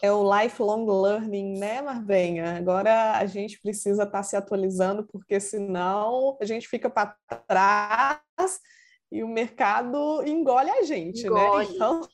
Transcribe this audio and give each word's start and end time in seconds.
É 0.00 0.12
o 0.12 0.22
lifelong 0.22 0.86
learning, 0.86 1.58
né, 1.58 1.82
Marbenha? 1.82 2.56
Agora 2.56 3.18
a 3.18 3.26
gente 3.26 3.60
precisa 3.60 4.04
estar 4.04 4.18
tá 4.18 4.22
se 4.22 4.36
atualizando, 4.36 5.04
porque 5.04 5.40
senão 5.40 6.36
a 6.40 6.44
gente 6.44 6.68
fica 6.68 6.88
para 6.88 7.16
trás 7.46 8.60
e 9.10 9.24
o 9.24 9.28
mercado 9.28 10.22
engole 10.24 10.70
a 10.70 10.82
gente, 10.82 11.28
né? 11.28 11.28
engole. 11.28 11.66
né? 11.66 11.74
Então... 11.74 12.08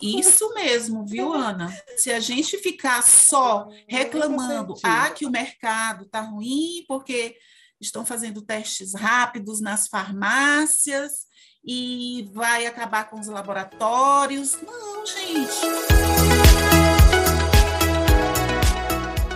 Isso 0.00 0.54
mesmo, 0.54 1.04
viu, 1.04 1.34
Ana? 1.34 1.70
Se 1.98 2.10
a 2.10 2.18
gente 2.18 2.56
ficar 2.56 3.02
só 3.02 3.68
reclamando, 3.86 4.74
ah, 4.82 5.10
que 5.10 5.26
o 5.26 5.30
mercado 5.30 6.04
está 6.04 6.20
ruim 6.20 6.84
porque 6.88 7.36
estão 7.78 8.06
fazendo 8.06 8.40
testes 8.40 8.94
rápidos 8.94 9.60
nas 9.60 9.88
farmácias 9.88 11.26
e 11.64 12.30
vai 12.32 12.66
acabar 12.66 13.10
com 13.10 13.20
os 13.20 13.26
laboratórios. 13.26 14.58
Não, 14.62 15.04
gente. 15.04 16.41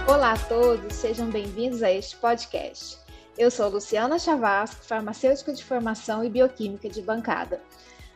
Olá 0.09 0.35
a 0.35 0.39
todos, 0.39 0.95
sejam 0.95 1.29
bem-vindos 1.29 1.83
a 1.83 1.91
este 1.91 2.17
podcast. 2.17 2.97
Eu 3.37 3.51
sou 3.51 3.69
Luciana 3.69 4.21
Chavasco, 4.21 4.85
farmacêutica 4.85 5.53
de 5.53 5.65
formação 5.65 6.23
e 6.23 6.31
bioquímica 6.31 6.89
de 6.89 7.03
bancada. 7.03 7.61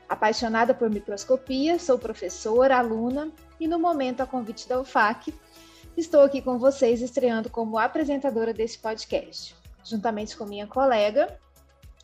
Apaixonada 0.09 0.73
por 0.73 0.89
microscopia, 0.89 1.81
sou 1.81 1.99
professora, 1.99 2.79
aluna 2.79 3.33
e, 3.59 3.67
no 3.67 3.77
momento, 3.77 4.21
a 4.21 4.27
convite 4.27 4.69
da 4.69 4.81
UFAC, 4.81 5.35
estou 5.97 6.23
aqui 6.23 6.41
com 6.41 6.61
vocês 6.61 7.03
estreando 7.03 7.51
como 7.51 7.77
apresentadora 7.77 8.55
desse 8.55 8.79
podcast, 8.79 9.57
juntamente 9.85 10.37
com 10.37 10.47
minha 10.47 10.69
colega, 10.69 11.41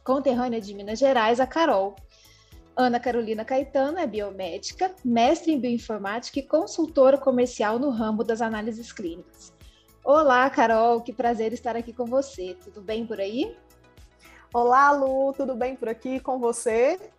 conterrânea 0.03 0.61
de 0.61 0.75
Minas 0.75 0.99
Gerais, 0.99 1.39
a 1.39 1.47
Carol. 1.47 1.95
Ana 2.77 2.99
Carolina 2.99 3.45
Caetano 3.45 4.01
é 4.01 4.07
biomédica, 4.07 4.93
mestre 5.05 5.53
em 5.53 5.61
bioinformática 5.61 6.41
e 6.41 6.43
consultora 6.43 7.17
comercial 7.17 7.79
no 7.79 7.91
ramo 7.91 8.25
das 8.25 8.43
análises 8.43 8.93
clínicas. 8.93 9.56
Olá, 10.09 10.49
Carol, 10.49 11.01
que 11.01 11.13
prazer 11.13 11.53
estar 11.53 11.75
aqui 11.75 11.93
com 11.93 12.05
você. 12.05 12.57
Tudo 12.63 12.81
bem 12.81 13.05
por 13.05 13.21
aí? 13.21 13.59
Olá, 14.55 14.93
Lu, 14.93 15.33
tudo 15.33 15.57
bem 15.57 15.75
por 15.75 15.89
aqui 15.89 16.21
com 16.21 16.39
você? 16.39 17.11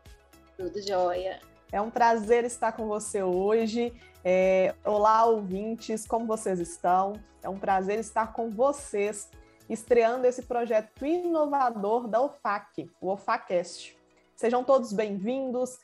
Tudo 0.56 0.82
jóia. 0.82 1.42
É 1.70 1.82
um 1.82 1.92
prazer 1.92 2.46
estar 2.46 2.72
com 2.72 2.88
você 2.88 3.22
hoje. 3.22 3.94
É... 4.24 4.74
Olá, 4.86 5.26
ouvintes, 5.26 6.08
como 6.08 6.26
vocês 6.26 6.62
estão? 6.62 7.12
É 7.44 7.50
um 7.50 7.60
prazer 7.60 8.00
estar 8.00 8.32
com 8.32 8.50
vocês, 8.50 9.30
estreando 9.70 10.26
esse 10.26 10.44
projeto 10.44 11.06
inovador 11.06 12.08
da 12.08 12.22
OFAC, 12.22 12.90
o 13.02 13.10
OFACast. 13.10 13.98
Sejam 14.34 14.64
todos 14.64 14.94
bem-vindos, 14.94 15.78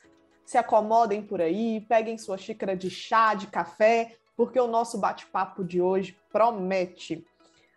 se 0.45 0.57
acomodem 0.57 1.21
por 1.21 1.41
aí, 1.41 1.81
peguem 1.81 2.17
sua 2.17 2.37
xícara 2.37 2.77
de 2.77 2.89
chá, 2.89 3.33
de 3.33 3.47
café, 3.47 4.15
porque 4.35 4.59
o 4.59 4.67
nosso 4.67 4.97
bate-papo 4.97 5.63
de 5.63 5.81
hoje 5.81 6.17
promete. 6.31 7.25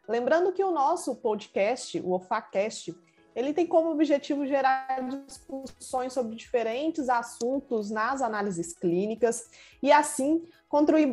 Lembrando 0.08 0.52
que 0.52 0.62
o 0.62 0.70
nosso 0.70 1.16
podcast, 1.16 2.00
o 2.00 2.12
OFACast, 2.12 2.96
ele 3.34 3.52
tem 3.52 3.66
como 3.66 3.90
objetivo 3.90 4.46
gerar 4.46 4.86
discussões 5.26 6.12
sobre 6.14 6.34
diferentes 6.34 7.08
assuntos 7.10 7.90
nas 7.90 8.22
análises 8.22 8.72
clínicas 8.72 9.50
e, 9.82 9.92
assim, 9.92 10.42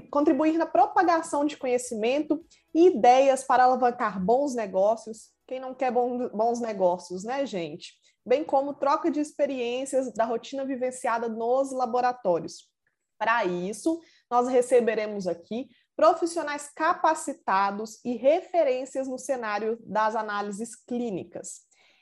contribuir 0.09 0.57
na 0.57 0.65
propagação 0.65 1.43
de 1.43 1.57
conhecimento 1.57 2.41
e 2.73 2.87
ideias 2.87 3.43
para 3.43 3.65
alavancar 3.65 4.23
bons 4.23 4.55
negócios. 4.55 5.33
Quem 5.45 5.59
não 5.59 5.73
quer 5.73 5.91
bons 5.91 6.61
negócios, 6.61 7.25
né, 7.25 7.45
gente? 7.45 7.93
Bem 8.25 8.45
como 8.45 8.73
troca 8.73 9.11
de 9.11 9.19
experiências 9.19 10.13
da 10.13 10.23
rotina 10.23 10.63
vivenciada 10.63 11.27
nos 11.27 11.73
laboratórios. 11.73 12.69
Para 13.17 13.43
isso, 13.43 13.99
nós 14.33 14.47
receberemos 14.47 15.27
aqui 15.27 15.69
profissionais 15.95 16.67
capacitados 16.75 18.03
e 18.03 18.15
referências 18.15 19.07
no 19.07 19.19
cenário 19.19 19.77
das 19.85 20.15
análises 20.15 20.75
clínicas. 20.75 21.61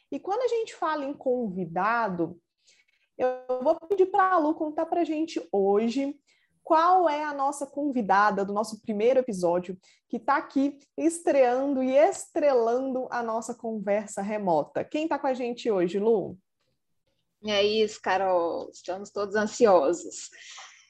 E 0.09 0.17
quando 0.17 0.43
a 0.43 0.47
gente 0.47 0.73
fala 0.73 1.03
em 1.03 1.13
convidado, 1.13 2.39
eu 3.17 3.61
vou 3.61 3.75
pedir 3.81 4.05
para 4.05 4.31
a 4.31 4.37
Lu 4.37 4.55
contar 4.55 4.85
para 4.85 5.01
a 5.01 5.03
gente 5.03 5.45
hoje 5.51 6.17
qual 6.63 7.09
é 7.09 7.21
a 7.21 7.33
nossa 7.33 7.67
convidada 7.67 8.45
do 8.45 8.53
nosso 8.53 8.81
primeiro 8.81 9.19
episódio, 9.19 9.77
que 10.07 10.15
está 10.15 10.37
aqui 10.37 10.79
estreando 10.97 11.83
e 11.83 11.97
estrelando 11.97 13.09
a 13.11 13.21
nossa 13.21 13.53
conversa 13.53 14.21
remota. 14.21 14.85
Quem 14.85 15.03
está 15.03 15.19
com 15.19 15.27
a 15.27 15.33
gente 15.33 15.69
hoje, 15.69 15.99
Lu? 15.99 16.37
É 17.45 17.61
isso, 17.61 17.99
Carol. 18.01 18.69
Estamos 18.71 19.09
todos 19.09 19.35
ansiosos. 19.35 20.29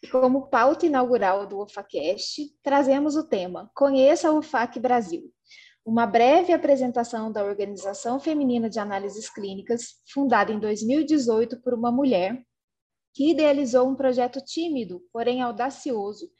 Como 0.10 0.48
pauta 0.48 0.86
inaugural 0.86 1.46
do 1.46 1.62
UFACast, 1.62 2.58
trazemos 2.64 3.16
o 3.16 3.24
tema 3.24 3.70
Conheça 3.76 4.30
a 4.30 4.34
UFAC 4.34 4.80
Brasil, 4.80 5.32
uma 5.86 6.08
breve 6.08 6.52
apresentação 6.52 7.32
da 7.32 7.44
Organização 7.44 8.20
Feminina 8.20 8.68
de 8.68 8.80
Análises 8.80 9.30
Clínicas, 9.30 10.02
fundada 10.12 10.52
em 10.52 10.60
2018 10.60 11.62
por 11.62 11.74
uma 11.76 11.92
mulher 11.92 12.44
que 13.14 13.30
idealizou 13.30 13.88
um 13.88 13.96
projeto 13.96 14.42
tímido, 14.44 15.02
porém 15.14 15.42
audacioso, 15.42 16.32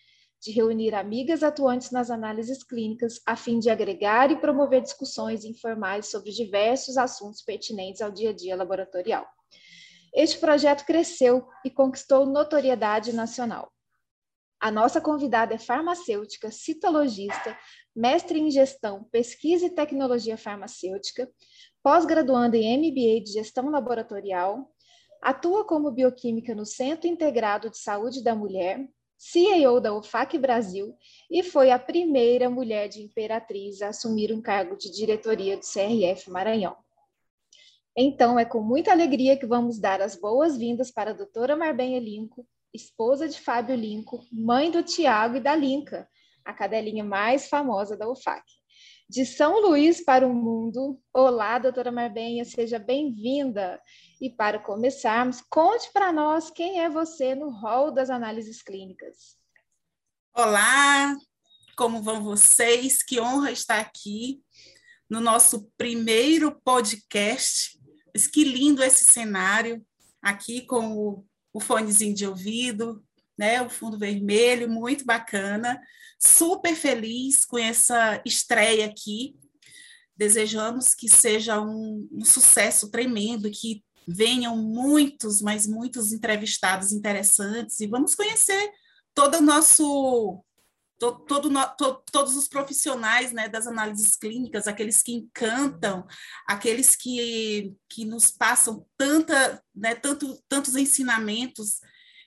de 0.42 0.52
reunir 0.52 0.96
amigas 0.96 1.44
atuantes 1.44 1.92
nas 1.92 2.10
análises 2.10 2.64
clínicas 2.64 3.22
a 3.28 3.36
fim 3.36 3.60
de 3.60 3.70
agregar 3.70 4.32
e 4.32 4.42
promover 4.42 4.82
discussões 4.82 5.46
informais 5.46 6.08
sobre 6.08 6.32
diversos 6.32 6.98
assuntos 6.98 7.44
pertinentes 7.44 8.02
ao 8.02 8.10
dia 8.10 8.32
a 8.32 8.34
dia 8.34 8.56
laboratorial. 8.56 9.26
Este 10.14 10.40
projeto 10.40 10.86
cresceu 10.86 11.48
e 11.64 11.70
conquistou 11.70 12.26
notoriedade 12.26 13.14
nacional. 13.14 13.72
A 14.60 14.70
nossa 14.70 15.02
convidada 15.02 15.56
é 15.56 15.58
farmacêutica, 15.58 16.52
citologista, 16.52 17.58
mestre 17.96 18.40
em 18.40 18.52
gestão, 18.52 19.06
pesquisa 19.12 19.66
e 19.66 19.70
tecnologia 19.72 20.38
farmacêutica, 20.38 21.28
pós-graduanda 21.82 22.58
em 22.58 22.78
MBA 22.78 23.24
de 23.24 23.32
gestão 23.34 23.70
laboratorial, 23.70 24.70
atua 25.22 25.66
como 25.66 25.92
bioquímica 25.92 26.54
no 26.54 26.66
Centro 26.66 27.08
Integrado 27.08 27.70
de 27.70 27.78
Saúde 27.78 28.24
da 28.24 28.36
Mulher, 28.36 28.88
CEO 29.18 29.80
da 29.80 29.96
UFAC 29.96 30.38
Brasil 30.40 30.96
e 31.30 31.44
foi 31.44 31.70
a 31.70 31.78
primeira 31.78 32.50
mulher 32.50 32.88
de 32.88 33.04
Imperatriz 33.04 33.82
a 33.82 33.90
assumir 33.90 34.34
um 34.34 34.42
cargo 34.42 34.76
de 34.76 34.92
diretoria 34.92 35.58
do 35.58 35.64
CRF 35.64 36.30
Maranhão. 36.32 36.76
Então, 37.96 38.40
é 38.40 38.46
com 38.46 38.62
muita 38.62 38.92
alegria 38.92 39.38
que 39.38 39.46
vamos 39.46 39.78
dar 39.78 40.02
as 40.02 40.16
boas-vindas 40.16 40.90
para 40.92 41.12
a 41.12 41.14
doutora 41.14 41.58
Marbenha 41.58 42.00
Linco, 42.00 42.48
esposa 42.74 43.28
de 43.28 43.38
Fábio 43.38 43.76
Linco, 43.76 44.26
mãe 44.32 44.72
do 44.72 44.82
Tiago 44.82 45.36
e 45.36 45.42
da 45.42 45.54
Linca, 45.54 46.08
a 46.46 46.54
cadelinha 46.54 47.04
mais 47.04 47.50
famosa 47.50 47.98
da 47.98 48.10
UFAC. 48.10 48.44
De 49.10 49.26
São 49.26 49.60
Luís 49.60 50.02
para 50.02 50.26
o 50.26 50.34
mundo. 50.34 50.98
Olá, 51.14 51.60
doutora 51.60 51.92
Marbenha, 51.92 52.46
seja 52.46 52.80
bem-vinda. 52.80 53.78
E 54.22 54.30
para 54.30 54.58
começarmos, 54.58 55.42
conte 55.50 55.92
para 55.92 56.14
nós 56.14 56.50
quem 56.50 56.80
é 56.80 56.90
você 56.90 57.36
no 57.36 57.50
rol 57.50 57.92
das 57.92 58.10
análises 58.10 58.62
clínicas. 58.64 59.36
Olá, 60.34 61.14
como 61.76 62.02
vão 62.02 62.24
vocês? 62.24 63.04
Que 63.04 63.20
honra 63.20 63.52
estar 63.52 63.82
aqui 63.82 64.42
no 65.10 65.20
nosso 65.20 65.70
primeiro 65.78 66.58
podcast 66.64 67.81
mas 68.14 68.28
que 68.28 68.44
lindo 68.44 68.84
esse 68.84 69.04
cenário, 69.04 69.86
aqui 70.22 70.62
com 70.62 70.98
o, 70.98 71.26
o 71.54 71.60
fonezinho 71.60 72.14
de 72.14 72.26
ouvido, 72.26 73.04
né, 73.38 73.62
o 73.62 73.70
fundo 73.70 73.98
vermelho, 73.98 74.70
muito 74.70 75.06
bacana. 75.06 75.82
Super 76.20 76.76
feliz 76.76 77.46
com 77.46 77.58
essa 77.58 78.22
estreia 78.26 78.86
aqui. 78.86 79.36
Desejamos 80.16 80.94
que 80.94 81.10
seja 81.10 81.60
um, 81.60 82.08
um 82.12 82.24
sucesso 82.24 82.92
tremendo, 82.92 83.50
que 83.50 83.84
venham 84.08 84.56
muitos, 84.58 85.42
mas 85.42 85.66
muitos 85.66 86.12
entrevistados 86.12 86.92
interessantes 86.92 87.80
e 87.80 87.88
vamos 87.88 88.14
conhecer 88.14 88.72
todo 89.14 89.38
o 89.38 89.42
nosso 89.42 90.44
to, 91.02 91.14
todo, 91.26 91.50
to, 91.78 92.04
todos 92.12 92.36
os 92.36 92.48
profissionais 92.48 93.32
né, 93.32 93.50
das 93.50 93.66
análises 93.66 94.16
clínicas, 94.16 94.68
aqueles 94.68 95.02
que 95.02 95.14
encantam, 95.14 96.06
aqueles 96.48 96.96
que, 96.96 97.74
que 97.90 98.06
nos 98.06 98.30
passam 98.30 98.86
tanta, 98.96 99.64
né, 99.74 99.96
tanto, 99.96 100.40
tantos 100.48 100.76
ensinamentos. 100.76 101.80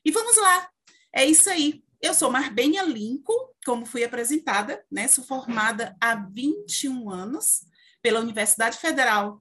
E 0.04 0.10
vamos 0.10 0.36
lá, 0.36 0.68
é 1.14 1.24
isso 1.24 1.48
aí. 1.48 1.84
Eu 2.02 2.12
sou 2.12 2.32
Marbenha 2.32 2.82
Linco, 2.82 3.32
como 3.64 3.86
fui 3.86 4.02
apresentada, 4.02 4.84
né, 4.90 5.06
sou 5.06 5.22
formada 5.22 5.96
há 6.00 6.16
21 6.16 7.08
anos 7.08 7.64
pela 8.02 8.18
Universidade 8.18 8.76
Federal 8.78 9.40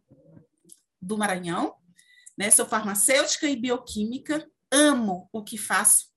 do 1.01 1.17
Maranhão, 1.17 1.73
né, 2.37 2.51
sou 2.51 2.67
farmacêutica 2.67 3.49
e 3.49 3.55
bioquímica, 3.55 4.47
amo 4.71 5.27
o 5.33 5.43
que 5.43 5.57
faço, 5.57 6.12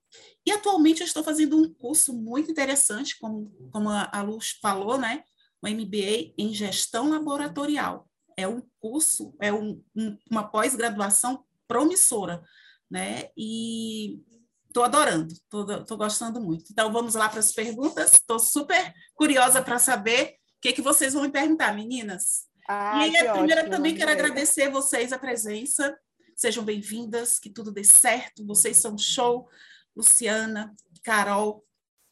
e 0.47 0.51
atualmente 0.51 1.01
eu 1.01 1.05
estou 1.05 1.25
fazendo 1.25 1.57
um 1.57 1.73
curso 1.73 2.13
muito 2.13 2.49
interessante, 2.49 3.19
como, 3.19 3.51
como 3.69 3.89
a 3.89 4.21
Luz 4.21 4.57
falou, 4.61 4.97
né? 4.97 5.21
O 5.61 5.67
MBA 5.67 6.33
em 6.37 6.53
gestão 6.53 7.09
laboratorial. 7.09 8.07
É 8.37 8.47
um 8.47 8.61
curso, 8.79 9.35
é 9.41 9.51
um, 9.51 9.83
um, 9.93 10.17
uma 10.31 10.47
pós-graduação 10.47 11.43
promissora, 11.67 12.41
né? 12.89 13.29
E 13.35 14.21
estou 14.69 14.85
adorando, 14.85 15.33
estou 15.33 15.97
gostando 15.97 16.39
muito. 16.39 16.71
Então, 16.71 16.93
vamos 16.93 17.13
lá 17.13 17.27
para 17.27 17.41
as 17.41 17.51
perguntas. 17.51 18.13
Estou 18.13 18.39
super 18.39 18.93
curiosa 19.15 19.61
para 19.61 19.77
saber 19.77 20.29
o 20.29 20.61
que, 20.61 20.71
que 20.71 20.81
vocês 20.81 21.13
vão 21.13 21.23
me 21.23 21.29
perguntar, 21.29 21.75
meninas. 21.75 22.45
Ah, 22.69 23.05
e 23.05 23.17
a 23.17 23.33
primeira 23.33 23.63
ótimo, 23.63 23.75
também 23.75 23.95
quero 23.95 24.11
agradecer 24.11 24.71
vocês 24.71 25.11
a 25.11 25.19
presença. 25.19 25.93
Sejam 26.37 26.63
bem-vindas, 26.63 27.37
que 27.37 27.49
tudo 27.49 27.69
dê 27.69 27.83
certo. 27.83 28.45
Vocês 28.45 28.77
são 28.77 28.97
show. 28.97 29.49
Luciana, 29.97 30.75
Carol, 31.03 31.63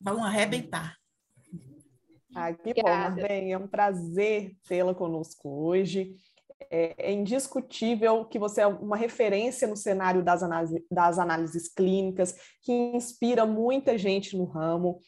vão 0.02 0.24
arrebentar. 0.24 0.98
Ah, 2.34 2.52
que 2.52 2.72
Obrigada. 2.72 3.16
bom, 3.16 3.28
bem, 3.28 3.54
é 3.54 3.58
um 3.60 3.68
prazer 3.68 4.58
tê-la 4.68 4.96
conosco 4.96 5.48
hoje. 5.48 6.16
É, 6.72 7.12
é, 7.12 7.12
indiscutível 7.12 8.26
que 8.26 8.40
você 8.40 8.62
é 8.62 8.68
uma 8.68 8.98
referência 8.98 9.68
no 9.68 9.78
cenário 9.78 10.24
das, 10.24 10.42
análise, 10.42 10.84
das 10.90 11.20
análises 11.20 11.68
clínicas, 11.72 12.36
que 12.64 12.72
inspira 12.72 13.46
muita 13.46 14.00
gente 14.00 14.36
no 14.36 14.46
ramo. 14.46 15.00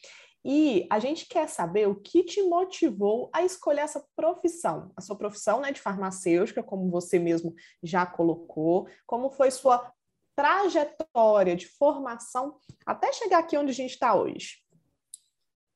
E 0.44 0.86
a 0.88 1.00
gente 1.00 1.26
quer 1.26 1.48
saber 1.48 1.88
o 1.88 1.96
que 1.96 2.22
te 2.22 2.42
motivou 2.42 3.28
a 3.32 3.42
escolher 3.42 3.80
essa 3.80 4.06
profissão, 4.14 4.92
a 4.96 5.00
sua 5.00 5.16
profissão 5.16 5.60
né, 5.60 5.72
de 5.72 5.80
farmacêutica, 5.80 6.62
como 6.62 6.88
você 6.90 7.18
mesmo 7.18 7.52
já 7.82 8.06
colocou, 8.06 8.86
como 9.04 9.30
foi 9.30 9.50
sua 9.50 9.92
trajetória 10.38 11.56
de 11.56 11.66
formação 11.66 12.60
até 12.86 13.12
chegar 13.12 13.40
aqui 13.40 13.56
onde 13.56 13.72
a 13.72 13.74
gente 13.74 13.94
está 13.94 14.14
hoje. 14.14 14.62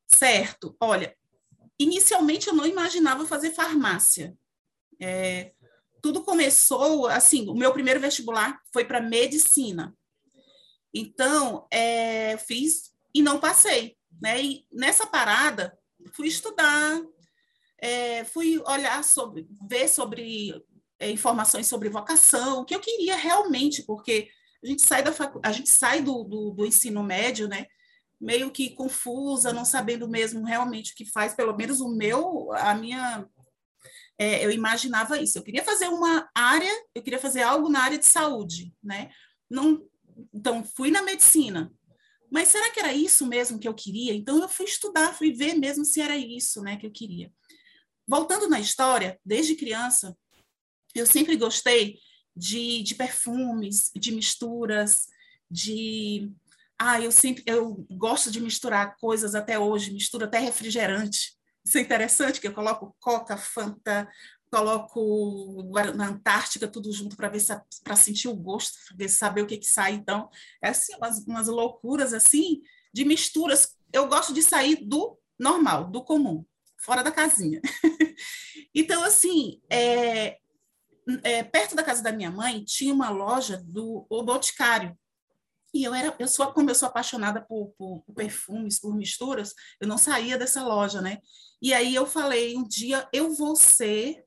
Certo. 0.06 0.76
Olha, 0.80 1.16
inicialmente 1.76 2.46
eu 2.46 2.54
não 2.54 2.64
imaginava 2.64 3.26
fazer 3.26 3.50
farmácia. 3.50 4.38
É, 5.00 5.52
tudo 6.00 6.22
começou 6.22 7.08
assim. 7.08 7.48
O 7.48 7.54
meu 7.54 7.72
primeiro 7.72 7.98
vestibular 7.98 8.62
foi 8.72 8.84
para 8.84 9.00
medicina. 9.00 9.92
Então, 10.94 11.66
é, 11.68 12.36
fiz 12.36 12.94
e 13.12 13.20
não 13.20 13.40
passei. 13.40 13.96
Né? 14.20 14.44
E 14.44 14.66
nessa 14.70 15.04
parada, 15.04 15.76
fui 16.12 16.28
estudar, 16.28 17.02
é, 17.78 18.22
fui 18.26 18.62
olhar 18.64 19.02
sobre, 19.02 19.44
ver 19.68 19.88
sobre 19.88 20.64
é, 21.00 21.10
informações 21.10 21.66
sobre 21.66 21.88
vocação, 21.88 22.60
o 22.60 22.64
que 22.64 22.76
eu 22.76 22.80
queria 22.80 23.16
realmente, 23.16 23.82
porque 23.82 24.30
a 24.62 24.66
gente 24.66 24.86
sai, 24.86 25.02
da 25.02 25.12
facu... 25.12 25.40
a 25.42 25.52
gente 25.52 25.68
sai 25.68 26.02
do, 26.02 26.24
do, 26.24 26.50
do 26.50 26.66
ensino 26.66 27.02
médio, 27.02 27.48
né? 27.48 27.66
meio 28.22 28.52
que 28.52 28.70
confusa, 28.70 29.52
não 29.52 29.64
sabendo 29.64 30.08
mesmo 30.08 30.44
realmente 30.44 30.92
o 30.92 30.94
que 30.94 31.04
faz, 31.04 31.34
pelo 31.34 31.56
menos 31.56 31.80
o 31.80 31.88
meu, 31.88 32.52
a 32.52 32.72
minha, 32.72 33.28
é, 34.16 34.44
eu 34.46 34.50
imaginava 34.52 35.20
isso. 35.20 35.36
Eu 35.36 35.42
queria 35.42 35.64
fazer 35.64 35.88
uma 35.88 36.30
área, 36.32 36.70
eu 36.94 37.02
queria 37.02 37.18
fazer 37.18 37.42
algo 37.42 37.68
na 37.68 37.82
área 37.82 37.98
de 37.98 38.06
saúde, 38.06 38.72
né? 38.80 39.10
Não, 39.50 39.84
então 40.32 40.64
fui 40.64 40.92
na 40.92 41.02
medicina. 41.02 41.72
Mas 42.30 42.48
será 42.48 42.70
que 42.70 42.78
era 42.78 42.94
isso 42.94 43.26
mesmo 43.26 43.58
que 43.58 43.66
eu 43.66 43.74
queria? 43.74 44.14
Então 44.14 44.40
eu 44.40 44.48
fui 44.48 44.66
estudar, 44.66 45.12
fui 45.14 45.32
ver 45.32 45.54
mesmo 45.54 45.84
se 45.84 46.00
era 46.00 46.16
isso, 46.16 46.62
né, 46.62 46.76
que 46.76 46.86
eu 46.86 46.92
queria. 46.92 47.30
Voltando 48.06 48.48
na 48.48 48.60
história, 48.60 49.20
desde 49.24 49.56
criança, 49.56 50.16
eu 50.94 51.06
sempre 51.06 51.36
gostei 51.36 51.98
de, 52.36 52.82
de 52.82 52.94
perfumes, 52.94 53.90
de 53.94 54.12
misturas, 54.12 55.06
de 55.50 56.30
ah, 56.78 57.00
eu 57.00 57.12
sempre 57.12 57.44
eu 57.46 57.86
gosto 57.90 58.30
de 58.30 58.40
misturar 58.40 58.96
coisas 58.96 59.34
até 59.34 59.58
hoje, 59.58 59.92
misturo 59.92 60.24
até 60.24 60.38
refrigerante. 60.38 61.36
Isso 61.64 61.78
é 61.78 61.80
interessante, 61.80 62.40
que 62.40 62.48
eu 62.48 62.52
coloco 62.52 62.96
Coca, 62.98 63.36
Fanta, 63.36 64.08
coloco 64.50 65.62
na 65.94 66.08
Antártica 66.08 66.68
tudo 66.68 66.92
junto 66.92 67.16
para 67.16 67.28
ver 67.28 67.40
para 67.82 67.96
sentir 67.96 68.28
o 68.28 68.34
gosto, 68.34 68.78
para 68.96 69.08
saber 69.08 69.42
o 69.42 69.46
que 69.46 69.56
que 69.56 69.66
sai. 69.66 69.92
Então, 69.92 70.28
é 70.62 70.68
assim, 70.68 70.94
umas, 70.96 71.24
umas 71.24 71.48
loucuras 71.48 72.12
assim 72.12 72.60
de 72.92 73.04
misturas. 73.04 73.76
Eu 73.92 74.08
gosto 74.08 74.34
de 74.34 74.42
sair 74.42 74.76
do 74.84 75.18
normal, 75.38 75.90
do 75.90 76.04
comum, 76.04 76.44
fora 76.76 77.02
da 77.02 77.10
casinha. 77.10 77.60
então, 78.74 79.02
assim, 79.02 79.60
é, 79.70 80.38
é, 81.22 81.42
perto 81.42 81.74
da 81.74 81.82
casa 81.82 82.02
da 82.02 82.12
minha 82.12 82.30
mãe 82.30 82.64
tinha 82.64 82.94
uma 82.94 83.10
loja 83.10 83.62
do 83.64 84.06
o 84.08 84.22
Boticário, 84.22 84.96
e 85.74 85.84
eu 85.84 85.94
era, 85.94 86.14
eu 86.18 86.28
sou, 86.28 86.52
como 86.52 86.70
eu 86.70 86.74
sou 86.74 86.88
apaixonada 86.88 87.40
por, 87.40 87.72
por, 87.78 88.02
por, 88.02 88.14
perfumes, 88.14 88.78
por 88.78 88.94
misturas, 88.94 89.54
eu 89.80 89.88
não 89.88 89.96
saía 89.96 90.36
dessa 90.36 90.62
loja, 90.62 91.00
né? 91.00 91.18
E 91.62 91.72
aí 91.72 91.94
eu 91.94 92.06
falei, 92.06 92.56
um 92.56 92.66
dia 92.66 93.08
eu 93.12 93.34
vou 93.34 93.56
ser, 93.56 94.22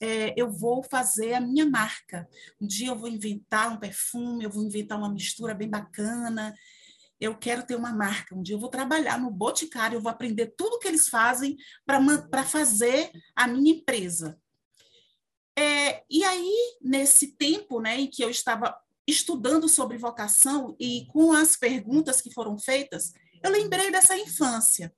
é, 0.00 0.34
eu 0.36 0.50
vou 0.50 0.82
fazer 0.82 1.34
a 1.34 1.40
minha 1.40 1.64
marca. 1.66 2.28
Um 2.60 2.66
dia 2.66 2.88
eu 2.88 2.96
vou 2.96 3.08
inventar 3.08 3.72
um 3.72 3.78
perfume, 3.78 4.44
eu 4.44 4.50
vou 4.50 4.64
inventar 4.64 4.98
uma 4.98 5.12
mistura 5.12 5.54
bem 5.54 5.70
bacana. 5.70 6.52
Eu 7.20 7.38
quero 7.38 7.64
ter 7.64 7.76
uma 7.76 7.92
marca. 7.92 8.34
Um 8.34 8.42
dia 8.42 8.56
eu 8.56 8.60
vou 8.60 8.68
trabalhar 8.68 9.20
no 9.20 9.30
Boticário, 9.30 9.96
eu 9.96 10.02
vou 10.02 10.10
aprender 10.10 10.52
tudo 10.56 10.80
que 10.80 10.88
eles 10.88 11.08
fazem 11.08 11.56
para 11.86 12.44
fazer 12.44 13.10
a 13.36 13.46
minha 13.46 13.76
empresa. 13.76 14.36
É, 15.58 16.04
e 16.10 16.22
aí, 16.24 16.76
nesse 16.80 17.36
tempo 17.36 17.80
né, 17.80 18.00
em 18.00 18.10
que 18.10 18.22
eu 18.22 18.30
estava 18.30 18.76
estudando 19.06 19.68
sobre 19.68 19.96
vocação 19.96 20.76
e 20.78 21.06
com 21.06 21.32
as 21.32 21.56
perguntas 21.56 22.20
que 22.20 22.32
foram 22.32 22.58
feitas, 22.58 23.12
eu 23.42 23.50
lembrei 23.50 23.90
dessa 23.90 24.16
infância. 24.16 24.94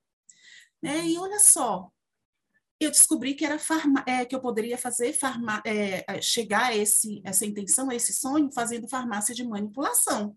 Né? 0.82 1.06
E 1.06 1.18
olha 1.18 1.38
só, 1.38 1.90
eu 2.80 2.90
descobri 2.90 3.34
que 3.34 3.44
era 3.44 3.58
farma, 3.58 4.04
é, 4.06 4.24
que 4.24 4.34
eu 4.34 4.40
poderia 4.40 4.78
fazer 4.78 5.12
farma, 5.12 5.62
é, 5.66 6.20
chegar 6.22 6.66
a 6.66 6.76
esse, 6.76 7.20
essa 7.24 7.44
intenção, 7.44 7.90
a 7.90 7.94
esse 7.94 8.12
sonho, 8.12 8.50
fazendo 8.52 8.88
farmácia 8.88 9.34
de 9.34 9.44
manipulação. 9.44 10.36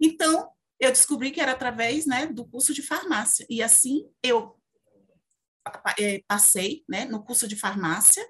Então, 0.00 0.50
eu 0.80 0.90
descobri 0.90 1.30
que 1.30 1.40
era 1.40 1.52
através 1.52 2.06
né, 2.06 2.26
do 2.26 2.44
curso 2.44 2.74
de 2.74 2.82
farmácia. 2.82 3.46
E 3.48 3.62
assim 3.62 4.10
eu 4.22 4.58
é, 5.98 6.20
passei 6.26 6.84
né, 6.88 7.04
no 7.04 7.22
curso 7.22 7.46
de 7.46 7.54
farmácia 7.54 8.26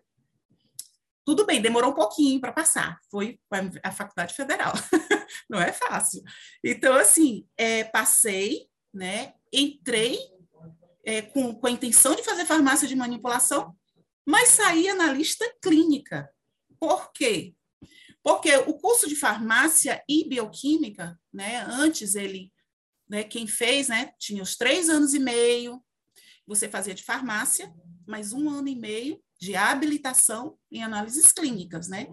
tudo 1.24 1.46
bem, 1.46 1.62
demorou 1.62 1.92
um 1.92 1.94
pouquinho 1.94 2.40
para 2.40 2.52
passar, 2.52 2.98
foi 3.10 3.38
a 3.82 3.92
Faculdade 3.92 4.34
Federal, 4.34 4.72
não 5.48 5.60
é 5.60 5.72
fácil. 5.72 6.22
Então, 6.64 6.94
assim, 6.94 7.46
é, 7.56 7.84
passei, 7.84 8.66
né, 8.92 9.34
entrei 9.52 10.18
é, 11.04 11.22
com, 11.22 11.54
com 11.54 11.66
a 11.66 11.70
intenção 11.70 12.14
de 12.14 12.24
fazer 12.24 12.44
farmácia 12.44 12.88
de 12.88 12.96
manipulação, 12.96 13.76
mas 14.26 14.50
saí 14.50 14.88
analista 14.88 15.44
clínica. 15.62 16.28
Por 16.78 17.12
quê? 17.12 17.54
Porque 18.22 18.54
o 18.56 18.74
curso 18.74 19.08
de 19.08 19.16
farmácia 19.16 20.02
e 20.08 20.28
bioquímica, 20.28 21.18
né, 21.32 21.64
antes 21.68 22.14
ele, 22.14 22.52
né, 23.08 23.22
quem 23.22 23.46
fez, 23.46 23.88
né, 23.88 24.12
tinha 24.18 24.42
os 24.42 24.56
três 24.56 24.88
anos 24.88 25.14
e 25.14 25.18
meio, 25.18 25.82
você 26.46 26.68
fazia 26.68 26.94
de 26.94 27.04
farmácia, 27.04 27.72
mais 28.06 28.32
um 28.32 28.48
ano 28.50 28.68
e 28.68 28.74
meio 28.74 29.22
de 29.42 29.56
habilitação 29.56 30.56
em 30.70 30.84
análises 30.84 31.32
clínicas, 31.32 31.88
né? 31.88 32.06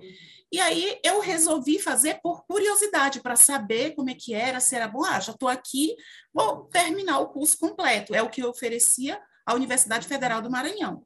E 0.51 0.59
aí 0.59 1.00
eu 1.05 1.19
resolvi 1.19 1.77
fazer 1.77 2.19
por 2.24 2.43
curiosidade, 2.48 3.21
para 3.21 3.36
saber 3.36 3.93
como 3.93 4.09
é 4.09 4.15
que 4.15 4.33
era, 4.33 4.59
se 4.59 4.75
era 4.75 4.88
bom. 4.88 5.05
Ah, 5.05 5.19
já 5.19 5.31
estou 5.31 5.48
aqui, 5.48 5.95
vou 6.33 6.65
terminar 6.65 7.19
o 7.19 7.29
curso 7.29 7.55
completo. 7.59 8.15
É 8.15 8.21
o 8.24 8.31
que 8.31 8.41
eu 8.41 8.50
oferecia 8.50 9.21
à 9.45 9.53
Universidade 9.53 10.07
Federal 10.07 10.41
do 10.41 10.50
Maranhão. 10.50 11.05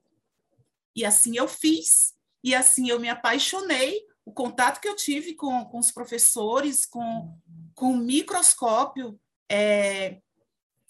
E 0.95 1.03
assim 1.03 1.35
eu 1.35 1.45
fiz, 1.45 2.13
e 2.41 2.55
assim 2.55 2.87
eu 2.87 3.01
me 3.01 3.09
apaixonei. 3.09 3.99
O 4.23 4.31
contato 4.31 4.79
que 4.79 4.87
eu 4.87 4.95
tive 4.95 5.35
com, 5.35 5.65
com 5.65 5.77
os 5.77 5.91
professores, 5.91 6.85
com, 6.85 7.37
com 7.75 7.91
o 7.91 7.97
microscópio, 7.97 9.19
é, 9.51 10.21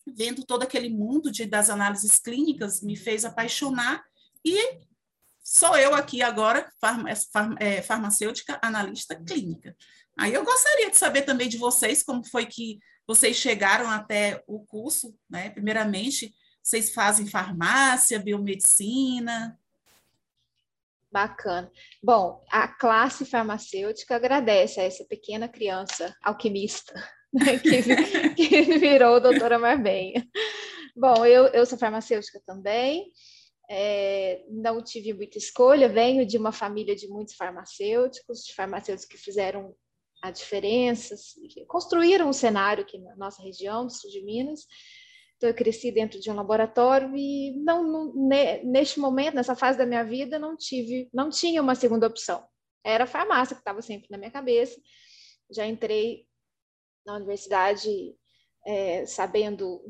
vendo 0.06 0.46
todo 0.46 0.62
aquele 0.62 0.92
mundo 0.92 1.32
de, 1.32 1.48
das 1.48 1.72
análises 1.72 2.20
clínicas, 2.20 2.84
me 2.84 2.96
fez 2.96 3.26
apaixonar. 3.26 4.04
E 4.46 4.93
sou 5.44 5.78
eu 5.78 5.94
aqui 5.94 6.22
agora, 6.22 6.72
é, 7.60 7.82
farmacêutica 7.82 8.58
analista 8.62 9.16
clínica. 9.16 9.76
Aí 10.18 10.34
eu 10.34 10.44
gostaria 10.44 10.90
de 10.90 10.98
saber 10.98 11.24
também 11.24 11.50
de 11.50 11.58
vocês 11.58 12.04
como 12.04 12.24
foi 12.28 12.46
que 12.46 12.80
vocês 13.06 13.36
chegaram 13.36 13.90
até 13.90 14.42
o 14.48 14.66
curso, 14.66 15.14
né? 15.30 15.50
Primeiramente, 15.50 16.34
vocês 16.62 16.94
fazem 16.94 17.28
farmácia, 17.28 18.20
biomedicina? 18.20 19.60
Bacana. 21.12 21.70
Bom, 22.02 22.44
a 22.50 22.68
classe 22.68 23.26
farmacêutica 23.26 24.16
agradece 24.16 24.80
a 24.80 24.84
essa 24.84 25.06
pequena 25.06 25.48
criança 25.48 26.16
alquimista 26.24 26.94
né, 27.32 27.60
que, 27.60 28.34
que 28.36 28.78
virou 28.80 29.20
doutora 29.20 29.60
Marbenha. 29.60 30.26
Bom, 30.96 31.26
eu, 31.26 31.48
eu 31.48 31.66
sou 31.66 31.78
farmacêutica 31.78 32.42
também, 32.46 33.12
é, 33.70 34.44
não 34.50 34.84
tive 34.84 35.14
muita 35.14 35.38
escolha, 35.38 35.90
venho 35.90 36.26
de 36.26 36.38
uma 36.38 36.52
família 36.52 36.96
de 36.96 37.08
muitos 37.08 37.36
farmacêuticos, 37.36 38.44
de 38.44 38.54
farmacêuticos 38.54 39.06
que 39.06 39.18
fizeram 39.18 39.76
a 40.22 40.32
diferença, 40.32 41.16
construíram 41.68 42.30
um 42.30 42.34
cenário 42.34 42.84
aqui 42.84 42.98
na 42.98 43.16
nossa 43.16 43.42
região, 43.42 43.86
do 43.86 43.92
sul 43.92 44.10
de 44.10 44.24
Minas. 44.24 44.62
Então, 45.36 45.50
eu 45.50 45.56
cresci 45.56 45.92
dentro 45.92 46.20
de 46.20 46.32
um 46.32 46.36
laboratório 46.36 47.14
e 47.16 47.62
não, 47.66 47.84
não, 47.84 48.14
neste 48.64 49.00
momento, 49.00 49.36
nessa 49.36 49.56
fase 49.56 49.78
da 49.78 49.86
minha 49.86 50.04
vida, 50.04 50.40
não 50.40 50.56
tive, 50.56 51.10
não 51.14 51.30
tinha 51.30 51.62
uma 51.62 51.76
segunda 51.76 52.08
opção. 52.08 52.46
Era 52.86 53.04
a 53.04 53.08
farmácia 53.08 53.56
que 53.56 53.62
estava 53.62 53.82
sempre 53.82 54.08
na 54.10 54.18
minha 54.18 54.32
cabeça. 54.32 54.80
Já 55.52 55.68
entrei 55.68 56.26
na 57.06 57.18
universidade, 57.18 58.16
é, 58.66 59.06
sabendo 59.06 59.82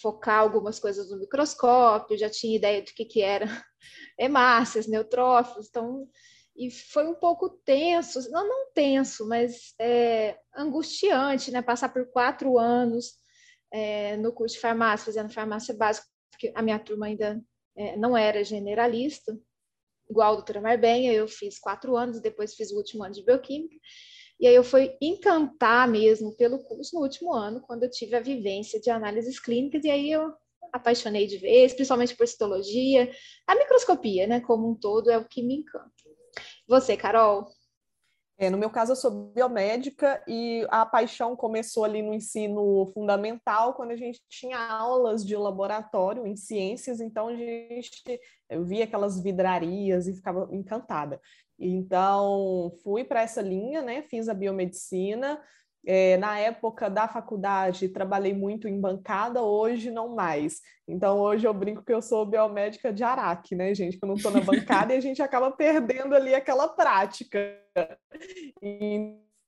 focar 0.00 0.40
algumas 0.40 0.78
coisas 0.78 1.10
no 1.10 1.18
microscópio, 1.18 2.18
já 2.18 2.28
tinha 2.28 2.56
ideia 2.56 2.82
do 2.82 2.92
que, 2.92 3.04
que 3.04 3.22
era 3.22 3.46
hemácias, 4.18 4.86
neutrófilos, 4.86 5.68
então 5.68 6.08
e 6.56 6.70
foi 6.70 7.06
um 7.08 7.14
pouco 7.14 7.50
tenso, 7.64 8.30
não, 8.30 8.46
não 8.46 8.72
tenso, 8.72 9.26
mas 9.28 9.74
é, 9.78 10.38
angustiante, 10.56 11.50
né? 11.50 11.60
Passar 11.60 11.88
por 11.88 12.06
quatro 12.12 12.58
anos 12.58 13.14
é, 13.72 14.16
no 14.16 14.32
curso 14.32 14.54
de 14.54 14.60
farmácia, 14.60 15.06
fazendo 15.06 15.32
farmácia 15.32 15.74
básica, 15.74 16.06
porque 16.30 16.52
a 16.54 16.62
minha 16.62 16.78
turma 16.78 17.06
ainda 17.06 17.42
é, 17.76 17.96
não 17.96 18.16
era 18.16 18.44
generalista, 18.44 19.36
igual 20.08 20.32
a 20.32 20.36
doutora 20.36 20.60
Marbenha, 20.60 21.12
eu 21.12 21.26
fiz 21.26 21.58
quatro 21.58 21.96
anos, 21.96 22.20
depois 22.20 22.54
fiz 22.54 22.70
o 22.70 22.76
último 22.76 23.02
ano 23.02 23.14
de 23.14 23.24
bioquímica, 23.24 23.76
e 24.44 24.46
aí 24.46 24.54
eu 24.54 24.62
fui 24.62 24.94
encantar 25.00 25.88
mesmo 25.88 26.36
pelo 26.36 26.58
curso 26.58 26.94
no 26.94 27.00
último 27.00 27.32
ano, 27.32 27.62
quando 27.62 27.84
eu 27.84 27.90
tive 27.90 28.14
a 28.14 28.20
vivência 28.20 28.78
de 28.78 28.90
análises 28.90 29.40
clínicas, 29.40 29.82
e 29.84 29.90
aí 29.90 30.12
eu 30.12 30.34
apaixonei 30.70 31.26
de 31.26 31.38
vez, 31.38 31.72
principalmente 31.72 32.14
por 32.14 32.28
citologia, 32.28 33.10
a 33.46 33.54
microscopia, 33.54 34.26
né, 34.26 34.40
como 34.40 34.70
um 34.70 34.74
todo, 34.74 35.10
é 35.10 35.16
o 35.16 35.26
que 35.26 35.42
me 35.42 35.54
encanta. 35.54 35.90
Você, 36.68 36.94
Carol? 36.94 37.46
É, 38.36 38.50
no 38.50 38.58
meu 38.58 38.68
caso, 38.68 38.92
eu 38.92 38.96
sou 38.96 39.32
biomédica 39.32 40.22
e 40.26 40.66
a 40.68 40.84
paixão 40.84 41.36
começou 41.36 41.84
ali 41.84 42.02
no 42.02 42.12
ensino 42.12 42.90
fundamental, 42.92 43.74
quando 43.74 43.92
a 43.92 43.96
gente 43.96 44.20
tinha 44.28 44.58
aulas 44.58 45.24
de 45.24 45.36
laboratório 45.36 46.26
em 46.26 46.34
ciências, 46.34 47.00
então 47.00 47.28
a 47.28 47.36
gente 47.36 48.02
via 48.64 48.84
aquelas 48.84 49.22
vidrarias 49.22 50.08
e 50.08 50.14
ficava 50.14 50.48
encantada. 50.50 51.20
Então, 51.56 52.72
fui 52.82 53.04
para 53.04 53.22
essa 53.22 53.40
linha, 53.40 53.80
né? 53.80 54.02
Fiz 54.02 54.28
a 54.28 54.34
biomedicina, 54.34 55.40
é, 55.86 56.16
na 56.16 56.38
época 56.38 56.88
da 56.88 57.06
faculdade, 57.06 57.88
trabalhei 57.88 58.32
muito 58.32 58.66
em 58.66 58.80
bancada, 58.80 59.42
hoje 59.42 59.90
não 59.90 60.14
mais. 60.14 60.60
Então, 60.88 61.18
hoje 61.18 61.46
eu 61.46 61.54
brinco 61.54 61.84
que 61.84 61.92
eu 61.92 62.00
sou 62.00 62.24
biomédica 62.24 62.92
de 62.92 63.02
Araque, 63.02 63.54
né, 63.54 63.74
gente? 63.74 63.98
Que 63.98 64.04
eu 64.04 64.08
não 64.08 64.16
estou 64.16 64.30
na 64.30 64.40
bancada 64.40 64.94
e 64.94 64.96
a 64.96 65.00
gente 65.00 65.22
acaba 65.22 65.50
perdendo 65.50 66.14
ali 66.14 66.34
aquela 66.34 66.68
prática. 66.68 67.38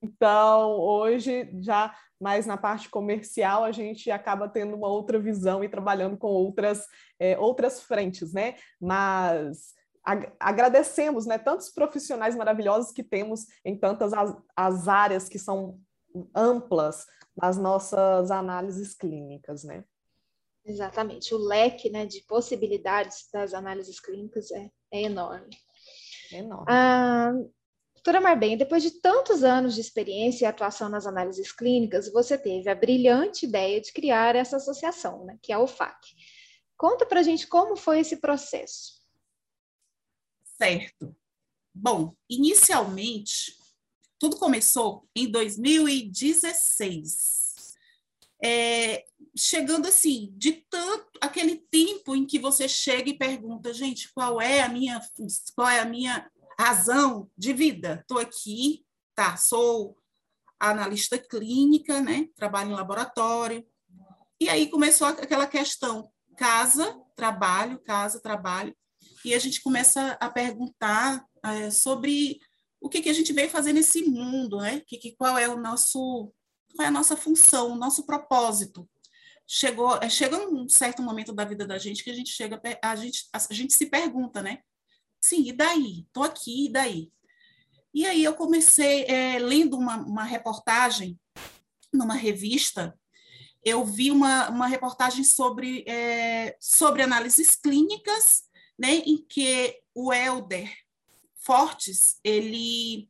Então, 0.03 0.79
hoje, 0.79 1.51
já 1.61 1.95
mais 2.21 2.47
na 2.47 2.57
parte 2.57 2.89
comercial, 2.89 3.65
a 3.65 3.73
gente 3.73 4.11
acaba 4.11 4.49
tendo 4.49 4.77
uma 4.77 4.89
outra 4.89 5.19
visão 5.19 5.65
e 5.65 5.69
trabalhando 5.69 6.17
com 6.17 6.29
outras, 6.29 6.87
é, 7.19 7.39
outras 7.39 7.83
frentes, 7.83 8.33
né? 8.33 8.57
Mas 8.81 9.75
agradecemos 10.39 11.27
né, 11.27 11.37
tantos 11.37 11.69
profissionais 11.69 12.37
maravilhosos 12.37 12.93
que 12.93 13.03
temos 13.03 13.47
em 13.65 13.77
tantas 13.77 14.13
as, 14.13 14.37
as 14.55 14.87
áreas 14.87 15.29
que 15.29 15.39
são 15.39 15.81
amplas 16.35 17.07
nas 17.37 17.59
nossas 17.59 18.31
análises 18.31 18.95
clínicas, 18.95 19.65
né? 19.65 19.85
Exatamente, 20.65 21.33
o 21.33 21.39
leque 21.39 21.89
né, 21.91 22.07
de 22.07 22.23
possibilidades 22.23 23.29
das 23.33 23.55
análises 23.55 24.01
clínicas 24.01 24.51
é, 24.51 24.71
é 24.91 25.03
enorme. 25.03 25.57
É 26.33 26.39
enorme. 26.39 26.67
Ah, 26.69 27.33
doutora 27.95 28.21
Marben, 28.21 28.57
depois 28.57 28.83
de 28.83 29.01
tantos 29.01 29.45
anos 29.45 29.75
de 29.75 29.81
experiência 29.81 30.45
e 30.45 30.49
atuação 30.49 30.89
nas 30.89 31.07
análises 31.07 31.53
clínicas, 31.53 32.13
você 32.13 32.37
teve 32.37 32.69
a 32.69 32.75
brilhante 32.75 33.47
ideia 33.47 33.81
de 33.81 33.93
criar 33.93 34.35
essa 34.35 34.57
associação, 34.57 35.25
né, 35.25 35.39
que 35.41 35.53
é 35.53 35.55
a 35.55 35.61
UFAC. 35.61 35.97
Conta 36.77 37.07
para 37.07 37.21
a 37.21 37.23
gente 37.23 37.47
como 37.47 37.77
foi 37.77 38.01
esse 38.01 38.17
processo. 38.17 38.97
Certo. 40.43 41.15
Bom, 41.73 42.15
inicialmente 42.29 43.57
tudo 44.19 44.37
começou 44.37 45.09
em 45.15 45.31
2016. 45.31 47.47
É, 48.43 49.05
chegando 49.37 49.87
assim, 49.89 50.33
de 50.37 50.53
tanto 50.69 51.07
aquele 51.21 51.57
tempo 51.71 52.15
em 52.15 52.27
que 52.27 52.39
você 52.39 52.69
chega 52.69 53.09
e 53.09 53.17
pergunta, 53.17 53.73
gente, 53.73 54.13
qual 54.13 54.39
é 54.41 54.63
a 54.63 54.69
minha 54.69 55.01
qual 55.55 55.69
é 55.69 55.81
a 55.81 55.87
minha 55.87 56.31
razão 56.59 57.31
de 57.37 57.53
vida? 57.53 58.01
Estou 58.01 58.19
aqui, 58.19 58.85
tá? 59.15 59.37
Sou 59.37 59.97
analista 60.59 61.19
clínica, 61.19 62.01
né? 62.01 62.29
Trabalho 62.35 62.71
em 62.71 62.75
laboratório. 62.75 63.65
E 64.41 64.49
aí 64.49 64.69
começou 64.69 65.07
aquela 65.07 65.47
questão 65.47 66.11
casa, 66.37 66.99
trabalho, 67.15 67.79
casa, 67.79 68.21
trabalho. 68.21 68.75
E 69.25 69.35
a 69.35 69.39
gente 69.39 69.63
começa 69.63 70.17
a 70.21 70.31
perguntar 70.31 71.25
é, 71.43 71.71
sobre 71.71 72.39
o 72.81 72.89
que, 72.89 73.03
que 73.03 73.09
a 73.09 73.13
gente 73.13 73.33
veio 73.33 73.51
fazer 73.51 73.73
nesse 73.73 74.03
mundo, 74.03 74.59
né? 74.59 74.81
Que, 74.87 74.97
que, 74.99 75.17
qual 75.17 75.37
é 75.39 75.49
o 75.49 75.57
nosso, 75.57 76.33
qual 76.75 76.85
é 76.85 76.89
a 76.89 76.91
nossa 76.91 77.17
função, 77.17 77.73
o 77.73 77.77
nosso 77.77 78.05
propósito. 78.05 78.89
Chegou, 79.47 79.97
é, 80.03 80.09
chega 80.09 80.37
um 80.49 80.69
certo 80.69 81.03
momento 81.03 81.33
da 81.33 81.45
vida 81.45 81.67
da 81.67 81.79
gente 81.79 82.03
que 82.03 82.11
a 82.11 82.15
gente 82.15 82.31
chega, 82.31 82.61
a 82.83 82.97
gente, 82.97 83.29
a 83.33 83.55
gente 83.55 83.75
se 83.75 83.87
pergunta, 83.87 84.43
né? 84.43 84.61
Sim, 85.21 85.49
e 85.49 85.53
daí? 85.53 86.07
Tô 86.13 86.23
aqui, 86.23 86.67
e 86.67 86.73
daí? 86.73 87.13
E 87.95 88.05
aí 88.05 88.23
eu 88.23 88.35
comecei 88.35 89.05
é, 89.05 89.39
lendo 89.39 89.79
uma, 89.79 89.97
uma 89.99 90.25
reportagem 90.25 91.19
numa 91.93 92.15
revista, 92.15 92.99
eu 93.65 93.85
vi 93.85 94.13
uma, 94.13 94.49
uma 94.49 94.67
reportagem 94.69 95.25
sobre, 95.25 95.83
é, 95.89 96.57
sobre 96.61 97.03
análises 97.03 97.57
clínicas, 97.57 98.45
né, 98.79 98.99
em 98.99 99.17
que 99.17 99.81
o 99.93 100.13
Helder 100.13 100.73
Fortes, 101.39 102.19
ele 102.25 103.09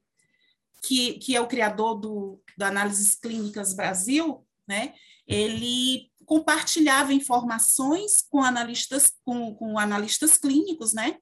que, 0.82 1.14
que 1.14 1.34
é 1.34 1.40
o 1.40 1.48
criador 1.48 1.94
do, 1.96 2.40
do 2.56 2.64
Análises 2.64 3.14
Clínicas 3.16 3.74
Brasil, 3.74 4.46
né? 4.68 4.94
Ele 5.26 6.10
compartilhava 6.24 7.12
informações 7.12 8.22
com 8.28 8.42
analistas 8.42 9.12
com, 9.24 9.54
com 9.54 9.78
analistas 9.78 10.36
clínicos, 10.36 10.92
né? 10.92 11.18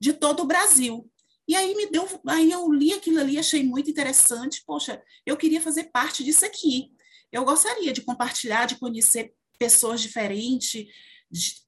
De 0.00 0.12
todo 0.12 0.42
o 0.42 0.46
Brasil. 0.46 1.10
E 1.46 1.54
aí 1.54 1.74
me 1.74 1.86
deu, 1.86 2.08
aí 2.26 2.50
eu 2.50 2.72
li 2.72 2.92
aquilo 2.92 3.20
ali, 3.20 3.38
achei 3.38 3.62
muito 3.62 3.90
interessante. 3.90 4.62
Poxa, 4.66 5.02
eu 5.26 5.36
queria 5.36 5.60
fazer 5.60 5.84
parte 5.92 6.24
disso 6.24 6.44
aqui. 6.44 6.90
Eu 7.30 7.44
gostaria 7.44 7.92
de 7.92 8.02
compartilhar, 8.02 8.66
de 8.66 8.78
conhecer 8.78 9.34
pessoas 9.58 10.00
diferentes, 10.00 10.86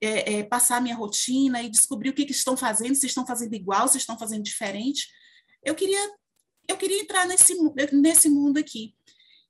é, 0.01 0.35
é, 0.35 0.43
passar 0.45 0.77
a 0.77 0.81
minha 0.81 0.95
rotina 0.95 1.63
e 1.63 1.69
descobrir 1.69 2.11
o 2.11 2.15
que, 2.15 2.25
que 2.25 2.33
estão 2.33 2.57
fazendo, 2.57 2.95
se 2.95 3.07
estão 3.07 3.27
fazendo 3.27 3.55
igual, 3.55 3.89
se 3.89 3.99
estão 3.99 4.19
fazendo 4.19 4.43
diferente. 4.43 5.09
Eu 5.63 5.75
queria, 5.75 6.11
eu 6.69 6.77
queria 6.77 7.01
entrar 7.01 7.27
nesse, 7.27 7.55
nesse 7.93 8.29
mundo 8.29 8.59
aqui. 8.59 8.95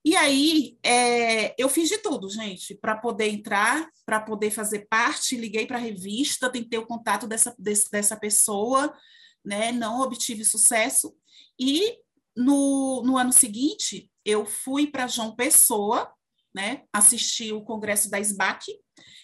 E 0.03 0.15
aí, 0.15 0.77
é, 0.83 1.53
eu 1.61 1.67
fiz 1.67 1.89
de 1.89 1.97
tudo, 1.97 2.29
gente, 2.29 2.73
para 2.75 2.95
poder 2.95 3.27
entrar, 3.27 3.89
para 4.05 4.21
poder 4.21 4.51
fazer 4.51 4.87
parte. 4.89 5.35
Liguei 5.35 5.67
para 5.67 5.77
a 5.77 5.81
revista, 5.81 6.49
tentei 6.49 6.79
o 6.79 6.87
contato 6.87 7.27
dessa, 7.27 7.53
desse, 7.59 7.91
dessa 7.91 8.15
pessoa, 8.15 8.95
né? 9.43 9.71
não 9.71 9.99
obtive 10.01 10.45
sucesso. 10.45 11.13
E 11.59 11.97
no, 12.35 13.03
no 13.03 13.17
ano 13.17 13.33
seguinte, 13.33 14.09
eu 14.23 14.45
fui 14.45 14.87
para 14.87 15.07
João 15.07 15.35
Pessoa, 15.35 16.09
né? 16.55 16.83
assisti 16.93 17.51
o 17.51 17.63
congresso 17.63 18.09
da 18.09 18.19
SBAC, 18.19 18.79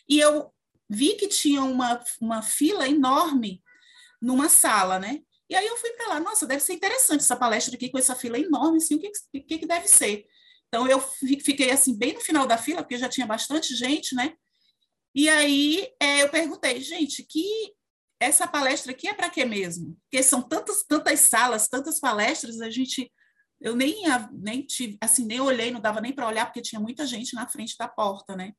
e 0.10 0.20
eu 0.20 0.53
vi 0.90 1.16
que 1.16 1.28
tinha 1.28 1.64
uma, 1.64 2.04
uma 2.20 2.42
fila 2.42 2.88
enorme 2.88 3.62
numa 4.22 4.50
sala, 4.50 5.00
né? 5.00 5.20
E 5.50 5.56
aí 5.56 5.68
eu 5.68 5.78
fui 5.78 5.92
para 5.92 6.08
lá, 6.08 6.20
nossa, 6.20 6.48
deve 6.48 6.62
ser 6.62 6.74
interessante 6.74 7.22
essa 7.22 7.36
palestra 7.36 7.76
aqui 7.76 7.90
com 7.90 7.98
essa 7.98 8.16
fila 8.16 8.40
enorme, 8.40 8.78
assim, 8.78 8.96
o 8.96 9.00
que, 9.00 9.12
que, 9.42 9.58
que 9.60 9.66
deve 9.68 9.88
ser? 9.88 10.26
Então 10.68 10.88
eu 10.88 11.00
fiquei 11.00 11.70
assim 11.70 11.96
bem 11.96 12.14
no 12.14 12.22
final 12.22 12.48
da 12.48 12.58
fila, 12.58 12.82
porque 12.82 12.98
já 12.98 13.08
tinha 13.08 13.28
bastante 13.28 13.76
gente, 13.76 14.16
né? 14.16 14.34
E 15.14 15.30
aí 15.30 15.88
é, 16.02 16.24
eu 16.24 16.30
perguntei, 16.30 16.82
gente, 16.82 17.24
que 17.24 17.46
essa 18.20 18.48
palestra 18.48 18.92
aqui 18.92 19.08
é 19.08 19.14
para 19.14 19.30
quê 19.30 19.46
mesmo? 19.46 19.96
Porque 20.04 20.24
são 20.24 20.42
tantas, 20.42 20.84
tantas 20.84 21.20
salas, 21.20 21.68
tantas 21.68 22.00
palestras, 22.00 22.62
a 22.62 22.70
gente 22.70 23.12
eu 23.62 23.76
nem 23.76 24.04
nem 24.32 24.62
tive, 24.66 24.98
assim, 25.00 25.26
nem 25.26 25.40
olhei, 25.40 25.72
não 25.72 25.80
dava 25.80 26.02
nem 26.02 26.12
para 26.12 26.28
olhar 26.28 26.46
porque 26.46 26.62
tinha 26.62 26.82
muita 26.82 27.06
gente 27.06 27.34
na 27.36 27.48
frente 27.48 27.78
da 27.78 27.88
porta, 27.88 28.36
né? 28.36 28.54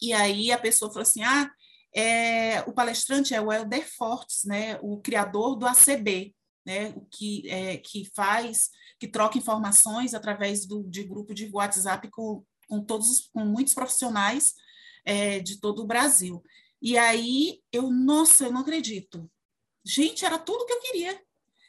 E 0.00 0.12
aí 0.12 0.52
a 0.52 0.58
pessoa 0.58 0.90
falou 0.90 1.02
assim: 1.02 1.22
ah, 1.22 1.50
é, 1.94 2.60
o 2.62 2.72
palestrante 2.72 3.34
é 3.34 3.40
o 3.40 3.52
Helder 3.52 3.88
Fortes, 3.96 4.44
né, 4.44 4.78
o 4.82 5.00
criador 5.00 5.56
do 5.56 5.66
ACB, 5.66 6.34
né, 6.64 6.90
o 6.90 7.06
que, 7.10 7.48
é, 7.48 7.78
que 7.78 8.10
faz, 8.14 8.70
que 8.98 9.08
troca 9.08 9.38
informações 9.38 10.14
através 10.14 10.66
do, 10.66 10.84
de 10.84 11.02
grupo 11.02 11.34
de 11.34 11.48
WhatsApp 11.52 12.08
com, 12.10 12.44
com 12.68 12.84
todos, 12.84 13.28
com 13.32 13.44
muitos 13.44 13.74
profissionais 13.74 14.54
é, 15.04 15.40
de 15.40 15.60
todo 15.60 15.82
o 15.82 15.86
Brasil. 15.86 16.42
E 16.80 16.96
aí 16.96 17.60
eu, 17.72 17.90
nossa, 17.90 18.44
eu 18.44 18.52
não 18.52 18.60
acredito. 18.60 19.28
Gente, 19.84 20.24
era 20.24 20.38
tudo 20.38 20.66
que 20.66 20.72
eu 20.72 20.80
queria. 20.80 21.20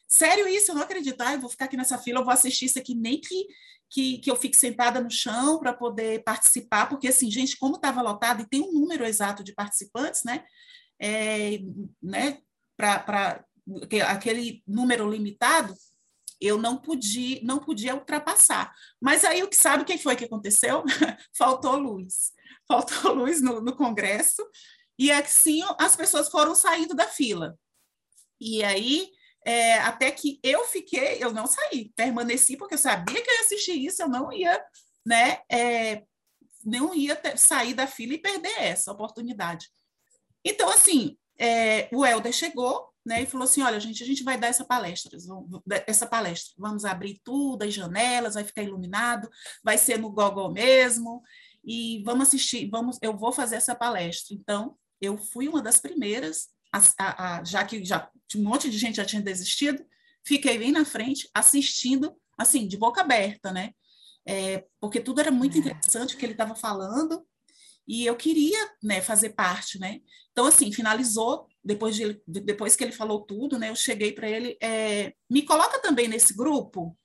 Sério 0.10 0.48
isso, 0.48 0.72
eu 0.72 0.76
não 0.76 0.82
acredito. 0.82 1.22
Ah, 1.22 1.34
eu 1.34 1.40
vou 1.40 1.50
ficar 1.50 1.66
aqui 1.66 1.78
nessa 1.78 1.98
fila, 1.98 2.20
eu 2.20 2.26
vou 2.26 2.34
assistir 2.34 2.66
isso 2.66 2.80
aqui, 2.80 2.96
nem 2.96 3.22
que 3.22 3.46
que, 3.90 4.20
que 4.20 4.30
eu 4.30 4.36
fique 4.36 4.56
sentada 4.56 5.02
no 5.02 5.10
chão 5.10 5.60
para 5.60 5.74
poder 5.74 6.24
participar, 6.24 6.88
porque, 6.88 7.08
assim, 7.08 7.30
gente, 7.32 7.58
como 7.58 7.76
estava 7.76 8.02
lotado, 8.02 8.44
e 8.44 8.48
tem 8.48 8.62
um 8.62 8.72
número 8.72 9.04
exato 9.04 9.44
de 9.44 9.54
participantes, 9.54 10.24
né? 10.24 10.46
É, 11.02 11.60
né 12.02 12.40
para 12.78 13.44
aquele 14.08 14.64
número 14.68 15.10
limitado, 15.10 15.74
eu 16.40 16.58
não 16.58 16.78
podia, 16.78 17.42
não 17.44 17.60
podia 17.60 17.96
ultrapassar. 17.96 18.74
Mas 19.02 19.26
aí 19.26 19.44
o 19.44 19.50
que 19.50 19.58
sabe 19.58 19.84
quem 19.84 19.98
foi 19.98 20.16
que 20.16 20.26
aconteceu? 20.26 20.84
Faltou 21.36 21.76
luz. 21.76 22.32
Faltou 22.68 23.14
luz 23.26 23.42
no, 23.42 23.60
no 23.60 23.76
Congresso, 23.76 24.46
e 24.98 25.12
assim 25.12 25.62
as 25.80 25.96
pessoas 25.96 26.30
foram 26.30 26.54
saindo 26.54 26.94
da 26.94 27.08
fila. 27.08 27.58
E 28.40 28.64
aí, 28.64 29.10
é, 29.46 29.80
até 29.80 30.12
que 30.12 30.40
eu 30.44 30.66
fiquei, 30.66 31.24
eu 31.24 31.32
não 31.32 31.48
saí, 31.48 31.92
permaneci, 31.96 32.58
porque 32.58 32.76
eu 32.76 32.80
sabia 32.80 33.22
que 33.22 33.30
eu 33.30 33.36
ia 33.36 33.42
assistir 33.42 33.86
isso, 33.86 34.02
eu 34.02 34.10
não 34.10 34.32
ia, 34.32 34.64
né, 35.06 35.40
é, 35.52 36.04
não 36.64 36.94
ia 36.94 37.16
ter, 37.16 37.38
sair 37.38 37.74
da 37.74 37.88
fila 37.88 38.14
e 38.14 38.22
perder 38.22 38.62
essa 38.62 38.92
oportunidade. 38.92 39.68
Então, 40.44 40.70
assim, 40.70 41.18
é, 41.38 41.88
o 41.92 42.06
Helder 42.06 42.34
chegou, 42.34 42.90
né, 43.06 43.24
e 43.24 43.26
falou 43.26 43.46
assim, 43.46 43.62
olha, 43.62 43.80
gente, 43.80 44.04
a 44.04 44.06
gente 44.06 44.24
vai 44.24 44.38
dar 44.38 44.48
essa 44.48 44.66
palestra, 44.66 45.18
essa 45.88 46.06
palestra, 46.06 46.54
vamos 46.58 46.86
abrir 46.86 47.22
tudo, 47.24 47.64
as 47.64 47.74
janelas, 47.74 48.36
vai 48.36 48.44
ficar 48.44 48.62
iluminado, 48.62 49.30
vai 49.64 49.78
ser 49.78 49.98
no 49.98 50.12
Google 50.12 50.52
mesmo, 50.52 51.24
e 51.64 52.04
vamos 52.04 52.28
assistir, 52.28 52.70
vamos, 52.70 52.98
eu 53.02 53.18
vou 53.18 53.32
fazer 53.32 53.56
essa 53.56 53.76
palestra. 53.76 54.36
Então, 54.36 54.76
eu 55.02 55.18
fui 55.18 55.48
uma 55.48 55.62
das 55.62 55.80
primeiras, 55.80 56.50
a, 56.72 57.40
a, 57.40 57.44
já 57.44 57.64
que 57.66 57.84
já 57.84 58.10
um 58.36 58.44
monte 58.44 58.70
de 58.70 58.78
gente 58.78 58.98
já 58.98 59.06
tinha 59.06 59.22
desistido, 59.22 59.84
fiquei 60.24 60.58
bem 60.58 60.72
na 60.72 60.86
frente, 60.86 61.30
assistindo, 61.34 62.16
assim, 62.38 62.68
de 62.68 62.78
boca 62.78 63.02
aberta, 63.02 63.52
né? 63.52 63.72
É, 64.26 64.66
porque 64.80 65.00
tudo 65.00 65.20
era 65.20 65.32
muito 65.32 65.58
interessante 65.58 66.16
o 66.16 66.18
que 66.18 66.26
ele 66.26 66.34
estava 66.34 66.56
falando, 66.56 67.26
e 67.88 68.06
eu 68.06 68.16
queria 68.16 68.72
né, 68.84 69.02
fazer 69.02 69.32
parte, 69.32 69.80
né? 69.80 70.00
Então, 70.32 70.46
assim, 70.46 70.72
finalizou, 70.72 71.48
depois, 71.64 71.96
de, 71.96 72.22
depois 72.28 72.76
que 72.76 72.84
ele 72.84 72.92
falou 72.92 73.26
tudo, 73.26 73.58
né? 73.58 73.70
Eu 73.70 73.76
cheguei 73.76 74.12
para 74.12 74.30
ele, 74.30 74.56
é, 74.62 75.14
me 75.28 75.42
coloca 75.42 75.82
também 75.82 76.08
nesse 76.08 76.36
grupo. 76.36 76.96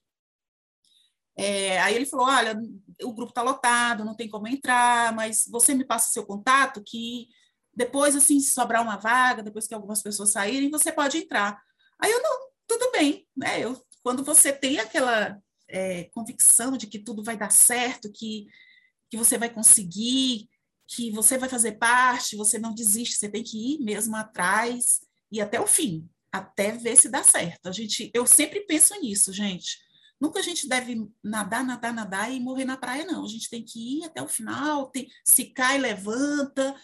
É, 1.36 1.80
aí 1.80 1.94
ele 1.94 2.06
falou, 2.06 2.26
olha, 2.26 2.54
o 3.02 3.14
grupo 3.14 3.30
está 3.30 3.42
lotado, 3.42 4.04
não 4.04 4.14
tem 4.14 4.28
como 4.28 4.46
entrar, 4.46 5.14
mas 5.14 5.44
você 5.50 5.74
me 5.74 5.86
passa 5.86 6.12
seu 6.12 6.26
contato 6.26 6.82
que 6.84 7.28
depois, 7.76 8.14
assim, 8.16 8.40
se 8.40 8.52
sobrar 8.52 8.82
uma 8.82 8.96
vaga, 8.96 9.42
depois 9.42 9.66
que 9.66 9.74
algumas 9.74 10.02
pessoas 10.02 10.30
saírem, 10.30 10.70
você 10.70 10.92
pode 10.92 11.18
entrar. 11.18 11.60
Aí 11.98 12.10
eu, 12.10 12.22
não, 12.22 12.48
tudo 12.66 12.90
bem, 12.92 13.26
né? 13.36 13.60
Eu, 13.60 13.80
quando 14.02 14.24
você 14.24 14.52
tem 14.52 14.78
aquela 14.78 15.38
é, 15.68 16.04
convicção 16.04 16.76
de 16.76 16.86
que 16.86 16.98
tudo 16.98 17.22
vai 17.22 17.36
dar 17.36 17.50
certo, 17.50 18.12
que, 18.12 18.46
que 19.10 19.16
você 19.16 19.38
vai 19.38 19.50
conseguir, 19.50 20.48
que 20.86 21.10
você 21.10 21.38
vai 21.38 21.48
fazer 21.48 21.72
parte, 21.72 22.36
você 22.36 22.58
não 22.58 22.74
desiste, 22.74 23.16
você 23.16 23.28
tem 23.28 23.42
que 23.42 23.74
ir 23.74 23.80
mesmo 23.80 24.14
atrás 24.16 25.00
e 25.32 25.40
até 25.40 25.60
o 25.60 25.66
fim, 25.66 26.08
até 26.30 26.72
ver 26.72 26.96
se 26.96 27.08
dá 27.08 27.22
certo. 27.22 27.68
A 27.68 27.72
gente, 27.72 28.10
eu 28.14 28.26
sempre 28.26 28.60
penso 28.66 28.94
nisso, 29.00 29.32
gente. 29.32 29.78
Nunca 30.20 30.38
a 30.38 30.42
gente 30.42 30.68
deve 30.68 31.06
nadar, 31.22 31.64
nadar, 31.64 31.92
nadar 31.92 32.32
e 32.32 32.40
morrer 32.40 32.64
na 32.64 32.76
praia, 32.76 33.04
não. 33.04 33.24
A 33.24 33.28
gente 33.28 33.50
tem 33.50 33.64
que 33.64 33.98
ir 33.98 34.04
até 34.04 34.22
o 34.22 34.28
final, 34.28 34.90
tem, 34.90 35.10
se 35.24 35.46
cai, 35.46 35.78
levanta. 35.78 36.74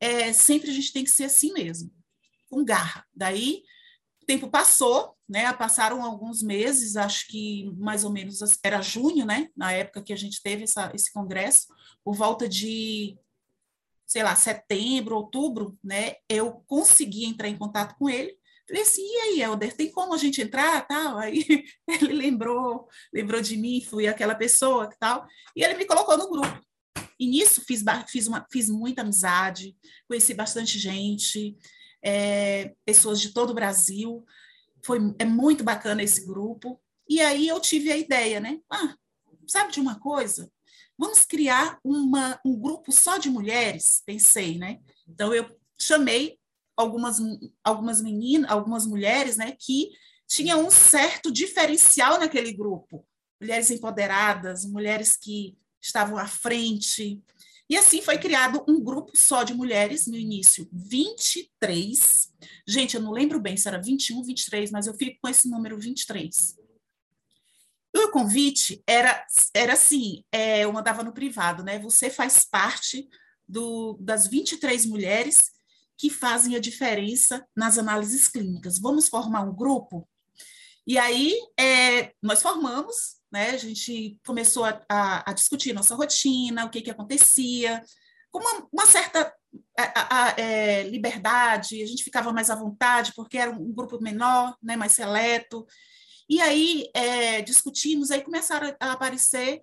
É, 0.00 0.32
sempre 0.32 0.70
a 0.70 0.72
gente 0.72 0.92
tem 0.92 1.04
que 1.04 1.10
ser 1.10 1.24
assim 1.24 1.52
mesmo, 1.52 1.90
com 2.48 2.64
garra. 2.64 3.06
Daí, 3.14 3.62
o 4.22 4.26
tempo 4.26 4.48
passou, 4.48 5.14
né? 5.28 5.52
Passaram 5.52 6.02
alguns 6.02 6.42
meses, 6.42 6.96
acho 6.96 7.28
que 7.28 7.70
mais 7.78 8.04
ou 8.04 8.10
menos 8.10 8.40
era 8.64 8.80
junho, 8.80 9.26
né? 9.26 9.48
Na 9.56 9.72
época 9.72 10.02
que 10.02 10.12
a 10.12 10.16
gente 10.16 10.42
teve 10.42 10.64
essa, 10.64 10.90
esse 10.94 11.12
congresso, 11.12 11.66
por 12.02 12.14
volta 12.14 12.48
de 12.48 13.18
sei 14.10 14.24
lá, 14.24 14.34
setembro, 14.34 15.14
outubro, 15.14 15.78
né, 15.84 16.16
eu 16.28 16.64
consegui 16.66 17.26
entrar 17.26 17.46
em 17.46 17.56
contato 17.56 17.94
com 17.96 18.10
ele. 18.10 18.36
Falei 18.66 18.82
assim, 18.82 19.02
e 19.02 19.16
aí, 19.20 19.42
Helder, 19.42 19.76
tem 19.76 19.88
como 19.88 20.12
a 20.12 20.16
gente 20.16 20.42
entrar, 20.42 20.84
tal? 20.84 21.16
Aí 21.16 21.44
ele 21.86 22.14
lembrou, 22.14 22.88
lembrou 23.14 23.40
de 23.40 23.56
mim, 23.56 23.80
fui 23.80 24.08
aquela 24.08 24.34
pessoa, 24.34 24.90
tal, 24.98 25.28
e 25.54 25.62
ele 25.62 25.74
me 25.74 25.84
colocou 25.84 26.18
no 26.18 26.28
grupo. 26.28 26.60
E 27.20 27.26
nisso 27.26 27.62
fiz, 27.66 27.84
fiz, 28.08 28.26
uma, 28.26 28.46
fiz 28.50 28.70
muita 28.70 29.02
amizade, 29.02 29.76
conheci 30.08 30.34
bastante 30.34 30.78
gente, 30.78 31.56
é, 32.02 32.74
pessoas 32.84 33.20
de 33.20 33.34
todo 33.34 33.50
o 33.50 33.54
Brasil. 33.54 34.24
Foi, 34.82 34.98
é 35.18 35.24
muito 35.24 35.62
bacana 35.62 36.02
esse 36.02 36.26
grupo. 36.26 36.80
E 37.06 37.20
aí 37.20 37.46
eu 37.46 37.60
tive 37.60 37.92
a 37.92 37.96
ideia, 37.96 38.40
né? 38.40 38.58
Ah, 38.72 38.94
sabe 39.46 39.72
de 39.72 39.80
uma 39.80 40.00
coisa? 40.00 40.50
vamos 41.00 41.24
criar 41.24 41.80
uma, 41.82 42.38
um 42.44 42.54
grupo 42.54 42.92
só 42.92 43.16
de 43.16 43.30
mulheres, 43.30 44.02
pensei, 44.04 44.58
né? 44.58 44.80
Então 45.08 45.32
eu 45.32 45.48
chamei 45.80 46.38
algumas 46.76 47.16
algumas 47.64 48.02
meninas, 48.02 48.50
algumas 48.50 48.86
mulheres, 48.86 49.38
né, 49.38 49.56
que 49.58 49.88
tinham 50.28 50.66
um 50.66 50.70
certo 50.70 51.32
diferencial 51.32 52.18
naquele 52.20 52.52
grupo, 52.52 53.06
mulheres 53.40 53.70
empoderadas, 53.70 54.66
mulheres 54.66 55.16
que 55.16 55.56
estavam 55.80 56.18
à 56.18 56.26
frente. 56.26 57.20
E 57.68 57.76
assim 57.76 58.02
foi 58.02 58.18
criado 58.18 58.64
um 58.68 58.82
grupo 58.82 59.12
só 59.14 59.44
de 59.44 59.54
mulheres 59.54 60.06
no 60.06 60.16
início, 60.16 60.68
23. 60.72 62.32
Gente, 62.66 62.96
eu 62.96 63.02
não 63.02 63.12
lembro 63.12 63.40
bem 63.40 63.56
se 63.56 63.68
era 63.68 63.80
21, 63.80 64.24
23, 64.24 64.70
mas 64.70 64.86
eu 64.86 64.94
fico 64.94 65.18
com 65.22 65.28
esse 65.28 65.48
número 65.48 65.78
23. 65.78 66.56
E 67.94 67.98
o 67.98 68.10
convite 68.10 68.82
era, 68.86 69.24
era 69.54 69.72
assim, 69.74 70.24
é, 70.32 70.64
eu 70.64 70.72
mandava 70.72 71.02
no 71.02 71.12
privado, 71.12 71.62
né? 71.62 71.78
Você 71.78 72.08
faz 72.08 72.44
parte 72.44 73.08
do, 73.48 73.96
das 74.00 74.26
23 74.26 74.86
mulheres 74.86 75.38
que 75.96 76.08
fazem 76.08 76.56
a 76.56 76.60
diferença 76.60 77.46
nas 77.54 77.78
análises 77.78 78.26
clínicas. 78.26 78.78
Vamos 78.78 79.08
formar 79.08 79.42
um 79.42 79.54
grupo? 79.54 80.08
E 80.86 80.96
aí, 80.98 81.36
é, 81.58 82.12
nós 82.22 82.40
formamos, 82.40 83.19
né? 83.32 83.50
A 83.50 83.56
gente 83.56 84.18
começou 84.26 84.64
a, 84.64 84.80
a, 84.88 85.30
a, 85.30 85.32
discutir 85.32 85.72
nossa 85.72 85.94
rotina, 85.94 86.64
o 86.64 86.70
que, 86.70 86.82
que 86.82 86.90
acontecia, 86.90 87.82
com 88.30 88.40
uma, 88.40 88.68
uma 88.72 88.86
certa 88.86 89.32
a, 89.76 90.34
é, 90.40 90.84
liberdade, 90.84 91.82
a 91.82 91.86
gente 91.86 92.04
ficava 92.04 92.32
mais 92.32 92.50
à 92.50 92.54
vontade, 92.54 93.12
porque 93.14 93.38
era 93.38 93.50
um 93.50 93.72
grupo 93.72 94.00
menor, 94.00 94.56
né, 94.62 94.76
mais 94.76 94.92
seleto, 94.92 95.66
e 96.28 96.40
aí 96.40 96.88
é, 96.94 97.42
discutimos, 97.42 98.10
aí 98.10 98.22
começaram 98.22 98.74
a 98.78 98.92
aparecer 98.92 99.62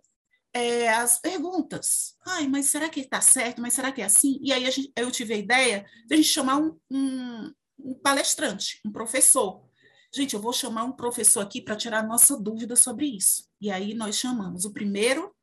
é, 0.53 0.89
as 0.89 1.19
perguntas. 1.19 2.15
Ai, 2.25 2.47
mas 2.47 2.65
será 2.65 2.89
que 2.89 3.01
está 3.01 3.21
certo? 3.21 3.61
Mas 3.61 3.73
será 3.73 3.91
que 3.91 4.01
é 4.01 4.05
assim? 4.05 4.39
E 4.41 4.51
aí 4.51 4.69
gente, 4.69 4.91
eu 4.95 5.09
tive 5.11 5.33
a 5.33 5.37
ideia 5.37 5.85
de 6.05 6.13
a 6.13 6.17
gente 6.17 6.27
chamar 6.27 6.57
um, 6.57 6.77
um, 6.91 7.53
um 7.79 7.93
palestrante, 7.93 8.81
um 8.85 8.91
professor. 8.91 9.65
Gente, 10.13 10.33
eu 10.33 10.41
vou 10.41 10.53
chamar 10.53 10.83
um 10.83 10.91
professor 10.91 11.41
aqui 11.41 11.61
para 11.61 11.75
tirar 11.75 12.03
nossa 12.03 12.37
dúvida 12.37 12.75
sobre 12.75 13.05
isso. 13.05 13.47
E 13.59 13.69
aí 13.69 13.93
nós 13.93 14.17
chamamos 14.17 14.65
o 14.65 14.71
primeiro 14.71 15.33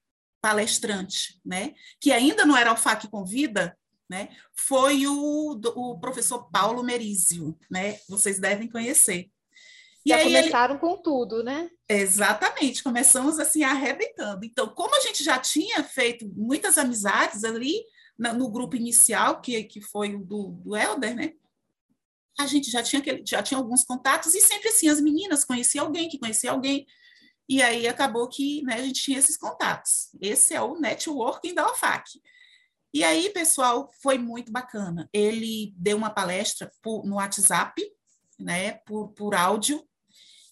palestrante, 0.41 1.41
né, 1.45 1.73
que 1.99 2.13
ainda 2.13 2.45
não 2.45 2.55
era 2.55 2.71
o 2.71 2.77
FAC 2.77 3.09
Convida, 3.09 3.75
né, 4.11 4.29
foi 4.55 5.07
o, 5.07 5.59
o 5.75 5.99
professor 5.99 6.51
Paulo 6.51 6.83
Merizio, 6.83 7.59
né, 7.71 7.99
vocês 8.09 8.39
devem 8.39 8.69
conhecer. 8.69 9.31
E 10.05 10.11
Já 10.11 10.17
aí 10.17 10.25
começaram 10.25 10.75
ele... 10.75 10.81
com 10.81 10.99
tudo, 10.99 11.43
né? 11.43 11.71
Exatamente, 11.89 12.83
começamos 12.83 13.39
assim 13.39 13.63
arrebentando. 13.63 14.45
Então, 14.45 14.69
como 14.69 14.95
a 14.95 15.01
gente 15.01 15.25
já 15.25 15.39
tinha 15.39 15.83
feito 15.83 16.31
muitas 16.37 16.77
amizades 16.77 17.43
ali 17.43 17.83
no 18.19 18.51
grupo 18.51 18.77
inicial, 18.77 19.41
que, 19.41 19.65
que 19.65 19.81
foi 19.81 20.15
o 20.15 20.23
do, 20.23 20.51
do 20.63 20.77
Helder, 20.77 21.17
né? 21.17 21.33
A 22.39 22.47
gente 22.47 22.71
já 22.71 22.83
tinha, 22.83 23.03
já 23.27 23.43
tinha 23.43 23.59
alguns 23.59 23.85
contatos, 23.85 24.35
e 24.35 24.41
sempre 24.41 24.69
assim, 24.69 24.89
as 24.89 25.01
meninas 25.01 25.45
conheciam 25.45 25.87
alguém 25.87 26.09
que 26.09 26.19
conhecia 26.19 26.51
alguém, 26.51 26.87
e 27.49 27.63
aí 27.63 27.87
acabou 27.87 28.29
que 28.29 28.63
né, 28.63 28.75
a 28.75 28.83
gente 28.83 29.03
tinha 29.03 29.19
esses 29.19 29.37
contatos. 29.37 30.09
Esse 30.21 30.55
é 30.55 30.61
o 30.61 30.79
networking 30.79 31.55
da 31.55 31.67
OFAC. 31.67 32.21
E 32.93 33.03
aí, 33.03 33.31
pessoal, 33.31 33.91
foi 34.01 34.19
muito 34.19 34.53
bacana. 34.53 35.09
Ele 35.13 35.75
deu 35.77 35.97
uma 35.97 36.11
palestra 36.11 36.71
por, 36.81 37.05
no 37.05 37.17
WhatsApp, 37.17 37.83
né, 38.39 38.75
por, 38.87 39.09
por 39.09 39.35
áudio, 39.35 39.85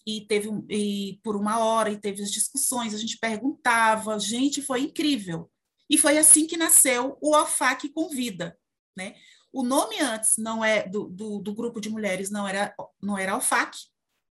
e 0.06 0.22
teve 0.26 0.48
e 0.68 1.20
por 1.22 1.36
uma 1.36 1.60
hora 1.60 1.90
e 1.90 1.96
teve 1.96 2.22
as 2.22 2.30
discussões, 2.30 2.94
a 2.94 2.98
gente 2.98 3.18
perguntava, 3.18 4.18
gente, 4.18 4.60
foi 4.60 4.82
incrível. 4.82 5.50
E 5.88 5.96
foi 5.96 6.18
assim 6.18 6.46
que 6.46 6.56
nasceu 6.56 7.16
o 7.20 7.36
OFAC 7.36 7.88
Convida, 7.90 8.58
né? 8.96 9.14
O 9.52 9.62
nome 9.62 10.00
antes 10.00 10.36
não 10.38 10.64
é 10.64 10.88
do, 10.88 11.08
do, 11.08 11.38
do 11.38 11.54
grupo 11.54 11.80
de 11.80 11.90
mulheres 11.90 12.30
não 12.30 12.48
era 12.48 12.74
não 13.00 13.18
era 13.18 13.36
OFAC, 13.36 13.76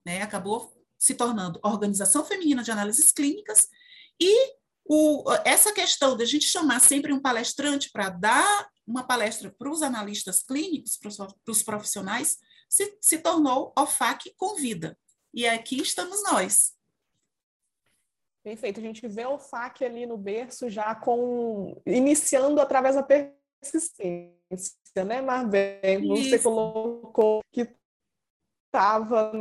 né? 0.06 0.22
Acabou 0.22 0.74
se 0.98 1.14
tornando 1.14 1.60
Organização 1.64 2.26
Feminina 2.26 2.64
de 2.64 2.72
Análises 2.72 3.12
Clínicas 3.12 3.68
e 4.20 4.56
o, 4.86 5.24
essa 5.46 5.72
questão 5.72 6.16
de 6.18 6.24
a 6.24 6.26
gente 6.26 6.46
chamar 6.46 6.80
sempre 6.80 7.14
um 7.14 7.22
palestrante 7.22 7.90
para 7.92 8.10
dar 8.10 8.70
uma 8.86 9.04
palestra 9.04 9.54
para 9.58 9.72
os 9.72 9.82
analistas 9.82 10.44
clínicos, 10.44 10.98
para 10.98 11.52
os 11.52 11.64
profissionais, 11.64 12.38
se, 12.70 12.98
se 13.00 13.18
tornou 13.20 13.74
OFAC 13.78 14.34
Convida. 14.36 14.98
E 15.34 15.48
aqui 15.48 15.82
estamos 15.82 16.22
nós. 16.24 16.74
Perfeito. 18.44 18.80
A 18.80 18.84
gente 18.84 19.08
vê 19.08 19.26
o 19.26 19.40
FAC 19.40 19.86
ali 19.86 20.06
no 20.06 20.18
berço 20.18 20.70
já 20.70 20.94
com 20.94 21.82
iniciando 21.86 22.60
através 22.60 22.96
da 22.96 23.02
persistência, 23.70 25.06
né, 25.06 25.22
Marvel? 25.22 25.62
Você 26.08 26.40
colocou 26.40 27.42
que 27.52 27.68
estava 28.74 29.32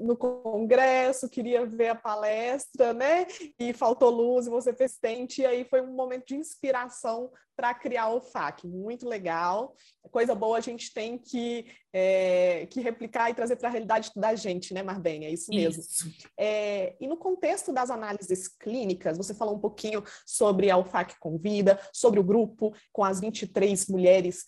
no 0.00 0.16
congresso, 0.16 1.28
queria 1.28 1.66
ver 1.66 1.88
a 1.88 1.94
palestra, 1.94 2.94
né? 2.94 3.26
E 3.58 3.74
faltou 3.74 4.08
luz 4.08 4.46
e 4.46 4.50
você 4.50 4.72
fez 4.72 4.96
tente, 4.96 5.42
e 5.42 5.46
aí 5.46 5.64
foi 5.66 5.82
um 5.82 5.92
momento 5.92 6.28
de 6.28 6.36
inspiração 6.36 7.30
para 7.54 7.74
criar 7.74 8.08
o 8.08 8.20
FAC. 8.20 8.66
Muito 8.66 9.06
legal. 9.06 9.76
Coisa 10.10 10.34
boa 10.34 10.58
a 10.58 10.60
gente 10.60 10.92
tem 10.92 11.18
que, 11.18 11.66
é, 11.92 12.66
que 12.70 12.80
replicar 12.80 13.30
e 13.30 13.34
trazer 13.34 13.56
para 13.56 13.68
a 13.68 13.70
realidade 13.70 14.10
da 14.16 14.34
gente, 14.34 14.72
né, 14.74 14.82
Marbene? 14.82 15.26
É 15.26 15.30
isso 15.30 15.50
mesmo. 15.50 15.80
Isso. 15.82 16.10
É, 16.38 16.96
e 16.98 17.06
no 17.06 17.16
contexto 17.16 17.72
das 17.72 17.90
análises 17.90 18.48
clínicas, 18.48 19.16
você 19.16 19.34
falou 19.34 19.54
um 19.54 19.60
pouquinho 19.60 20.02
sobre 20.26 20.70
a 20.70 20.78
UFAC 20.78 21.18
Convida, 21.20 21.78
sobre 21.92 22.18
o 22.18 22.24
grupo 22.24 22.74
com 22.92 23.04
as 23.04 23.20
23 23.20 23.86
mulheres 23.88 24.44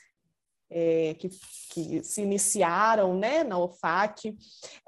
é, 0.71 1.15
que, 1.15 1.29
que, 1.71 2.03
se 2.03 2.23
iniciaram 2.23 3.17
né, 3.17 3.45
na 3.45 3.59
OFAC. 3.59 4.37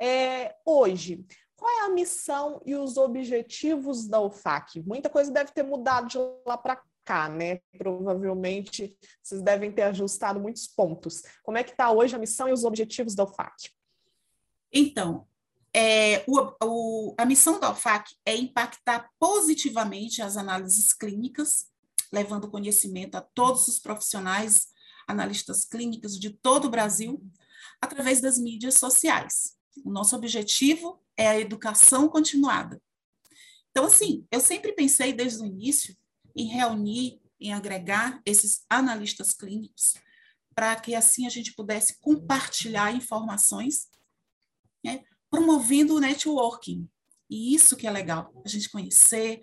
É, 0.00 0.54
hoje, 0.64 1.24
qual 1.56 1.70
é 1.70 1.86
a 1.86 1.90
missão 1.90 2.62
e 2.64 2.74
os 2.74 2.96
objetivos 2.96 4.06
da 4.06 4.20
OFAC? 4.20 4.80
Muita 4.82 5.08
coisa 5.08 5.30
deve 5.30 5.52
ter 5.52 5.62
mudado 5.62 6.08
de 6.08 6.18
lá 6.46 6.56
para 6.56 6.80
cá, 7.04 7.28
né? 7.28 7.60
Provavelmente 7.76 8.96
vocês 9.22 9.42
devem 9.42 9.72
ter 9.72 9.82
ajustado 9.82 10.38
muitos 10.38 10.66
pontos. 10.66 11.22
Como 11.42 11.58
é 11.58 11.64
que 11.64 11.70
está 11.70 11.90
hoje 11.90 12.14
a 12.14 12.18
missão 12.18 12.48
e 12.48 12.52
os 12.52 12.64
objetivos 12.64 13.14
da 13.14 13.24
OFAC? 13.24 13.70
Então, 14.72 15.26
é, 15.74 16.24
o, 16.26 16.54
o, 16.62 17.14
a 17.18 17.24
missão 17.24 17.58
da 17.58 17.70
OFAC 17.70 18.14
é 18.24 18.36
impactar 18.36 19.10
positivamente 19.18 20.22
as 20.22 20.36
análises 20.36 20.92
clínicas, 20.92 21.66
levando 22.12 22.50
conhecimento 22.50 23.16
a 23.16 23.20
todos 23.20 23.68
os 23.68 23.78
profissionais 23.78 24.68
analistas 25.09 25.64
clínicos 25.64 26.18
de 26.18 26.31
todo 26.31 26.66
o 26.66 26.71
Brasil, 26.71 27.21
através 27.81 28.21
das 28.21 28.38
mídias 28.38 28.75
sociais. 28.75 29.57
O 29.85 29.90
nosso 29.90 30.14
objetivo 30.14 31.03
é 31.16 31.29
a 31.29 31.40
educação 31.40 32.09
continuada. 32.09 32.81
Então, 33.71 33.87
assim, 33.87 34.27
eu 34.31 34.40
sempre 34.40 34.73
pensei 34.73 35.12
desde 35.12 35.42
o 35.42 35.47
início 35.47 35.97
em 36.37 36.47
reunir, 36.47 37.21
em 37.40 37.53
agregar 37.53 38.21
esses 38.27 38.64
analistas 38.68 39.33
clínicos, 39.33 39.94
para 40.55 40.75
que 40.77 40.94
assim 40.94 41.27
a 41.27 41.31
gente 41.31 41.55
pudesse 41.55 41.99
compartilhar 42.01 42.94
informações, 42.94 43.88
né, 44.85 45.05
promovendo 45.31 45.94
o 45.94 46.01
networking. 46.01 46.88
E 47.31 47.55
isso 47.55 47.77
que 47.77 47.87
é 47.87 47.90
legal, 47.90 48.33
a 48.44 48.49
gente 48.49 48.68
conhecer 48.68 49.42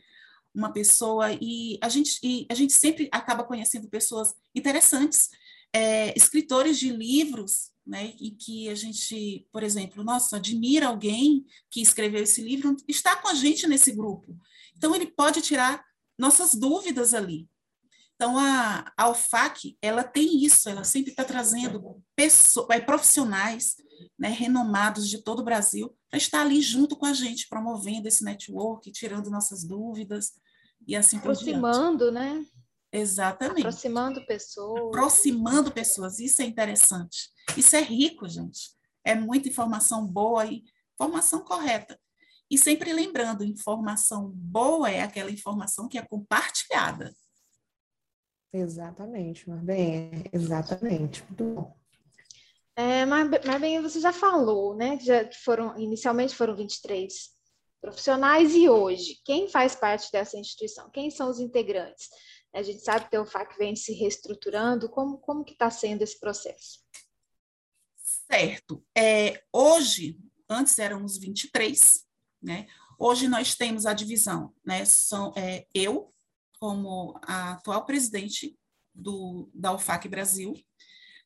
uma 0.53 0.71
pessoa 0.71 1.31
e 1.33 1.77
a 1.81 1.89
gente, 1.89 2.19
e 2.23 2.45
a 2.49 2.53
gente 2.53 2.73
sempre 2.73 3.09
acaba 3.11 3.43
conhecendo 3.43 3.89
pessoas 3.89 4.33
interessantes 4.53 5.29
é, 5.75 6.13
escritores 6.15 6.79
de 6.79 6.89
livros, 6.89 7.71
né, 7.85 8.13
e 8.17 8.31
que 8.31 8.69
a 8.69 8.75
gente, 8.75 9.45
por 9.51 9.61
exemplo, 9.61 10.05
nossa, 10.05 10.37
admira 10.37 10.87
alguém 10.87 11.45
que 11.69 11.81
escreveu 11.81 12.23
esse 12.23 12.41
livro, 12.41 12.77
está 12.87 13.17
com 13.17 13.27
a 13.27 13.33
gente 13.33 13.67
nesse 13.67 13.91
grupo. 13.91 14.39
Então, 14.77 14.95
ele 14.95 15.07
pode 15.07 15.41
tirar 15.41 15.83
nossas 16.17 16.55
dúvidas 16.55 17.13
ali. 17.13 17.49
Então, 18.15 18.39
a, 18.39 18.89
a 18.97 19.13
ela 19.81 20.01
tem 20.01 20.45
isso, 20.45 20.69
ela 20.69 20.85
sempre 20.85 21.11
está 21.11 21.25
trazendo 21.25 22.01
pessoas, 22.15 22.69
é, 22.69 22.79
profissionais 22.79 23.75
né, 24.17 24.29
renomados 24.29 25.09
de 25.09 25.21
todo 25.21 25.41
o 25.41 25.43
Brasil 25.43 25.93
para 26.09 26.17
estar 26.17 26.39
ali 26.39 26.61
junto 26.61 26.95
com 26.95 27.05
a 27.05 27.11
gente, 27.11 27.49
promovendo 27.49 28.07
esse 28.07 28.23
network, 28.23 28.89
tirando 28.93 29.29
nossas 29.29 29.65
dúvidas 29.65 30.31
e 30.87 30.95
assim 30.95 31.19
por 31.19 31.33
diante. 31.33 31.55
Aproximando, 31.55 32.11
né? 32.13 32.45
Exatamente. 32.95 33.59
Aproximando 33.59 34.25
pessoas. 34.25 34.87
Aproximando 34.87 35.71
pessoas, 35.71 36.19
isso 36.19 36.41
é 36.41 36.45
interessante. 36.45 37.29
Isso 37.57 37.75
é 37.75 37.81
rico, 37.81 38.27
gente. 38.27 38.73
É 39.03 39.13
muita 39.13 39.49
informação 39.49 40.07
boa 40.07 40.45
e 40.45 40.63
informação 40.93 41.43
correta. 41.43 41.99
E 42.49 42.57
sempre 42.57 42.93
lembrando, 42.93 43.43
informação 43.43 44.31
boa 44.33 44.89
é 44.89 45.01
aquela 45.01 45.31
informação 45.31 45.87
que 45.87 45.97
é 45.97 46.05
compartilhada. 46.05 47.13
Exatamente, 48.53 49.49
bem, 49.49 50.23
exatamente. 50.31 51.23
Muito 51.25 51.43
bom. 51.43 51.77
É, 52.77 53.05
mas, 53.05 53.29
mas 53.45 53.61
bem, 53.61 53.81
você 53.81 53.99
já 53.99 54.13
falou, 54.13 54.75
né? 54.75 54.97
Já 54.99 55.29
foram, 55.43 55.77
inicialmente 55.77 56.35
foram 56.35 56.55
23 56.55 57.13
profissionais 57.81 58.53
e 58.55 58.69
hoje, 58.69 59.21
quem 59.23 59.47
faz 59.47 59.75
parte 59.75 60.11
dessa 60.11 60.37
instituição? 60.37 60.89
Quem 60.89 61.09
são 61.09 61.29
os 61.29 61.39
integrantes? 61.39 62.09
A 62.55 62.63
gente 62.63 62.79
sabe 62.79 63.09
que 63.09 63.17
o 63.17 63.25
FAC 63.25 63.57
vem 63.57 63.75
se 63.75 63.91
reestruturando. 63.91 64.89
Como, 64.89 65.17
como 65.17 65.43
que 65.43 65.51
está 65.51 65.69
sendo 65.69 66.03
esse 66.03 66.17
processo? 66.17 66.79
Certo. 68.31 68.81
É, 68.97 69.43
hoje, 69.51 70.17
antes 70.49 70.79
éramos 70.79 71.17
23, 71.17 72.05
né? 72.41 72.65
Hoje 72.97 73.27
nós 73.27 73.55
temos 73.55 73.85
a 73.85 73.91
divisão, 73.91 74.53
né? 74.65 74.85
São, 74.85 75.33
é, 75.35 75.67
eu, 75.73 76.13
como 76.57 77.19
a 77.23 77.51
atual 77.51 77.85
presidente 77.85 78.57
do, 78.93 79.49
da 79.53 79.73
UFAC 79.73 80.07
Brasil. 80.07 80.53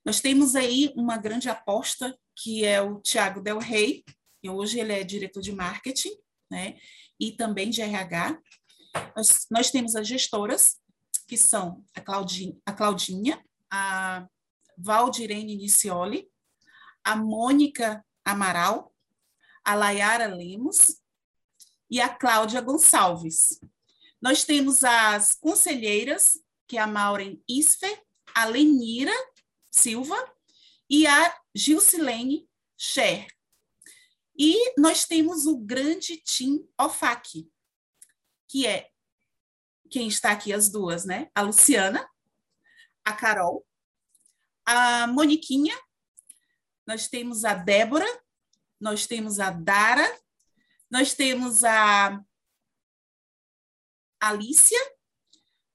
Nós 0.03 0.19
temos 0.19 0.55
aí 0.55 0.91
uma 0.95 1.15
grande 1.15 1.47
aposta, 1.47 2.17
que 2.35 2.65
é 2.65 2.81
o 2.81 2.99
Tiago 2.99 3.39
Del 3.39 3.59
Rey, 3.59 4.03
e 4.41 4.49
hoje 4.49 4.79
ele 4.79 4.93
é 4.93 5.03
diretor 5.03 5.41
de 5.41 5.51
marketing, 5.51 6.17
né? 6.49 6.79
E 7.19 7.33
também 7.33 7.69
de 7.69 7.83
RH. 7.83 8.41
Nós, 9.15 9.45
nós 9.51 9.69
temos 9.69 9.95
as 9.95 10.07
gestoras, 10.07 10.78
que 11.29 11.37
são 11.37 11.85
a 11.93 12.01
Claudinha, 12.01 12.57
a, 12.65 12.73
Claudinha, 12.73 13.45
a 13.71 14.27
Valdirene 14.75 15.55
Nicioli, 15.55 16.27
a 17.03 17.15
Mônica 17.15 18.03
Amaral, 18.25 18.91
a 19.63 19.75
Layara 19.75 20.25
Lemos 20.25 20.99
e 21.87 22.01
a 22.01 22.09
Cláudia 22.09 22.61
Gonçalves. 22.61 23.59
Nós 24.19 24.43
temos 24.43 24.83
as 24.83 25.35
conselheiras, 25.35 26.39
que 26.67 26.77
é 26.77 26.81
a 26.81 26.87
Maureen 26.87 27.39
Isfer, 27.47 28.03
a 28.33 28.45
Lenira 28.45 29.13
Silva 29.69 30.17
e 30.89 31.05
a 31.05 31.39
Gilcilene 31.53 32.49
Scher. 32.75 33.27
E 34.35 34.73
nós 34.79 35.05
temos 35.05 35.45
o 35.45 35.59
grande 35.59 36.17
Tim 36.17 36.67
OFAC, 36.79 37.47
que 38.47 38.65
é 38.65 38.88
quem 39.89 40.07
está 40.07 40.31
aqui, 40.31 40.53
as 40.53 40.69
duas, 40.69 41.05
né? 41.05 41.29
A 41.33 41.41
Luciana, 41.41 42.07
a 43.03 43.13
Carol, 43.13 43.65
a 44.65 45.07
Moniquinha, 45.07 45.75
nós 46.85 47.07
temos 47.07 47.45
a 47.45 47.53
Débora, 47.53 48.07
nós 48.79 49.05
temos 49.05 49.39
a 49.39 49.51
Dara, 49.51 50.07
nós 50.89 51.13
temos 51.13 51.63
a 51.63 52.23
Alicia, 54.19 54.79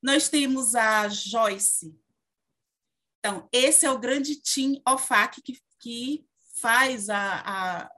nós 0.03 0.29
temos 0.29 0.75
a 0.75 1.09
Joyce. 1.09 1.99
Então, 3.19 3.49
esse 3.53 3.87
é 3.87 3.91
o 3.91 3.99
grande 3.99 4.37
team 4.37 4.81
OFAC 4.87 5.41
que, 5.41 5.63
que 5.79 6.27
faz 6.61 7.09
a, 7.09 7.41
a, 7.41 7.91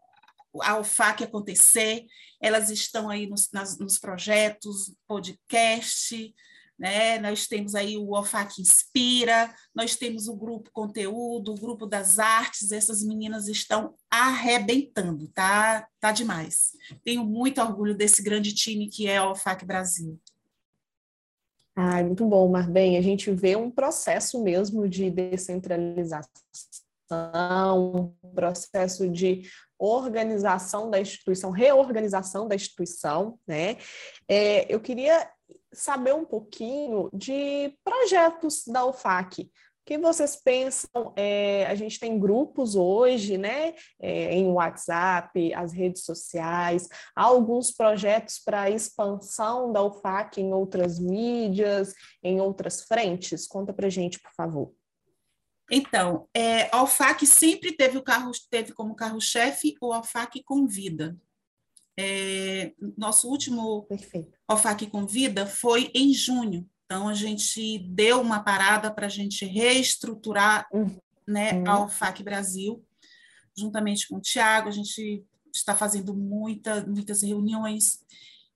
a 0.63 0.79
OFAC 0.79 1.25
acontecer, 1.25 2.05
elas 2.41 2.71
estão 2.71 3.09
aí 3.09 3.27
nos, 3.27 3.51
nas, 3.53 3.79
nos 3.79 3.99
projetos, 3.99 4.95
podcast, 5.07 6.35
né? 6.79 7.19
Nós 7.19 7.47
temos 7.47 7.75
aí 7.75 7.97
o 7.97 8.13
OFAC 8.13 8.61
Inspira, 8.61 9.53
nós 9.75 9.97
temos 9.97 10.29
o 10.29 10.37
grupo 10.37 10.71
Conteúdo, 10.73 11.53
o 11.53 11.61
grupo 11.61 11.87
das 11.87 12.19
artes, 12.19 12.71
essas 12.71 13.03
meninas 13.03 13.49
estão 13.49 13.95
arrebentando, 14.11 15.29
tá? 15.29 15.87
Tá 15.99 16.13
demais. 16.13 16.73
Tenho 17.03 17.25
muito 17.25 17.61
orgulho 17.61 17.97
desse 17.97 18.23
grande 18.23 18.55
time 18.55 18.89
que 18.89 19.07
é 19.07 19.19
a 19.19 19.31
OFAC 19.31 19.65
Brasil. 19.65 20.21
Ah, 21.75 22.03
muito 22.03 22.25
bom, 22.25 22.49
Marbem. 22.49 22.97
A 22.97 23.03
gente 23.03 23.31
vê 23.31 23.55
um 23.55 23.71
processo 23.71 24.43
mesmo 24.43 24.89
de 24.89 25.11
descentralização, 25.11 26.31
um 27.13 28.13
processo 28.35 29.09
de 29.09 29.43
organização 29.79 30.91
da 30.91 31.01
instituição, 31.01 31.51
reorganização 31.51 32.49
da 32.49 32.55
instituição, 32.55 33.39
né? 33.47 33.77
É, 34.29 34.73
eu 34.73 34.81
queria 34.81 35.29
saber 35.73 36.15
um 36.15 36.25
pouquinho 36.25 37.11
de 37.13 37.77
projetos 37.85 38.65
da 38.67 38.87
UFAC. 38.87 39.43
O 39.43 39.49
que 39.87 39.99
vocês 39.99 40.35
pensam? 40.35 41.13
É, 41.15 41.65
a 41.67 41.75
gente 41.77 42.01
tem 42.01 42.19
grupos 42.19 42.75
hoje, 42.75 43.39
né? 43.39 43.75
É, 44.01 44.35
em 44.35 44.49
WhatsApp, 44.49 45.55
as 45.55 45.73
redes 45.73 46.03
sociais, 46.03 46.89
há 47.15 47.23
alguns 47.23 47.71
projetos 47.71 48.41
para 48.45 48.71
expansão 48.71 49.73
da 49.73 49.85
UFAC 49.85 50.41
em 50.41 50.53
outras 50.53 50.99
mídias, 50.99 51.95
em 52.21 52.41
outras 52.41 52.83
frentes. 52.83 53.47
Conta 53.47 53.73
para 53.73 53.89
gente, 53.89 54.19
por 54.19 54.33
favor. 54.33 54.73
Então, 55.71 56.29
é, 56.33 56.65
a 56.65 56.79
Alfac 56.79 57.27
sempre 57.27 57.73
teve, 57.73 57.99
o 57.99 58.03
carro, 58.03 58.31
teve 58.51 58.73
como 58.73 58.95
carro-chefe 58.95 59.75
o 59.81 59.93
Alfac 59.93 60.43
Convida. 60.45 61.17
É, 61.99 62.73
nosso 62.97 63.29
último 63.29 63.83
Perfeito. 63.85 64.39
Alfac 64.47 64.87
Convida 64.87 65.47
foi 65.47 65.91
em 65.95 66.13
junho. 66.13 66.69
Então, 66.85 67.09
a 67.09 67.15
gente 67.15 67.79
deu 67.79 68.21
uma 68.21 68.41
parada 68.41 68.93
para 68.93 69.07
a 69.07 69.11
gente 69.11 69.45
reestruturar 69.45 70.69
uhum. 70.73 71.01
né, 71.27 71.63
a 71.67 71.73
Alfac 71.73 72.23
Brasil. 72.23 72.85
juntamente 73.59 74.07
com 74.09 74.17
o 74.17 74.21
Tiago, 74.21 74.69
a 74.69 74.73
gente 74.73 75.25
está 75.53 75.75
fazendo 75.75 76.15
muita, 76.15 76.87
muitas 76.87 77.23
reuniões 77.23 78.05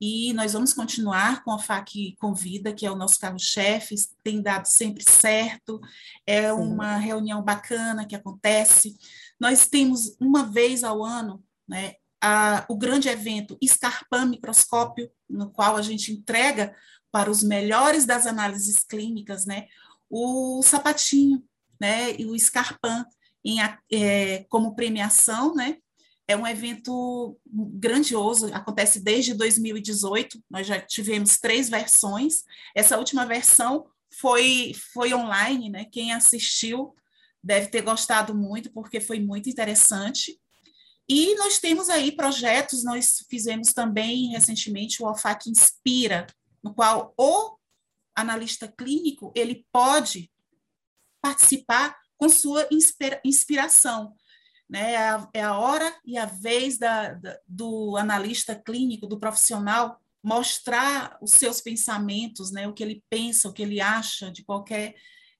e 0.00 0.32
nós 0.32 0.54
vamos 0.54 0.72
continuar 0.72 1.44
com 1.44 1.50
a 1.52 1.58
FAC 1.58 2.16
Convida, 2.18 2.72
que 2.72 2.86
é 2.86 2.90
o 2.90 2.96
nosso 2.96 3.18
carro-chefe, 3.18 3.94
tem 4.24 4.40
dado 4.40 4.66
sempre 4.66 5.04
certo, 5.06 5.78
é 6.26 6.48
Sim. 6.48 6.58
uma 6.58 6.96
reunião 6.96 7.42
bacana 7.42 8.06
que 8.06 8.16
acontece. 8.16 8.96
Nós 9.38 9.68
temos 9.68 10.16
uma 10.18 10.44
vez 10.44 10.82
ao 10.82 11.04
ano 11.04 11.44
né, 11.68 11.94
a, 12.18 12.64
o 12.68 12.78
grande 12.78 13.08
evento 13.08 13.58
Scarpan 13.62 14.26
Microscópio, 14.26 15.10
no 15.28 15.50
qual 15.50 15.76
a 15.76 15.82
gente 15.82 16.12
entrega 16.12 16.74
para 17.12 17.30
os 17.30 17.42
melhores 17.42 18.06
das 18.06 18.26
análises 18.26 18.82
clínicas 18.84 19.44
né, 19.44 19.66
o 20.08 20.62
sapatinho 20.62 21.44
né, 21.78 22.14
e 22.18 22.24
o 22.24 22.38
Scarpan 22.38 23.04
em, 23.44 23.58
é, 23.92 24.44
como 24.48 24.74
premiação, 24.74 25.54
né, 25.54 25.76
é 26.30 26.36
um 26.36 26.46
evento 26.46 27.36
grandioso, 27.44 28.54
acontece 28.54 29.00
desde 29.00 29.34
2018, 29.34 30.40
nós 30.48 30.64
já 30.64 30.80
tivemos 30.80 31.38
três 31.38 31.68
versões. 31.68 32.44
Essa 32.72 32.96
última 32.96 33.26
versão 33.26 33.84
foi, 34.12 34.72
foi 34.92 35.12
online, 35.12 35.68
né? 35.68 35.86
Quem 35.86 36.12
assistiu 36.12 36.94
deve 37.42 37.66
ter 37.66 37.82
gostado 37.82 38.32
muito, 38.32 38.70
porque 38.70 39.00
foi 39.00 39.18
muito 39.18 39.50
interessante. 39.50 40.40
E 41.08 41.34
nós 41.34 41.58
temos 41.58 41.88
aí 41.88 42.12
projetos, 42.12 42.84
nós 42.84 43.24
fizemos 43.28 43.72
também 43.72 44.28
recentemente 44.28 45.02
o 45.02 45.06
OFAC 45.06 45.50
Inspira, 45.50 46.28
no 46.62 46.72
qual 46.72 47.12
o 47.16 47.56
analista 48.14 48.68
clínico 48.68 49.32
ele 49.34 49.66
pode 49.72 50.30
participar 51.20 51.98
com 52.16 52.28
sua 52.28 52.68
inspira 52.70 53.20
inspiração 53.24 54.14
né? 54.70 54.92
É 54.92 55.08
a, 55.08 55.28
é 55.34 55.42
a 55.42 55.58
hora 55.58 55.92
e 56.04 56.16
a 56.16 56.26
vez 56.26 56.78
da, 56.78 57.14
da, 57.14 57.36
do 57.46 57.96
analista 57.96 58.54
clínico, 58.54 59.06
do 59.06 59.18
profissional, 59.18 60.00
mostrar 60.22 61.18
os 61.20 61.32
seus 61.32 61.60
pensamentos, 61.60 62.52
né? 62.52 62.68
O 62.68 62.72
que 62.72 62.82
ele 62.84 63.02
pensa, 63.10 63.48
o 63.48 63.52
que 63.52 63.62
ele 63.62 63.80
acha 63.80 64.30
de 64.30 64.44
qualquer 64.44 64.94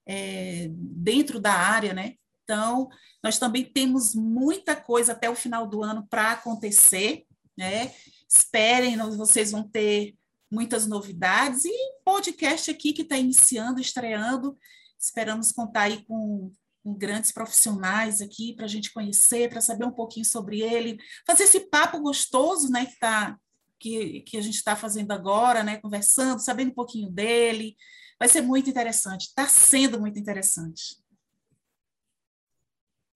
é, 0.05 0.69
dentro 0.73 1.39
da 1.39 1.53
área, 1.53 1.95
né? 1.95 2.15
Então, 2.43 2.89
nós 3.23 3.39
também 3.39 3.65
temos 3.65 4.17
muita 4.17 4.75
coisa 4.75 5.13
até 5.13 5.31
o 5.31 5.37
final 5.37 5.69
do 5.69 5.85
ano 5.85 6.05
para 6.11 6.33
acontecer, 6.33 7.25
né? 7.57 7.95
Esperem, 8.29 8.97
vocês 9.17 9.53
vão 9.53 9.63
ter 9.63 10.17
muitas 10.51 10.89
novidades 10.89 11.65
e 11.65 11.73
podcast 12.05 12.69
aqui 12.69 12.93
que 12.93 13.03
está 13.03 13.17
iniciando, 13.17 13.81
estreando. 13.81 14.59
Esperamos 14.99 15.53
contar 15.53 15.83
aí 15.83 16.05
com 16.05 16.51
com 16.70 16.70
grandes 16.85 17.33
profissionais 17.33 18.21
aqui 18.21 18.55
para 18.55 18.65
a 18.65 18.69
gente 18.69 18.93
conhecer, 18.93 19.51
para 19.51 19.61
saber 19.61 19.85
um 19.85 19.93
pouquinho 19.93 20.25
sobre 20.25 20.61
ele, 20.61 20.99
fazer 21.27 21.45
esse 21.45 21.69
papo 21.69 22.01
gostoso, 22.01 22.71
né, 22.71 22.87
que 22.87 22.99
tá 22.99 23.37
que, 23.79 24.21
que 24.21 24.37
a 24.37 24.43
gente 24.43 24.57
está 24.57 24.77
fazendo 24.77 25.11
agora, 25.11 25.65
né, 25.65 25.79
conversando, 25.79 26.39
sabendo 26.39 26.71
um 26.71 26.75
pouquinho 26.75 27.11
dele, 27.11 27.75
vai 28.19 28.29
ser 28.29 28.43
muito 28.43 28.69
interessante, 28.69 29.23
está 29.23 29.49
sendo 29.49 29.99
muito 29.99 30.19
interessante. 30.19 30.97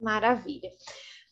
Maravilha. 0.00 0.70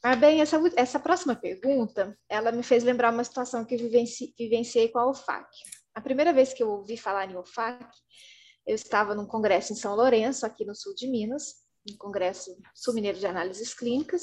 Mas 0.04 0.18
bem, 0.18 0.40
essa, 0.40 0.60
essa 0.76 1.00
próxima 1.00 1.34
pergunta, 1.34 2.18
ela 2.28 2.52
me 2.52 2.62
fez 2.62 2.84
lembrar 2.84 3.12
uma 3.12 3.24
situação 3.24 3.64
que 3.64 3.76
vivenci, 3.76 4.34
vivenciei 4.38 4.88
com 4.88 4.98
a 4.98 5.08
OFAC. 5.08 5.48
A 5.94 6.00
primeira 6.00 6.32
vez 6.32 6.52
que 6.52 6.62
eu 6.62 6.70
ouvi 6.70 6.96
falar 6.96 7.30
em 7.30 7.36
OFAC, 7.36 7.84
eu 8.66 8.74
estava 8.74 9.14
num 9.14 9.26
congresso 9.26 9.72
em 9.72 9.76
São 9.76 9.94
Lourenço, 9.94 10.44
aqui 10.44 10.64
no 10.64 10.74
sul 10.74 10.94
de 10.94 11.08
Minas, 11.08 11.61
um 11.90 11.96
congresso 11.96 12.56
sul-mineiro 12.74 13.18
de 13.18 13.26
análises 13.26 13.74
clínicas, 13.74 14.22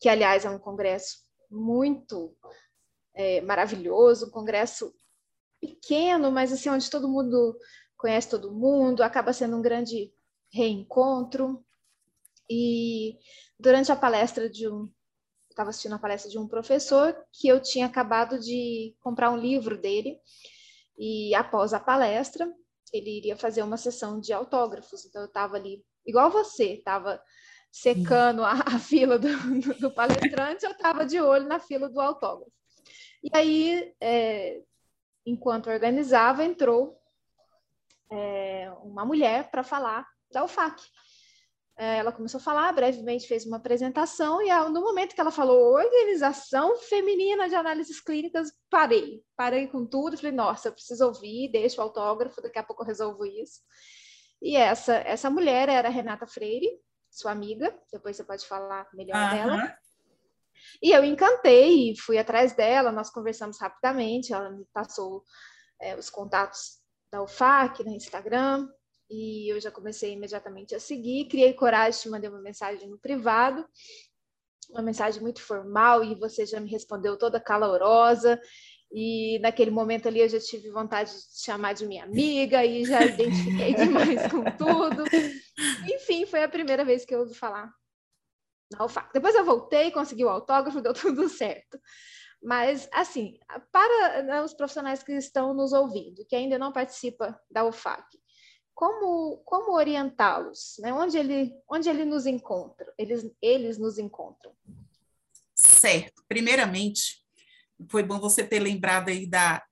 que, 0.00 0.08
aliás, 0.08 0.44
é 0.44 0.50
um 0.50 0.58
congresso 0.58 1.18
muito 1.50 2.36
é, 3.14 3.40
maravilhoso, 3.40 4.26
um 4.26 4.30
congresso 4.30 4.94
pequeno, 5.60 6.30
mas 6.30 6.52
assim, 6.52 6.68
onde 6.68 6.90
todo 6.90 7.08
mundo 7.08 7.58
conhece 7.96 8.30
todo 8.30 8.52
mundo, 8.52 9.02
acaba 9.02 9.32
sendo 9.32 9.56
um 9.56 9.62
grande 9.62 10.12
reencontro. 10.52 11.64
E 12.48 13.18
durante 13.58 13.92
a 13.92 13.96
palestra 13.96 14.48
de 14.48 14.68
um. 14.68 14.90
Estava 15.50 15.70
assistindo 15.70 15.96
a 15.96 15.98
palestra 15.98 16.30
de 16.30 16.38
um 16.38 16.46
professor 16.46 17.16
que 17.32 17.48
eu 17.48 17.60
tinha 17.60 17.86
acabado 17.86 18.38
de 18.38 18.94
comprar 19.00 19.30
um 19.32 19.36
livro 19.36 19.76
dele, 19.76 20.20
e 20.96 21.34
após 21.34 21.74
a 21.74 21.80
palestra, 21.80 22.48
ele 22.92 23.18
iria 23.18 23.36
fazer 23.36 23.62
uma 23.62 23.76
sessão 23.76 24.20
de 24.20 24.32
autógrafos. 24.32 25.04
Então, 25.04 25.22
eu 25.22 25.26
estava 25.26 25.56
ali 25.56 25.84
igual 26.08 26.30
você, 26.30 26.74
estava 26.74 27.22
secando 27.70 28.42
a, 28.42 28.52
a 28.52 28.78
fila 28.78 29.18
do, 29.18 29.28
do, 29.78 29.90
palestrante, 29.90 30.64
eu 30.64 30.72
estava 30.72 31.04
de 31.04 31.20
olho 31.20 31.46
na 31.46 31.60
fila 31.60 31.88
do 31.88 32.00
autógrafo. 32.00 32.50
E 33.22 33.28
aí, 33.32 33.94
é, 34.00 34.60
enquanto 35.26 35.68
organizava, 35.70 36.44
entrou 36.44 36.98
é, 38.10 38.72
uma 38.82 39.04
mulher 39.04 39.50
para 39.50 39.62
falar 39.62 40.06
da 40.30 40.44
UFAC. 40.44 40.82
É, 41.76 41.98
ela 41.98 42.10
começou 42.10 42.38
a 42.38 42.42
falar, 42.42 42.72
brevemente 42.72 43.28
fez 43.28 43.46
uma 43.46 43.58
apresentação, 43.58 44.42
e 44.42 44.48
no 44.70 44.80
momento 44.80 45.14
que 45.14 45.20
ela 45.20 45.30
falou 45.30 45.74
Organização 45.74 46.76
Feminina 46.76 47.48
de 47.48 47.54
Análises 47.54 48.00
Clínicas, 48.00 48.50
parei. 48.68 49.22
Parei 49.36 49.68
com 49.68 49.86
tudo, 49.86 50.16
falei, 50.16 50.32
nossa, 50.32 50.68
eu 50.68 50.72
preciso 50.72 51.06
ouvir, 51.06 51.52
deixa 51.52 51.80
o 51.80 51.84
autógrafo, 51.84 52.42
daqui 52.42 52.58
a 52.58 52.64
pouco 52.64 52.82
eu 52.82 52.86
resolvo 52.86 53.24
isso. 53.24 53.60
E 54.40 54.56
essa, 54.56 54.94
essa 54.94 55.28
mulher 55.28 55.68
era 55.68 55.88
Renata 55.88 56.26
Freire, 56.26 56.68
sua 57.10 57.32
amiga, 57.32 57.76
depois 57.92 58.16
você 58.16 58.24
pode 58.24 58.46
falar 58.46 58.88
melhor 58.94 59.16
uhum. 59.16 59.30
dela. 59.30 59.78
E 60.82 60.90
eu 60.92 61.04
encantei 61.04 61.94
fui 61.96 62.18
atrás 62.18 62.52
dela, 62.52 62.92
nós 62.92 63.10
conversamos 63.10 63.60
rapidamente, 63.60 64.32
ela 64.32 64.50
me 64.50 64.64
passou 64.72 65.24
é, 65.80 65.96
os 65.96 66.10
contatos 66.10 66.78
da 67.10 67.22
UFAC 67.22 67.84
no 67.84 67.92
Instagram, 67.92 68.68
e 69.10 69.50
eu 69.52 69.60
já 69.60 69.70
comecei 69.70 70.12
imediatamente 70.12 70.74
a 70.74 70.80
seguir, 70.80 71.28
criei 71.28 71.54
coragem, 71.54 72.02
te 72.02 72.08
mandei 72.10 72.28
uma 72.28 72.42
mensagem 72.42 72.88
no 72.88 72.98
privado, 72.98 73.66
uma 74.70 74.82
mensagem 74.82 75.22
muito 75.22 75.40
formal, 75.40 76.04
e 76.04 76.14
você 76.14 76.44
já 76.44 76.60
me 76.60 76.70
respondeu 76.70 77.16
toda 77.16 77.40
calorosa, 77.40 78.38
e 78.90 79.38
naquele 79.40 79.70
momento 79.70 80.08
ali 80.08 80.20
eu 80.20 80.28
já 80.28 80.40
tive 80.40 80.70
vontade 80.70 81.10
de 81.10 81.42
chamar 81.42 81.74
de 81.74 81.86
minha 81.86 82.04
amiga 82.04 82.64
e 82.64 82.84
já 82.84 83.04
identifiquei 83.04 83.74
demais 83.76 84.30
com 84.30 84.44
tudo. 84.56 85.04
Enfim, 85.94 86.24
foi 86.26 86.42
a 86.42 86.48
primeira 86.48 86.84
vez 86.84 87.04
que 87.04 87.14
eu 87.14 87.20
ouvi 87.20 87.34
falar 87.34 87.70
na 88.72 88.84
UFAC. 88.84 89.12
Depois 89.12 89.34
eu 89.34 89.44
voltei, 89.44 89.90
consegui 89.90 90.24
o 90.24 90.28
autógrafo, 90.28 90.80
deu 90.82 90.94
tudo 90.94 91.28
certo. 91.28 91.78
Mas, 92.42 92.88
assim, 92.92 93.38
para 93.72 94.22
né, 94.22 94.42
os 94.42 94.54
profissionais 94.54 95.02
que 95.02 95.12
estão 95.12 95.52
nos 95.52 95.72
ouvindo, 95.72 96.24
que 96.26 96.36
ainda 96.36 96.56
não 96.56 96.72
participa 96.72 97.38
da 97.50 97.64
UFAC, 97.64 98.06
como, 98.74 99.38
como 99.38 99.74
orientá-los? 99.74 100.76
Né? 100.78 100.92
Onde, 100.92 101.18
ele, 101.18 101.52
onde 101.68 101.90
ele 101.90 102.04
nos 102.04 102.26
encontra? 102.26 102.94
Eles, 102.96 103.28
eles 103.42 103.76
nos 103.76 103.98
encontram. 103.98 104.54
Certo. 105.52 106.22
Primeiramente, 106.28 107.26
foi 107.88 108.02
bom 108.02 108.18
você 108.18 108.42
ter 108.42 108.58
lembrado 108.58 109.08
aí 109.08 109.26
da, 109.26 109.62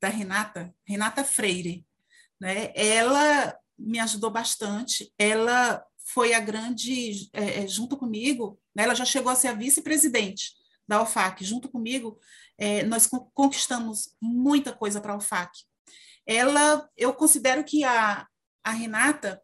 da 0.00 0.08
Renata, 0.08 0.74
Renata 0.84 1.24
Freire, 1.24 1.86
né? 2.40 2.72
Ela 2.74 3.56
me 3.78 3.98
ajudou 3.98 4.30
bastante, 4.30 5.12
ela 5.18 5.84
foi 5.98 6.32
a 6.32 6.40
grande, 6.40 7.28
é, 7.32 7.64
é 7.64 7.68
junto 7.68 7.96
comigo, 7.96 8.60
né? 8.74 8.84
ela 8.84 8.94
já 8.94 9.04
chegou 9.04 9.30
a 9.30 9.36
ser 9.36 9.48
a 9.48 9.54
vice-presidente 9.54 10.52
da 10.86 11.02
UFAC, 11.02 11.44
junto 11.44 11.68
comigo, 11.68 12.18
é, 12.56 12.84
nós 12.84 13.08
conquistamos 13.34 14.14
muita 14.20 14.72
coisa 14.72 15.00
para 15.00 15.12
a 15.12 15.16
UFAC. 15.16 15.50
Ela, 16.24 16.88
eu 16.96 17.12
considero 17.12 17.64
que 17.64 17.84
a, 17.84 18.26
a 18.62 18.70
Renata, 18.70 19.42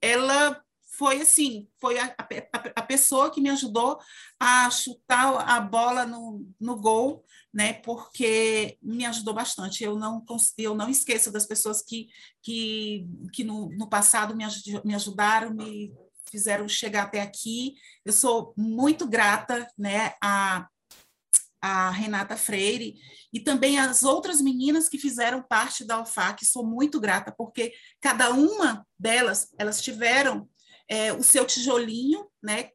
ela 0.00 0.60
foi 1.00 1.22
assim, 1.22 1.66
foi 1.80 1.98
a, 1.98 2.14
a, 2.18 2.28
a, 2.76 2.82
pessoa 2.82 3.30
que 3.30 3.40
me 3.40 3.48
ajudou 3.48 3.98
a 4.38 4.70
chutar 4.70 5.34
a 5.48 5.58
bola 5.58 6.04
no, 6.04 6.46
no 6.60 6.76
gol, 6.76 7.24
né? 7.50 7.72
Porque 7.72 8.76
me 8.82 9.06
ajudou 9.06 9.32
bastante. 9.32 9.82
Eu 9.82 9.98
não 9.98 10.22
eu 10.58 10.74
não 10.74 10.90
esqueço 10.90 11.32
das 11.32 11.46
pessoas 11.46 11.80
que 11.80 12.08
que, 12.42 13.06
que 13.32 13.42
no, 13.42 13.70
no 13.70 13.88
passado 13.88 14.36
me, 14.36 14.44
me 14.84 14.94
ajudaram, 14.94 15.54
me 15.54 15.90
fizeram 16.30 16.68
chegar 16.68 17.04
até 17.04 17.22
aqui. 17.22 17.76
Eu 18.04 18.12
sou 18.12 18.52
muito 18.54 19.08
grata, 19.08 19.66
né? 19.78 20.12
A 20.22 20.68
a 21.62 21.90
Renata 21.90 22.38
Freire 22.38 22.96
e 23.30 23.38
também 23.38 23.78
as 23.78 24.02
outras 24.02 24.40
meninas 24.40 24.88
que 24.88 24.98
fizeram 24.98 25.42
parte 25.42 25.84
da 25.84 26.00
UFAC, 26.00 26.46
sou 26.46 26.64
muito 26.64 26.98
grata, 26.98 27.30
porque 27.36 27.74
cada 28.00 28.30
uma 28.30 28.86
delas, 28.98 29.52
elas 29.58 29.82
tiveram 29.82 30.48
é, 30.90 31.12
o 31.12 31.22
seu 31.22 31.46
tijolinho, 31.46 32.28
né, 32.42 32.70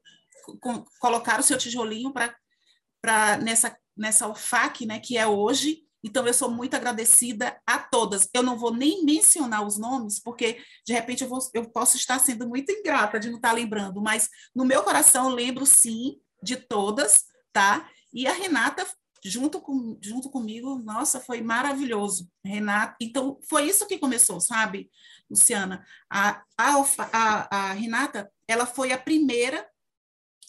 com, 0.62 0.86
colocar 1.00 1.40
o 1.40 1.44
seu 1.44 1.58
tijolinho 1.58 2.14
para 2.14 3.38
nessa, 3.42 3.78
nessa 3.96 4.28
UFAC, 4.28 4.86
né, 4.86 5.00
que 5.00 5.18
é 5.18 5.28
hoje. 5.28 5.84
Então, 6.02 6.26
eu 6.26 6.34
sou 6.34 6.50
muito 6.50 6.76
agradecida 6.76 7.60
a 7.66 7.80
todas. 7.80 8.30
Eu 8.34 8.42
não 8.42 8.58
vou 8.58 8.74
nem 8.74 9.04
mencionar 9.04 9.66
os 9.66 9.78
nomes, 9.78 10.20
porque, 10.20 10.64
de 10.86 10.94
repente, 10.94 11.24
eu, 11.24 11.30
vou, 11.30 11.40
eu 11.54 11.70
posso 11.70 11.98
estar 11.98 12.20
sendo 12.20 12.48
muito 12.48 12.72
ingrata 12.72 13.20
de 13.20 13.30
não 13.30 13.38
estar 13.38 13.52
lembrando, 13.52 14.02
mas 14.02 14.30
no 14.56 14.64
meu 14.64 14.84
coração, 14.84 15.30
eu 15.30 15.36
lembro 15.36 15.66
sim 15.66 16.20
de 16.42 16.56
todas, 16.56 17.24
tá? 17.52 17.90
E 18.14 18.28
a 18.28 18.34
Renata 18.34 18.88
junto, 19.26 19.60
com, 19.60 19.98
junto 20.02 20.30
comigo, 20.30 20.78
nossa, 20.78 21.20
foi 21.20 21.42
maravilhoso. 21.42 22.30
Renata, 22.44 22.96
então 23.02 23.40
foi 23.50 23.68
isso 23.68 23.88
que 23.88 23.98
começou, 23.98 24.40
sabe, 24.40 24.90
Luciana? 25.30 25.84
A, 26.10 26.44
a, 26.56 26.86
a, 27.12 27.58
a 27.58 27.74
Renata, 27.74 28.32
ela 28.48 28.68
foi 28.68 28.92
a 28.92 28.98
primeira 28.98 29.68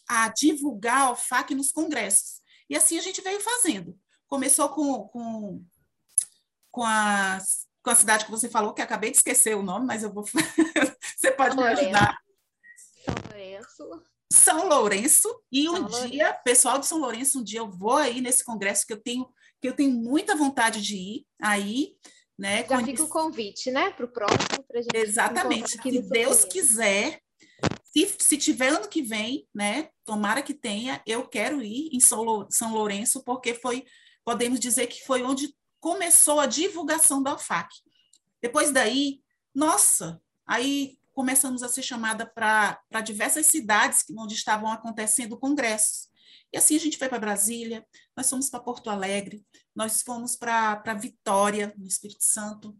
a 0.07 0.29
divulgar 0.29 1.03
a 1.03 1.11
OFAC 1.13 1.55
nos 1.55 1.73
congressos. 1.73 2.43
E 2.69 2.77
assim 2.77 2.99
a 2.99 3.03
gente 3.03 3.23
veio 3.23 3.41
fazendo. 3.41 3.99
Começou 4.29 4.69
com, 4.69 5.09
com, 5.09 5.65
com, 6.71 6.85
a, 6.85 7.39
com 7.83 7.91
a 7.91 7.95
cidade 7.95 8.27
que 8.27 8.31
você 8.31 8.49
falou, 8.49 8.75
que 8.75 8.83
acabei 8.83 9.11
de 9.11 9.17
esquecer 9.17 9.57
o 9.57 9.63
nome, 9.63 9.87
mas 9.87 10.03
eu 10.03 10.13
vou. 10.13 10.25
você 11.17 11.33
pode 11.33 11.57
me 11.57 11.63
ajudar. 11.63 12.19
São 13.05 13.15
Lourenço. 13.25 14.16
São 14.33 14.69
Lourenço 14.69 15.29
e 15.51 15.69
um 15.69 15.77
São 15.77 16.09
dia, 16.09 16.25
Lourenço. 16.25 16.45
pessoal 16.45 16.79
de 16.79 16.87
São 16.87 16.99
Lourenço, 16.99 17.41
um 17.41 17.45
dia 17.45 17.61
eu 17.61 17.71
vou 17.71 17.97
aí 17.97 18.21
nesse 18.21 18.45
congresso 18.45 18.87
que 18.87 18.93
eu 18.93 19.01
tenho 19.01 19.29
que 19.61 19.69
eu 19.69 19.75
tenho 19.75 19.93
muita 19.93 20.37
vontade 20.37 20.83
de 20.83 20.97
ir 20.97 21.27
aí, 21.41 21.97
né? 22.39 22.67
Já 22.69 22.85
fica 22.85 23.03
o 23.03 23.09
convite, 23.09 23.71
né, 23.71 23.91
para 23.91 24.05
o 24.05 24.09
próximo. 24.09 24.63
Pra 24.69 24.83
gente 24.83 24.95
Exatamente. 24.95 25.71
Se 25.71 26.03
Deus 26.03 26.45
quiser, 26.45 27.21
se, 27.83 28.15
se 28.19 28.37
tiver 28.37 28.69
ano 28.69 28.89
que 28.89 29.01
vem, 29.03 29.49
né? 29.55 29.89
Tomara 30.05 30.43
que 30.43 30.53
tenha, 30.53 31.03
eu 31.07 31.27
quero 31.27 31.63
ir 31.63 31.89
em 31.93 32.01
São, 32.01 32.47
São 32.51 32.75
Lourenço, 32.75 33.25
porque 33.25 33.55
foi, 33.55 33.85
podemos 34.25 34.61
dizer 34.61 34.87
que 34.89 35.05
foi 35.05 35.23
onde 35.23 35.55
começou 35.81 36.39
a 36.39 36.47
divulgação 36.47 37.23
da 37.23 37.35
UFAC. 37.35 37.69
Depois 38.43 38.71
daí, 38.71 39.21
nossa, 39.55 40.21
aí 40.47 40.99
começamos 41.17 41.63
a 41.63 41.69
ser 41.69 41.83
chamada 41.83 42.27
para 42.27 43.01
diversas 43.03 43.47
cidades 43.47 44.05
onde 44.19 44.35
estavam 44.35 44.71
acontecendo 44.71 45.39
congressos. 45.39 46.11
E 46.53 46.59
assim 46.59 46.77
a 46.77 46.79
gente 46.79 46.99
foi 46.99 47.09
para 47.09 47.19
Brasília, 47.19 47.87
nós 48.15 48.29
fomos 48.29 48.51
para 48.51 48.61
Porto 48.61 48.91
Alegre, 48.91 49.43
nós 49.75 50.03
fomos 50.03 50.37
para 50.37 50.95
Vitória, 50.95 51.75
no 51.79 51.87
Espírito 51.87 52.23
Santo, 52.23 52.77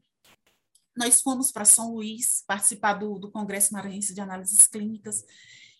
nós 0.95 1.23
fomos 1.23 1.51
para 1.51 1.65
São 1.65 1.95
Luís 1.95 2.45
participar 2.47 2.95
do, 2.95 3.19
do 3.19 3.31
Congresso 3.31 3.73
Maranhense 3.73 4.15
de 4.15 4.21
Análises 4.21 4.67
Clínicas, 4.67 5.25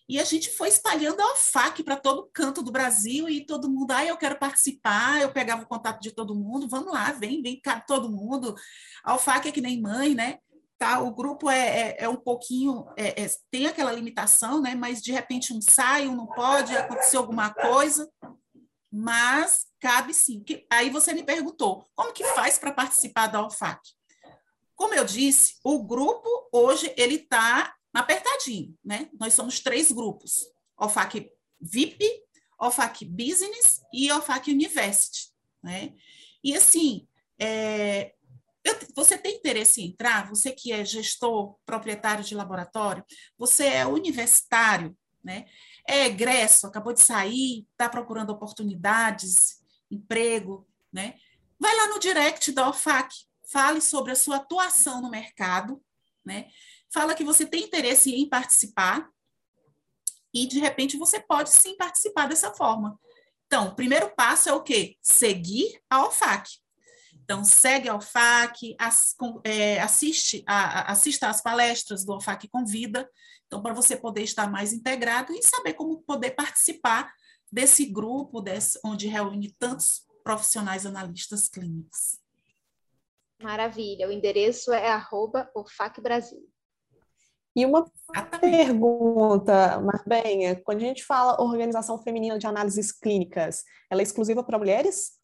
e 0.09 0.19
a 0.19 0.23
gente 0.23 0.49
foi 0.51 0.69
espalhando 0.69 1.19
a 1.21 1.33
OFAC 1.33 1.83
para 1.83 1.97
todo 1.97 2.29
canto 2.31 2.63
do 2.63 2.71
Brasil 2.71 3.27
e 3.27 3.45
todo 3.45 3.69
mundo, 3.69 3.91
ah, 3.91 4.05
eu 4.05 4.15
quero 4.15 4.39
participar, 4.39 5.21
eu 5.21 5.33
pegava 5.33 5.63
o 5.63 5.67
contato 5.67 6.01
de 6.01 6.11
todo 6.11 6.33
mundo, 6.33 6.69
vamos 6.69 6.93
lá, 6.93 7.11
vem, 7.11 7.41
vem 7.41 7.59
cá 7.59 7.81
todo 7.81 8.09
mundo. 8.09 8.55
A 9.03 9.15
OFAC 9.15 9.49
é 9.49 9.51
que 9.51 9.59
nem 9.59 9.81
mãe, 9.81 10.15
né? 10.15 10.39
Tá? 10.77 10.99
O 10.99 11.11
grupo 11.11 11.49
é, 11.49 11.89
é, 11.89 11.95
é 11.99 12.09
um 12.09 12.15
pouquinho, 12.15 12.85
é, 12.95 13.23
é, 13.23 13.29
tem 13.51 13.67
aquela 13.67 13.91
limitação, 13.91 14.61
né? 14.61 14.75
Mas 14.75 15.01
de 15.01 15.11
repente 15.11 15.53
um 15.53 15.61
sai, 15.61 16.07
um 16.07 16.15
não 16.15 16.27
pode, 16.27 16.75
acontecer 16.75 17.17
alguma 17.17 17.53
coisa, 17.53 18.09
mas 18.91 19.65
cabe 19.79 20.13
sim. 20.13 20.43
Que, 20.43 20.65
aí 20.71 20.89
você 20.89 21.13
me 21.13 21.23
perguntou, 21.23 21.87
como 21.95 22.13
que 22.13 22.23
faz 22.33 22.57
para 22.57 22.71
participar 22.71 23.27
da 23.27 23.45
OFAC? 23.45 23.79
Como 24.75 24.93
eu 24.93 25.03
disse, 25.03 25.55
o 25.63 25.83
grupo 25.83 26.29
hoje 26.51 26.93
ele 26.95 27.15
está 27.15 27.75
apertadinho, 27.93 28.77
né? 28.85 29.09
Nós 29.19 29.33
somos 29.33 29.59
três 29.59 29.91
grupos: 29.91 30.45
OFAC 30.77 31.31
VIP, 31.59 32.05
OFAC 32.59 33.03
Business 33.05 33.81
e 33.91 34.11
OFAC 34.11 34.51
University, 34.51 35.31
né? 35.63 35.95
E 36.43 36.55
assim, 36.55 37.07
é, 37.39 38.13
você 38.95 39.17
tem 39.17 39.35
interesse 39.35 39.81
em 39.81 39.89
entrar? 39.89 40.27
Você 40.29 40.51
que 40.51 40.71
é 40.71 40.83
gestor, 40.83 41.55
proprietário 41.65 42.23
de 42.23 42.35
laboratório, 42.35 43.05
você 43.37 43.65
é 43.65 43.85
universitário, 43.85 44.97
né? 45.23 45.45
É 45.87 46.05
egresso, 46.05 46.67
acabou 46.67 46.93
de 46.93 47.01
sair, 47.01 47.67
está 47.71 47.87
procurando 47.87 48.31
oportunidades, 48.31 49.61
emprego, 49.89 50.67
né? 50.91 51.15
Vai 51.59 51.75
lá 51.75 51.87
no 51.87 51.99
direct 51.99 52.51
da 52.51 52.69
OFAC, 52.69 53.13
fale 53.51 53.81
sobre 53.81 54.11
a 54.11 54.15
sua 54.15 54.37
atuação 54.37 55.01
no 55.01 55.09
mercado, 55.09 55.81
né? 56.25 56.49
Fala 56.93 57.15
que 57.15 57.23
você 57.23 57.45
tem 57.45 57.63
interesse 57.63 58.13
em 58.13 58.27
participar 58.27 59.09
e 60.33 60.45
de 60.45 60.59
repente 60.59 60.97
você 60.97 61.19
pode 61.19 61.49
sim 61.49 61.75
participar 61.77 62.27
dessa 62.27 62.53
forma. 62.53 62.99
Então, 63.45 63.69
o 63.69 63.75
primeiro 63.75 64.09
passo 64.15 64.49
é 64.49 64.53
o 64.53 64.61
quê? 64.61 64.97
Seguir 65.01 65.81
a 65.89 66.05
OFAC. 66.05 66.49
Então, 67.27 67.43
segue 67.43 67.89
a 67.89 67.95
OFAC, 67.95 68.73
as, 68.79 69.13
é, 69.43 69.81
assiste 69.81 70.45
a, 70.47 70.89
assista 70.93 71.27
às 71.27 71.41
palestras 71.41 72.05
do 72.05 72.13
OFAC 72.13 72.47
Convida, 72.47 73.05
então, 73.45 73.61
para 73.61 73.73
você 73.73 73.97
poder 73.97 74.23
estar 74.23 74.49
mais 74.49 74.71
integrado 74.71 75.33
e 75.33 75.43
saber 75.43 75.73
como 75.73 76.01
poder 76.03 76.31
participar 76.31 77.13
desse 77.51 77.85
grupo, 77.85 78.39
desse, 78.39 78.79
onde 78.81 79.07
reúne 79.07 79.53
tantos 79.59 80.05
profissionais 80.23 80.85
analistas 80.85 81.49
clínicos. 81.49 82.17
Maravilha, 83.43 84.07
o 84.07 84.11
endereço 84.11 84.71
é 84.71 84.87
arroba 84.87 85.51
OFAC 85.53 85.99
Brasil. 85.99 86.49
E 87.53 87.65
uma 87.65 87.91
pergunta, 88.39 89.81
Marbenha, 89.81 90.55
quando 90.63 90.77
a 90.77 90.85
gente 90.85 91.03
fala 91.03 91.41
organização 91.41 92.01
feminina 92.01 92.39
de 92.39 92.47
análises 92.47 92.93
clínicas, 92.93 93.65
ela 93.91 94.01
é 94.01 94.03
exclusiva 94.03 94.45
para 94.45 94.57
mulheres? 94.57 95.17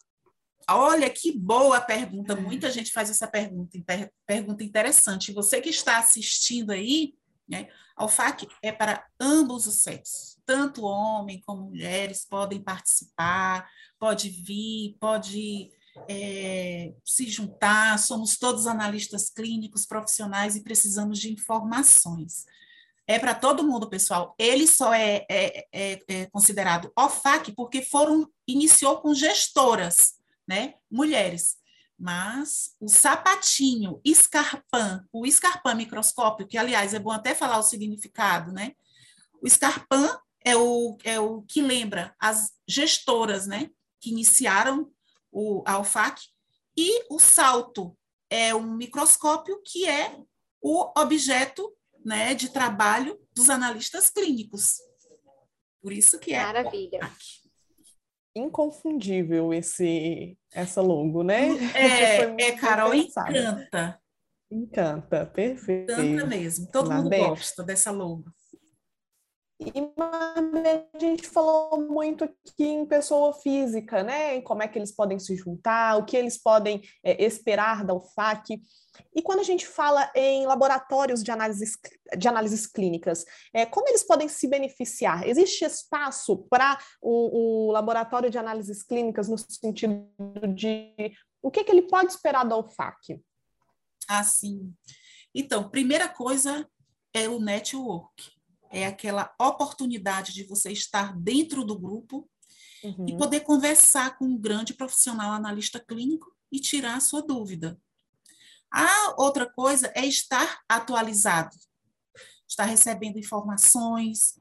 Olha 0.70 1.10
que 1.10 1.38
boa 1.38 1.82
pergunta. 1.82 2.36
Muita 2.36 2.72
gente 2.72 2.92
faz 2.92 3.10
essa 3.10 3.28
pergunta, 3.28 3.78
pergunta 4.26 4.64
interessante. 4.64 5.34
Você 5.34 5.60
que 5.62 5.70
está 5.70 5.98
assistindo 5.98 6.72
aí, 6.72 7.14
né, 7.48 7.68
a 7.96 8.06
UFAC 8.06 8.48
é 8.62 8.72
para 8.72 9.06
ambos 9.20 9.68
os 9.68 9.82
sexos, 9.82 10.38
tanto 10.46 10.84
homem 10.84 11.42
como 11.42 11.70
mulheres 11.70 12.26
podem 12.26 12.62
participar, 12.62 13.70
pode 14.00 14.30
vir, 14.30 14.96
pode 15.00 15.70
é, 16.10 16.94
se 17.06 17.30
juntar. 17.30 18.00
Somos 18.00 18.38
todos 18.38 18.66
analistas 18.66 19.30
clínicos, 19.30 19.86
profissionais 19.86 20.56
e 20.56 20.64
precisamos 20.64 21.20
de 21.20 21.32
informações. 21.32 22.46
É 23.06 23.20
para 23.20 23.36
todo 23.36 23.66
mundo, 23.66 23.90
pessoal. 23.90 24.34
Ele 24.40 24.66
só 24.66 24.94
é, 24.94 25.26
é, 25.30 25.68
é, 25.74 26.00
é 26.08 26.26
considerado 26.28 26.92
OFAC 26.98 27.52
porque 27.52 27.82
foram 27.82 28.30
iniciou 28.48 29.02
com 29.02 29.14
gestoras 29.14 30.23
né? 30.48 30.76
Mulheres. 30.90 31.58
Mas 31.98 32.76
o 32.80 32.90
sapatinho 32.90 34.02
escarpã, 34.04 35.06
o 35.12 35.26
escarpã 35.26 35.74
microscópio, 35.74 36.48
que 36.48 36.58
aliás 36.58 36.94
é 36.94 37.00
bom 37.00 37.12
até 37.12 37.36
falar 37.36 37.60
o 37.60 37.64
significado, 37.64 38.52
né? 38.52 38.74
O 39.42 39.48
escarpã 39.48 40.20
é 40.44 40.56
o, 40.56 40.98
é 41.04 41.20
o 41.20 41.44
que 41.44 41.62
lembra 41.62 42.16
as 42.20 42.52
gestoras, 42.68 43.48
né? 43.48 43.70
Que 44.02 44.10
iniciaram 44.10 44.92
o, 45.32 45.64
a 45.66 45.80
UFAC, 45.80 46.22
e 46.76 47.06
o 47.10 47.20
salto 47.20 47.96
é 48.30 48.54
um 48.54 48.76
microscópio 48.76 49.62
que 49.64 49.88
é 49.88 50.18
o 50.62 50.92
objeto 51.00 51.72
né, 52.04 52.34
de 52.34 52.50
trabalho 52.50 53.20
dos 53.34 53.50
analistas 53.50 54.10
clínicos. 54.10 54.80
Por 55.82 55.94
isso 55.94 56.20
que 56.20 56.34
é. 56.34 56.42
Maravilha. 56.42 57.00
Inconfundível 58.36 59.54
esse 59.54 60.38
essa 60.52 60.82
logo, 60.82 61.24
né? 61.24 61.48
É, 61.76 62.22
é 62.22 62.52
Carol, 62.54 62.94
encanta. 62.94 64.00
Encanta, 64.52 65.26
perfeito. 65.26 65.92
Encanta 65.92 66.26
mesmo. 66.28 66.70
Todo 66.72 66.92
mundo 66.92 67.10
gosta 67.10 67.64
dessa 67.64 67.92
logo. 67.92 68.26
E 69.66 69.94
a 70.94 71.00
gente 71.00 71.28
falou 71.28 71.80
muito 71.82 72.24
aqui 72.24 72.64
em 72.64 72.86
pessoa 72.86 73.34
física, 73.34 74.04
né? 74.04 74.36
Em 74.36 74.42
como 74.42 74.62
é 74.62 74.68
que 74.68 74.78
eles 74.78 74.92
podem 74.92 75.20
se 75.20 75.36
juntar, 75.36 75.98
o 75.98 76.06
que 76.06 76.18
eles 76.18 76.38
podem 76.38 76.82
é, 77.04 77.24
esperar 77.24 77.86
da 77.86 77.94
UFAC. 77.94 78.62
E 79.16 79.22
quando 79.22 79.40
a 79.40 79.44
gente 79.44 79.66
fala 79.66 80.12
em 80.14 80.46
laboratórios 80.46 81.24
de 81.24 81.32
análises, 81.32 81.78
de 82.18 82.28
análises 82.28 82.68
clínicas, 82.68 83.26
é, 83.54 83.66
como 83.66 83.88
eles 83.88 84.04
podem 84.04 84.28
se 84.28 84.48
beneficiar? 84.48 85.28
Existe 85.28 85.66
espaço 85.66 86.38
para 86.50 86.78
o, 87.02 87.68
o, 87.68 87.72
laboratório 87.72 88.30
de 88.30 88.38
análises 88.38 88.84
clínicas 88.84 89.30
no 89.30 89.38
sentido 89.38 90.08
de 90.54 90.94
o 91.42 91.50
que, 91.50 91.64
que 91.64 91.72
ele 91.72 91.84
pode 91.84 92.12
esperar 92.12 92.44
da 92.44 92.58
UFAC? 92.58 93.22
Ah, 94.08 94.24
sim. 94.24 94.74
Então, 95.34 95.70
primeira 95.70 96.08
coisa 96.08 96.68
é 97.14 97.28
o 97.28 97.40
network. 97.40 98.32
É 98.74 98.88
aquela 98.88 99.34
oportunidade 99.40 100.34
de 100.34 100.44
você 100.44 100.72
estar 100.72 101.16
dentro 101.16 101.64
do 101.64 101.78
grupo 101.78 102.28
uhum. 102.84 103.06
e 103.08 103.16
poder 103.16 103.42
conversar 103.42 104.18
com 104.18 104.26
um 104.26 104.38
grande 104.38 104.74
profissional 104.74 105.32
analista 105.32 105.80
clínico 105.80 106.36
e 106.52 106.60
tirar 106.60 106.96
a 106.98 107.00
sua 107.00 107.22
dúvida. 107.22 107.80
A 108.74 109.22
outra 109.22 109.48
coisa 109.48 109.92
é 109.96 110.04
estar 110.04 110.62
atualizado, 110.68 111.56
estar 112.48 112.66
recebendo 112.66 113.20
informações, 113.20 114.40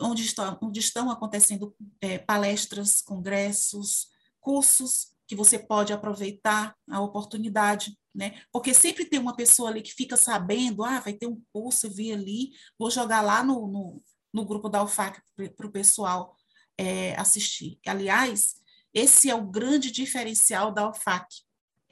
onde 0.00 0.24
estão, 0.24 0.58
onde 0.62 0.80
estão 0.80 1.10
acontecendo 1.10 1.76
é, 2.00 2.18
palestras, 2.18 3.02
congressos, 3.02 4.08
cursos 4.40 5.14
que 5.26 5.36
você 5.36 5.58
pode 5.58 5.92
aproveitar 5.92 6.74
a 6.90 7.00
oportunidade, 7.00 7.96
né? 8.14 8.40
Porque 8.52 8.72
sempre 8.72 9.04
tem 9.04 9.18
uma 9.18 9.34
pessoa 9.34 9.70
ali 9.70 9.82
que 9.82 9.92
fica 9.92 10.16
sabendo, 10.16 10.84
ah, 10.84 11.00
vai 11.00 11.12
ter 11.12 11.26
um 11.26 11.42
curso, 11.52 11.86
eu 11.86 11.90
vi 11.90 12.12
ali, 12.12 12.52
vou 12.78 12.90
jogar 12.90 13.20
lá 13.20 13.42
no, 13.42 13.66
no, 13.66 14.02
no 14.32 14.44
grupo 14.44 14.68
da 14.68 14.82
UFAC 14.82 15.20
para 15.56 15.66
o 15.66 15.72
pessoal 15.72 16.36
é, 16.78 17.14
assistir. 17.16 17.78
Aliás, 17.86 18.54
esse 18.92 19.28
é 19.28 19.34
o 19.34 19.46
grande 19.46 19.90
diferencial 19.90 20.72
da 20.72 20.88
UFAC. 20.88 21.26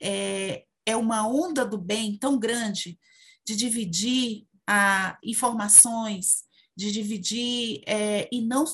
É, 0.00 0.64
é 0.86 0.96
uma 0.96 1.26
onda 1.26 1.64
do 1.64 1.78
bem 1.78 2.16
tão 2.16 2.38
grande 2.38 2.98
de 3.44 3.56
dividir 3.56 4.46
a, 4.66 5.18
informações, 5.24 6.44
de 6.76 6.92
dividir 6.92 7.82
é, 7.86 8.28
e 8.30 8.40
não 8.40 8.64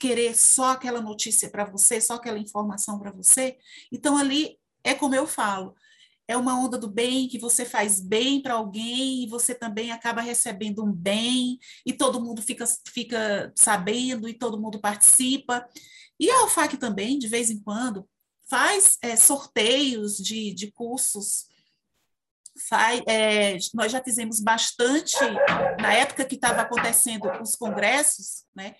querer 0.00 0.36
só 0.36 0.72
aquela 0.72 1.00
notícia 1.00 1.48
para 1.48 1.64
você, 1.64 2.00
só 2.00 2.14
aquela 2.14 2.38
informação 2.38 2.98
para 2.98 3.12
você. 3.12 3.56
Então, 3.92 4.16
ali 4.16 4.58
é 4.82 4.94
como 4.94 5.14
eu 5.14 5.26
falo, 5.26 5.76
é 6.28 6.36
uma 6.36 6.58
onda 6.58 6.76
do 6.76 6.88
bem 6.88 7.28
que 7.28 7.38
você 7.38 7.64
faz 7.64 8.00
bem 8.00 8.42
para 8.42 8.54
alguém 8.54 9.22
e 9.22 9.28
você 9.28 9.54
também 9.54 9.92
acaba 9.92 10.20
recebendo 10.20 10.84
um 10.84 10.92
bem 10.92 11.58
e 11.84 11.92
todo 11.92 12.20
mundo 12.20 12.42
fica, 12.42 12.64
fica 12.88 13.52
sabendo 13.54 14.28
e 14.28 14.34
todo 14.34 14.60
mundo 14.60 14.80
participa. 14.80 15.66
E 16.18 16.30
a 16.30 16.44
UFAC 16.44 16.76
também, 16.76 17.18
de 17.18 17.28
vez 17.28 17.50
em 17.50 17.60
quando, 17.60 18.08
faz 18.48 18.96
é, 19.02 19.14
sorteios 19.16 20.16
de, 20.16 20.52
de 20.52 20.72
cursos. 20.72 21.46
Faz, 22.68 23.02
é, 23.06 23.58
nós 23.74 23.92
já 23.92 24.02
fizemos 24.02 24.40
bastante 24.40 25.18
na 25.78 25.92
época 25.92 26.24
que 26.24 26.36
estava 26.36 26.62
acontecendo 26.62 27.30
os 27.42 27.54
congressos, 27.54 28.44
né? 28.54 28.74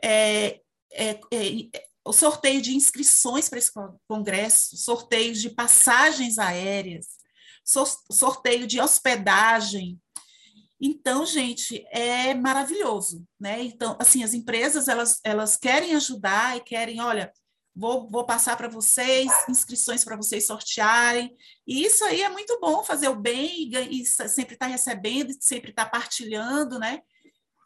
É, 0.00 0.60
é, 0.92 1.10
é 1.32 1.87
o 2.08 2.12
sorteio 2.12 2.62
de 2.62 2.74
inscrições 2.74 3.50
para 3.50 3.58
esse 3.58 3.70
congresso, 4.08 4.78
sorteios 4.78 5.42
de 5.42 5.50
passagens 5.50 6.38
aéreas, 6.38 7.06
sorteio 8.10 8.66
de 8.66 8.80
hospedagem. 8.80 10.00
Então, 10.80 11.26
gente, 11.26 11.84
é 11.90 12.32
maravilhoso, 12.32 13.26
né? 13.38 13.62
Então, 13.62 13.94
assim, 14.00 14.24
as 14.24 14.32
empresas 14.32 14.88
elas, 14.88 15.20
elas 15.22 15.58
querem 15.58 15.94
ajudar 15.96 16.56
e 16.56 16.60
querem, 16.60 16.98
olha, 16.98 17.30
vou, 17.76 18.08
vou 18.08 18.24
passar 18.24 18.56
para 18.56 18.68
vocês 18.68 19.30
inscrições 19.46 20.02
para 20.02 20.16
vocês 20.16 20.46
sortearem. 20.46 21.36
E 21.66 21.84
isso 21.84 22.02
aí 22.04 22.22
é 22.22 22.30
muito 22.30 22.58
bom, 22.58 22.82
fazer 22.82 23.08
o 23.08 23.20
bem 23.20 23.70
e, 23.70 24.00
e 24.00 24.06
sempre 24.06 24.54
estar 24.54 24.64
tá 24.64 24.72
recebendo, 24.72 25.34
sempre 25.40 25.70
estar 25.72 25.84
tá 25.84 25.90
partilhando, 25.90 26.78
né? 26.78 27.02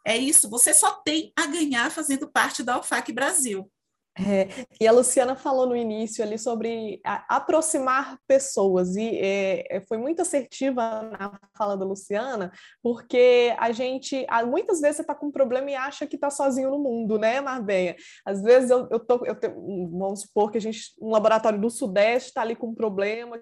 É 0.05 0.17
isso, 0.17 0.51
você 0.51 0.75
só 0.75 0.95
tem 0.95 1.33
a 1.37 1.47
ganhar 1.47 1.93
fazendo 1.93 2.29
parte 2.29 2.65
da 2.65 2.81
UFAC 2.81 3.13
Brasil. 3.13 3.71
É, 4.19 4.47
e 4.79 4.87
a 4.87 4.93
Luciana 4.93 5.35
falou 5.35 5.67
no 5.67 5.75
início 5.75 6.23
ali 6.23 6.39
sobre 6.39 7.01
aproximar 7.03 8.19
pessoas, 8.27 8.95
e 8.95 9.09
é, 9.19 9.77
é 9.77 9.81
foi 9.81 9.97
muito 9.97 10.21
assertiva 10.21 11.03
na 11.03 11.41
fala 11.57 11.79
da 11.79 11.85
Luciana, 11.85 12.53
porque 12.83 13.55
a 13.59 13.73
gente, 13.73 14.27
muitas 14.47 14.83
vezes 14.83 14.97
você 14.97 15.03
está 15.03 15.15
com 15.15 15.29
um 15.29 15.33
problema 15.33 15.71
e 15.71 15.75
acha 15.75 16.07
que 16.07 16.17
está 16.17 16.29
sozinho 16.29 16.71
no 16.71 16.79
mundo, 16.79 17.19
né, 17.19 17.41
Marbenha? 17.41 17.97
Às 18.23 18.43
vezes 18.43 18.69
eu, 18.69 18.87
eu, 18.91 19.01
tô, 19.01 19.25
eu 19.25 19.35
tenho, 19.35 19.55
vamos 19.99 20.23
supor 20.23 20.51
que 20.51 20.59
a 20.59 20.61
gente, 20.61 20.93
um 21.01 21.11
laboratório 21.11 21.59
do 21.59 21.71
Sudeste 21.71 22.29
está 22.29 22.43
ali 22.43 22.55
com 22.55 22.69
um 22.69 22.75
problema 22.75 23.41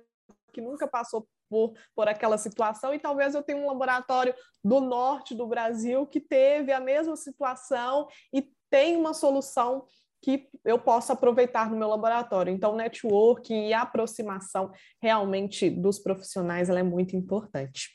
que 0.52 0.60
nunca 0.60 0.86
passou 0.86 1.26
por, 1.48 1.72
por 1.96 2.06
aquela 2.06 2.38
situação, 2.38 2.94
e 2.94 2.98
talvez 3.00 3.34
eu 3.34 3.42
tenha 3.42 3.58
um 3.58 3.66
laboratório 3.66 4.32
do 4.62 4.80
norte 4.80 5.34
do 5.34 5.48
Brasil 5.48 6.06
que 6.06 6.20
teve 6.20 6.72
a 6.72 6.78
mesma 6.78 7.16
situação 7.16 8.06
e 8.32 8.48
tem 8.70 8.96
uma 8.96 9.12
solução 9.12 9.84
que 10.22 10.48
eu 10.64 10.78
posso 10.78 11.12
aproveitar 11.12 11.70
no 11.70 11.76
meu 11.76 11.88
laboratório. 11.88 12.52
Então, 12.52 12.76
networking 12.76 13.68
e 13.68 13.72
aproximação 13.72 14.70
realmente 15.00 15.70
dos 15.70 15.98
profissionais 15.98 16.68
ela 16.68 16.80
é 16.80 16.84
muito 16.84 17.16
importante. 17.16 17.88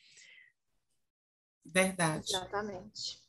Verdade. 1.66 2.26
Exatamente. 2.30 3.26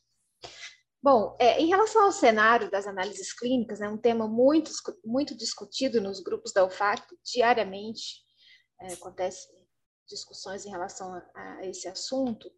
Bom, 1.02 1.36
é, 1.38 1.60
em 1.60 1.68
relação 1.68 2.04
ao 2.04 2.12
cenário 2.12 2.70
das 2.70 2.86
análises 2.86 3.32
clínicas, 3.32 3.80
é 3.80 3.88
um 3.88 3.98
tema 3.98 4.26
muito, 4.26 4.70
muito 5.04 5.36
discutido 5.36 6.00
nos 6.00 6.20
grupos 6.20 6.52
da 6.52 6.64
UFAC 6.64 7.02
diariamente. 7.24 8.24
É, 8.80 8.92
acontece 8.92 9.46
discussões 10.08 10.64
em 10.64 10.70
relação 10.70 11.12
a, 11.12 11.58
a 11.58 11.66
esse 11.66 11.86
assunto. 11.88 12.50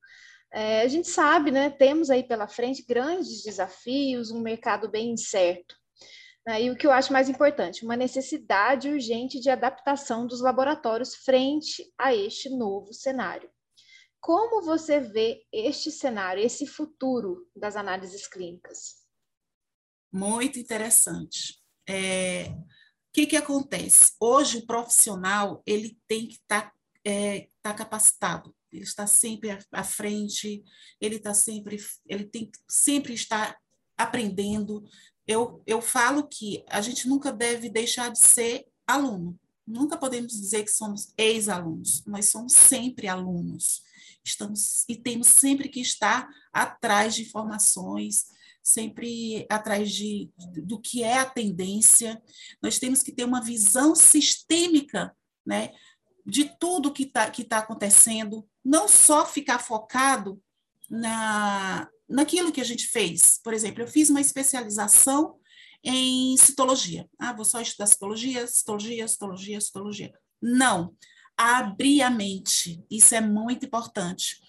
É, 0.53 0.80
a 0.80 0.89
gente 0.89 1.09
sabe, 1.09 1.51
né, 1.51 1.68
temos 1.68 2.11
aí 2.11 2.22
pela 2.22 2.49
frente 2.49 2.84
grandes 2.86 3.43
desafios, 3.43 4.30
um 4.30 4.41
mercado 4.41 4.91
bem 4.91 5.11
incerto. 5.11 5.76
Né? 6.47 6.62
E 6.62 6.70
o 6.70 6.76
que 6.76 6.86
eu 6.86 6.93
acho 6.93 7.12
mais 7.12 7.28
importante, 7.28 7.84
uma 7.84 7.97
necessidade 7.97 8.89
urgente 8.89 9.41
de 9.41 9.51
adaptação 9.51 10.26
dos 10.26 10.41
laboratórios 10.41 11.14
frente 11.14 11.84
a 11.99 12.14
este 12.14 12.49
novo 12.49 12.93
cenário. 12.93 13.51
Como 14.20 14.62
você 14.64 15.01
vê 15.01 15.47
este 15.53 15.91
cenário, 15.91 16.43
esse 16.43 16.66
futuro 16.66 17.49
das 17.55 17.76
análises 17.76 18.26
clínicas? 18.26 18.97
Muito 20.12 20.59
interessante. 20.59 21.62
É, 21.89 22.49
o 22.49 23.12
que, 23.12 23.26
que 23.26 23.36
acontece? 23.36 24.12
Hoje 24.20 24.59
o 24.59 24.66
profissional 24.66 25.62
ele 25.66 25.99
tem 26.09 26.26
que 26.26 26.34
estar 26.34 26.62
tá, 26.62 26.72
é, 27.05 27.49
tá 27.62 27.72
capacitado. 27.74 28.55
Ele 28.72 28.84
está 28.84 29.07
sempre 29.07 29.51
à, 29.72 29.84
frente. 29.84 30.62
Ele 31.01 31.16
está 31.16 31.32
sempre, 31.32 31.78
ele 32.07 32.24
tem 32.24 32.51
que 32.51 32.59
sempre 32.68 33.14
estar 33.14 33.59
aprendendo, 33.97 34.84
eu, 35.29 35.62
eu 35.66 35.83
falo 35.83 36.26
que 36.26 36.64
a 36.68 36.81
gente 36.81 37.07
nunca 37.07 37.31
deve 37.31 37.68
deixar 37.68 38.11
de 38.11 38.18
ser 38.18 38.66
aluno. 38.87 39.39
Nunca 39.66 39.99
podemos 39.99 40.33
dizer 40.33 40.64
que 40.64 40.70
somos 40.70 41.12
ex-alunos, 41.18 42.03
nós 42.07 42.31
somos 42.31 42.55
sempre 42.55 43.07
alunos. 43.07 43.83
Estamos 44.24 44.87
e 44.89 44.97
temos 44.97 45.29
sempre 45.29 45.68
que 45.68 45.81
estar 45.81 46.26
atrás 46.51 47.14
de 47.14 47.22
informações, 47.22 48.26
sempre 48.62 49.47
atrás 49.51 49.93
de, 49.93 50.31
do 50.64 50.81
que 50.81 51.05
é 51.05 51.18
a 51.18 51.29
tendência. 51.29 52.20
Nós 52.62 52.79
temos 52.79 53.03
que 53.03 53.12
ter 53.12 53.24
uma 53.24 53.43
visão 53.43 53.95
sistêmica, 53.95 55.14
né, 55.47 55.74
de 56.24 56.45
tudo 56.59 56.93
que 56.93 57.03
está 57.03 57.31
que 57.31 57.45
tá 57.45 57.59
acontecendo, 57.59 58.47
não 58.64 58.89
só 58.89 59.26
ficar 59.26 59.59
focado 59.59 60.43
na, 60.91 61.89
naquilo 62.09 62.52
que 62.52 62.61
a 62.61 62.64
gente 62.64 62.86
fez. 62.86 63.38
Por 63.42 63.52
exemplo, 63.52 63.82
eu 63.82 63.88
fiz 63.88 64.09
uma 64.09 64.20
especialização 64.20 65.38
em 65.82 66.36
citologia. 66.36 67.09
Ah, 67.18 67.32
vou 67.32 67.44
só 67.44 67.61
estudar 67.61 67.86
citologia, 67.86 68.46
citologia, 68.46 69.06
citologia, 69.06 69.61
citologia. 69.61 70.12
Não. 70.40 70.94
Abrir 71.36 72.02
a 72.02 72.11
mente. 72.11 72.82
Isso 72.90 73.14
é 73.14 73.20
muito 73.20 73.66
importante. 73.66 74.40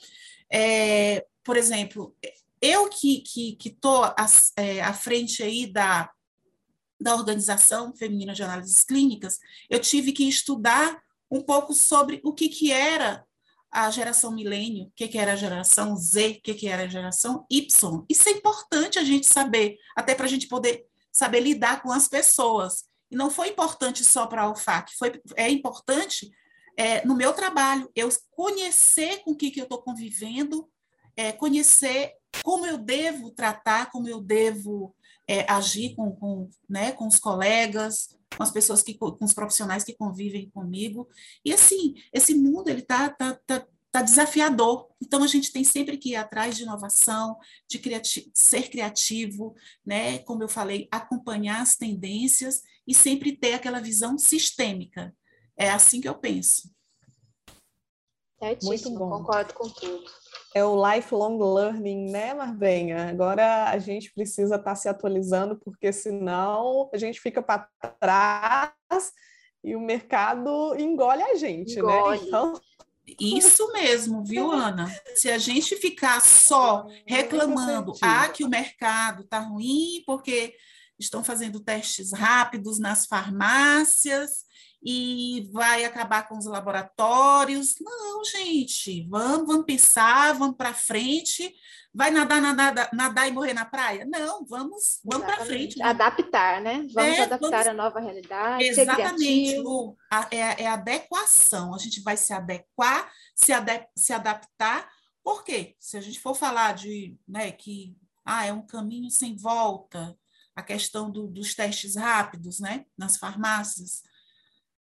É, 0.51 1.25
por 1.43 1.57
exemplo, 1.57 2.15
eu 2.61 2.89
que 2.89 3.21
que 3.21 3.69
estou 3.69 4.03
é, 4.55 4.81
à 4.81 4.93
frente 4.93 5.43
aí 5.43 5.71
da, 5.71 6.09
da 6.99 7.15
Organização 7.15 7.95
Feminina 7.95 8.33
de 8.33 8.43
Análises 8.43 8.83
Clínicas, 8.83 9.37
eu 9.69 9.79
tive 9.79 10.11
que 10.11 10.27
estudar 10.27 10.99
um 11.29 11.41
pouco 11.41 11.73
sobre 11.73 12.19
o 12.23 12.33
que, 12.33 12.49
que 12.49 12.71
era 12.71 13.23
a 13.71 13.89
geração 13.91 14.31
milênio, 14.31 14.85
o 14.85 14.91
que, 14.95 15.07
que 15.07 15.17
era 15.17 15.33
a 15.33 15.35
geração 15.35 15.95
Z, 15.95 16.29
o 16.29 16.41
que, 16.41 16.53
que 16.53 16.67
era 16.67 16.83
a 16.83 16.87
geração 16.87 17.45
Y. 17.49 18.05
Isso 18.09 18.29
é 18.29 18.31
importante 18.31 18.97
a 18.97 19.03
gente 19.03 19.27
saber, 19.27 19.77
até 19.95 20.15
para 20.15 20.25
a 20.25 20.29
gente 20.29 20.47
poder 20.47 20.85
saber 21.11 21.41
lidar 21.41 21.81
com 21.81 21.91
as 21.91 22.07
pessoas. 22.07 22.85
E 23.11 23.15
não 23.15 23.29
foi 23.29 23.49
importante 23.49 24.03
só 24.03 24.27
para 24.27 24.43
a 24.43 24.51
UFAC, 24.51 24.95
foi, 24.97 25.21
é 25.35 25.49
importante 25.49 26.31
é, 26.77 27.05
no 27.05 27.15
meu 27.15 27.33
trabalho, 27.33 27.91
eu 27.95 28.09
conhecer 28.31 29.21
com 29.23 29.31
o 29.31 29.35
que, 29.35 29.51
que 29.51 29.59
eu 29.59 29.65
estou 29.65 29.81
convivendo, 29.81 30.69
é, 31.15 31.31
conhecer 31.31 32.13
como 32.43 32.65
eu 32.65 32.77
devo 32.77 33.31
tratar, 33.31 33.91
como 33.91 34.07
eu 34.07 34.21
devo 34.21 34.95
é, 35.29 35.45
agir 35.47 35.93
com, 35.95 36.11
com, 36.15 36.49
né, 36.67 36.91
com 36.91 37.07
os 37.07 37.19
colegas, 37.19 38.17
com 38.35 38.41
as 38.41 38.49
pessoas 38.49 38.81
que 38.81 38.95
com 38.95 39.15
os 39.21 39.33
profissionais 39.33 39.83
que 39.83 39.93
convivem 39.93 40.49
comigo. 40.49 41.07
E 41.45 41.53
assim, 41.53 41.93
esse 42.11 42.33
mundo 42.33 42.67
ele 42.67 42.81
tá, 42.81 43.09
tá, 43.11 43.39
tá, 43.45 43.63
tá 43.91 44.01
desafiador. 44.01 44.87
Então 44.99 45.21
a 45.23 45.27
gente 45.27 45.51
tem 45.51 45.63
sempre 45.63 45.99
que 45.99 46.09
ir 46.09 46.15
atrás 46.15 46.57
de 46.57 46.63
inovação, 46.63 47.37
de 47.69 47.77
criati 47.77 48.31
ser 48.33 48.71
criativo, 48.71 49.53
né? 49.85 50.17
Como 50.19 50.41
eu 50.41 50.49
falei, 50.49 50.87
acompanhar 50.91 51.61
as 51.61 51.75
tendências 51.75 52.63
e 52.87 52.95
sempre 52.95 53.37
ter 53.37 53.53
aquela 53.53 53.79
visão 53.79 54.17
sistêmica. 54.17 55.15
É 55.55 55.69
assim 55.69 56.01
que 56.01 56.09
eu 56.09 56.15
penso. 56.15 56.71
Certíssimo, 58.39 58.69
Muito 58.69 58.91
bom. 58.91 59.09
concordo 59.09 59.53
com 59.53 59.69
tudo. 59.69 60.03
É 60.55 60.63
o 60.63 60.75
lifelong 60.93 61.37
learning, 61.37 62.09
né, 62.09 62.33
Marbenha? 62.33 63.09
Agora 63.09 63.69
a 63.69 63.77
gente 63.77 64.11
precisa 64.13 64.55
estar 64.55 64.71
tá 64.71 64.75
se 64.75 64.87
atualizando, 64.87 65.57
porque 65.57 65.91
senão 65.91 66.89
a 66.93 66.97
gente 66.97 67.19
fica 67.19 67.41
para 67.41 67.69
trás 67.99 68.71
e 69.63 69.75
o 69.75 69.81
mercado 69.81 70.75
engole 70.79 71.21
a 71.21 71.35
gente, 71.35 71.75
né? 71.75 71.97
engole. 71.97 72.19
né? 72.19 72.25
Então... 72.27 72.59
Isso 73.19 73.71
mesmo, 73.73 74.23
viu, 74.23 74.51
Ana? 74.51 74.87
Se 75.15 75.31
a 75.31 75.39
gente 75.39 75.75
ficar 75.77 76.21
só 76.21 76.85
reclamando, 77.07 77.91
ah, 78.03 78.29
que 78.29 78.43
o 78.43 78.47
mercado 78.47 79.23
está 79.23 79.39
ruim, 79.39 80.03
porque 80.05 80.53
estão 80.99 81.23
fazendo 81.23 81.59
testes 81.59 82.13
rápidos 82.13 82.77
nas 82.77 83.07
farmácias 83.07 84.45
e 84.81 85.49
vai 85.51 85.83
acabar 85.83 86.27
com 86.27 86.37
os 86.37 86.45
laboratórios. 86.45 87.75
Não, 87.81 88.23
gente, 88.23 89.07
vamos, 89.09 89.47
vamos 89.47 89.65
pensar, 89.65 90.33
vamos 90.33 90.55
para 90.55 90.73
frente. 90.73 91.53
Vai 91.93 92.11
nadar, 92.11 92.39
nadar, 92.39 92.89
nadar 92.93 93.27
e 93.27 93.31
morrer 93.31 93.53
na 93.53 93.65
praia? 93.65 94.05
Não, 94.05 94.45
vamos, 94.45 94.99
vamos 95.03 95.25
para 95.25 95.43
frente. 95.43 95.81
Adaptar, 95.81 96.61
né? 96.61 96.85
Vamos 96.93 97.17
é, 97.17 97.21
adaptar 97.23 97.49
vamos... 97.49 97.67
a 97.67 97.73
nova 97.73 97.99
realidade. 97.99 98.63
Exatamente. 98.63 99.57
A, 100.11 100.27
é, 100.31 100.63
é 100.63 100.67
adequação. 100.67 101.73
A 101.73 101.77
gente 101.77 102.01
vai 102.01 102.15
se 102.15 102.31
adequar, 102.31 103.11
se, 103.35 103.51
ade 103.51 103.85
se 103.97 104.13
adaptar. 104.13 104.87
Por 105.23 105.43
quê? 105.43 105.75
Se 105.79 105.97
a 105.97 106.01
gente 106.01 106.19
for 106.19 106.35
falar 106.35 106.73
de 106.73 107.17
né, 107.27 107.51
que 107.51 107.97
ah, 108.23 108.45
é 108.45 108.53
um 108.53 108.65
caminho 108.65 109.09
sem 109.09 109.35
volta, 109.35 110.15
a 110.55 110.61
questão 110.61 111.09
do, 111.09 111.27
dos 111.27 111.55
testes 111.55 111.95
rápidos, 111.95 112.59
né, 112.59 112.85
nas 112.97 113.17
farmácias. 113.17 114.03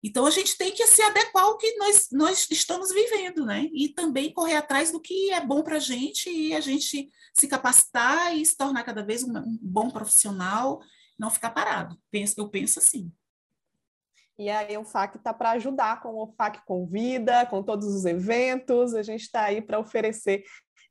Então, 0.08 0.28
a 0.28 0.30
gente 0.30 0.56
tem 0.56 0.72
que 0.72 0.86
se 0.86 1.02
adequar 1.02 1.46
ao 1.46 1.58
que 1.58 1.76
nós, 1.78 2.10
nós 2.12 2.48
estamos 2.52 2.94
vivendo, 2.94 3.44
né? 3.44 3.68
E 3.74 3.90
também 3.90 4.32
correr 4.32 4.56
atrás 4.56 4.92
do 4.92 5.02
que 5.02 5.32
é 5.32 5.44
bom 5.44 5.64
para 5.64 5.78
a 5.78 5.80
gente 5.80 6.30
e 6.30 6.54
a 6.54 6.62
gente 6.62 7.10
se 7.34 7.48
capacitar 7.48 8.38
e 8.38 8.46
se 8.46 8.56
tornar 8.56 8.84
cada 8.84 9.04
vez 9.04 9.24
um, 9.24 9.36
um 9.36 9.58
bom 9.60 9.90
profissional, 9.90 10.80
não 11.18 11.32
ficar 11.32 11.50
parado. 11.50 11.98
Penso, 12.12 12.36
eu 12.38 12.48
penso 12.48 12.78
assim. 12.78 13.12
E 14.38 14.48
aí 14.48 14.78
o 14.78 14.86
FAC 14.86 15.18
está 15.18 15.34
para 15.34 15.52
ajudar 15.54 16.04
com 16.04 16.14
o 16.14 16.32
FAC 16.38 16.64
Convida, 16.68 17.44
com 17.48 17.64
todos 17.64 17.88
os 17.88 18.06
eventos, 18.06 18.94
a 18.94 19.02
gente 19.02 19.22
está 19.22 19.46
aí 19.46 19.60
para 19.60 19.80
oferecer 19.80 20.44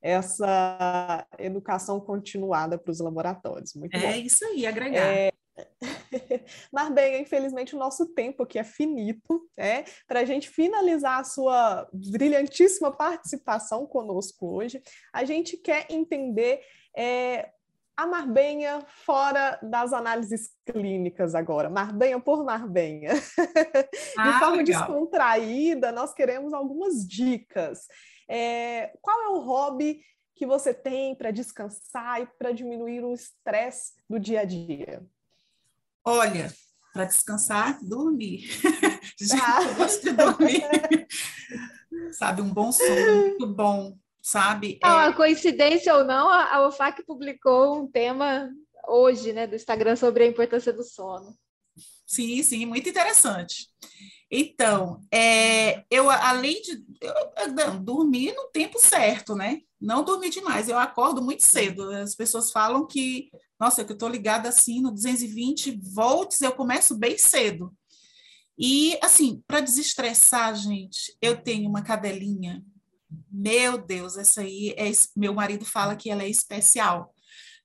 essa 0.03 1.25
educação 1.39 2.01
continuada 2.01 2.77
para 2.77 2.91
os 2.91 2.99
laboratórios. 2.99 3.75
Muito 3.75 3.97
é 3.97 4.01
bom. 4.01 4.11
isso 4.19 4.45
aí, 4.45 4.67
agregar. 4.67 4.99
É... 4.99 5.31
Mas 6.73 6.91
bem, 6.91 7.23
infelizmente 7.23 7.75
o 7.75 7.79
nosso 7.79 8.07
tempo 8.15 8.43
aqui 8.43 8.59
é 8.59 8.65
finito, 8.65 9.49
né? 9.57 9.85
Para 10.07 10.21
a 10.21 10.25
gente 10.25 10.49
finalizar 10.49 11.21
a 11.21 11.25
sua 11.25 11.89
brilhantíssima 11.93 12.91
participação 12.93 13.87
conosco 13.87 14.47
hoje, 14.57 14.83
a 15.13 15.25
gente 15.25 15.57
quer 15.57 15.87
entender 15.91 16.61
é, 16.97 17.51
a 17.97 18.07
Marbenha 18.07 18.85
fora 19.05 19.59
das 19.63 19.93
análises 19.93 20.51
clínicas 20.67 21.35
agora, 21.35 21.71
Marbenha 21.71 22.19
por 22.19 22.45
Marbenha. 22.45 23.13
Ah, 24.17 24.33
De 24.33 24.39
forma 24.39 24.57
legal. 24.57 24.65
descontraída, 24.65 25.93
nós 25.93 26.13
queremos 26.13 26.53
algumas 26.53 27.07
dicas. 27.07 27.87
É, 28.29 28.93
qual 29.01 29.23
é 29.23 29.29
o 29.29 29.41
hobby 29.41 30.01
que 30.35 30.47
você 30.47 30.75
tem 30.75 31.15
para 31.15 31.31
descansar 31.31 32.21
e 32.21 32.27
para 32.39 32.53
diminuir 32.53 33.05
o 33.05 33.13
estresse 33.13 33.93
do 34.09 34.19
dia 34.19 34.41
a 34.41 34.45
dia? 34.45 35.05
Olha, 36.05 36.53
para 36.93 37.07
descansar, 37.07 37.79
dormir. 37.83 38.49
Já 39.21 39.59
ah. 39.59 39.73
gosto 39.73 40.03
de 40.03 40.13
dormir. 40.13 40.63
sabe, 42.13 42.43
um 42.43 42.53
bom 42.53 42.71
sono, 42.71 43.17
muito 43.21 43.47
bom, 43.47 43.97
sabe? 44.23 44.79
Ah, 44.83 45.07
é... 45.07 45.13
coincidência 45.13 45.95
ou 45.95 46.05
não, 46.05 46.29
a 46.29 46.67
UFAC 46.69 47.05
publicou 47.05 47.83
um 47.83 47.91
tema 47.91 48.51
hoje, 48.87 49.33
né, 49.33 49.47
do 49.47 49.57
Instagram 49.57 49.97
sobre 49.97 50.25
a 50.25 50.27
importância 50.27 50.73
do 50.73 50.83
sono. 50.83 51.37
Sim, 52.07 52.43
sim, 52.43 52.67
muito 52.67 52.89
interessante. 52.89 53.69
Então, 54.31 55.01
é, 55.13 55.85
eu 55.91 56.11
além 56.11 56.61
de 56.61 56.85
eu, 57.01 57.15
eu, 57.39 57.79
dormir 57.81 58.35
no 58.35 58.49
tempo 58.49 58.79
certo, 58.79 59.35
né? 59.35 59.61
Não 59.85 60.03
dormir 60.03 60.30
demais. 60.30 60.68
Eu 60.68 60.78
acordo 60.78 61.22
muito 61.22 61.45
cedo. 61.47 61.91
As 61.91 62.14
pessoas 62.14 62.51
falam 62.51 62.87
que, 62.87 63.30
nossa, 63.61 63.85
que 63.85 63.93
eu 63.93 63.95
estou 63.95 64.09
ligada 64.09 64.49
assim 64.49 64.80
no 64.80 64.91
220 64.91 65.78
volts, 65.93 66.41
eu 66.41 66.53
começo 66.53 66.97
bem 66.97 67.18
cedo. 67.18 67.72
E 68.59 68.99
assim, 69.03 69.43
para 69.47 69.61
desestressar, 69.61 70.55
gente, 70.55 71.16
eu 71.20 71.41
tenho 71.41 71.68
uma 71.68 71.82
cadelinha. 71.82 72.64
Meu 73.30 73.78
Deus, 73.78 74.16
essa 74.16 74.41
aí 74.41 74.74
é 74.76 74.91
meu 75.16 75.35
marido 75.35 75.64
fala 75.64 75.97
que 75.97 76.11
ela 76.11 76.22
é 76.22 76.28
especial 76.28 77.14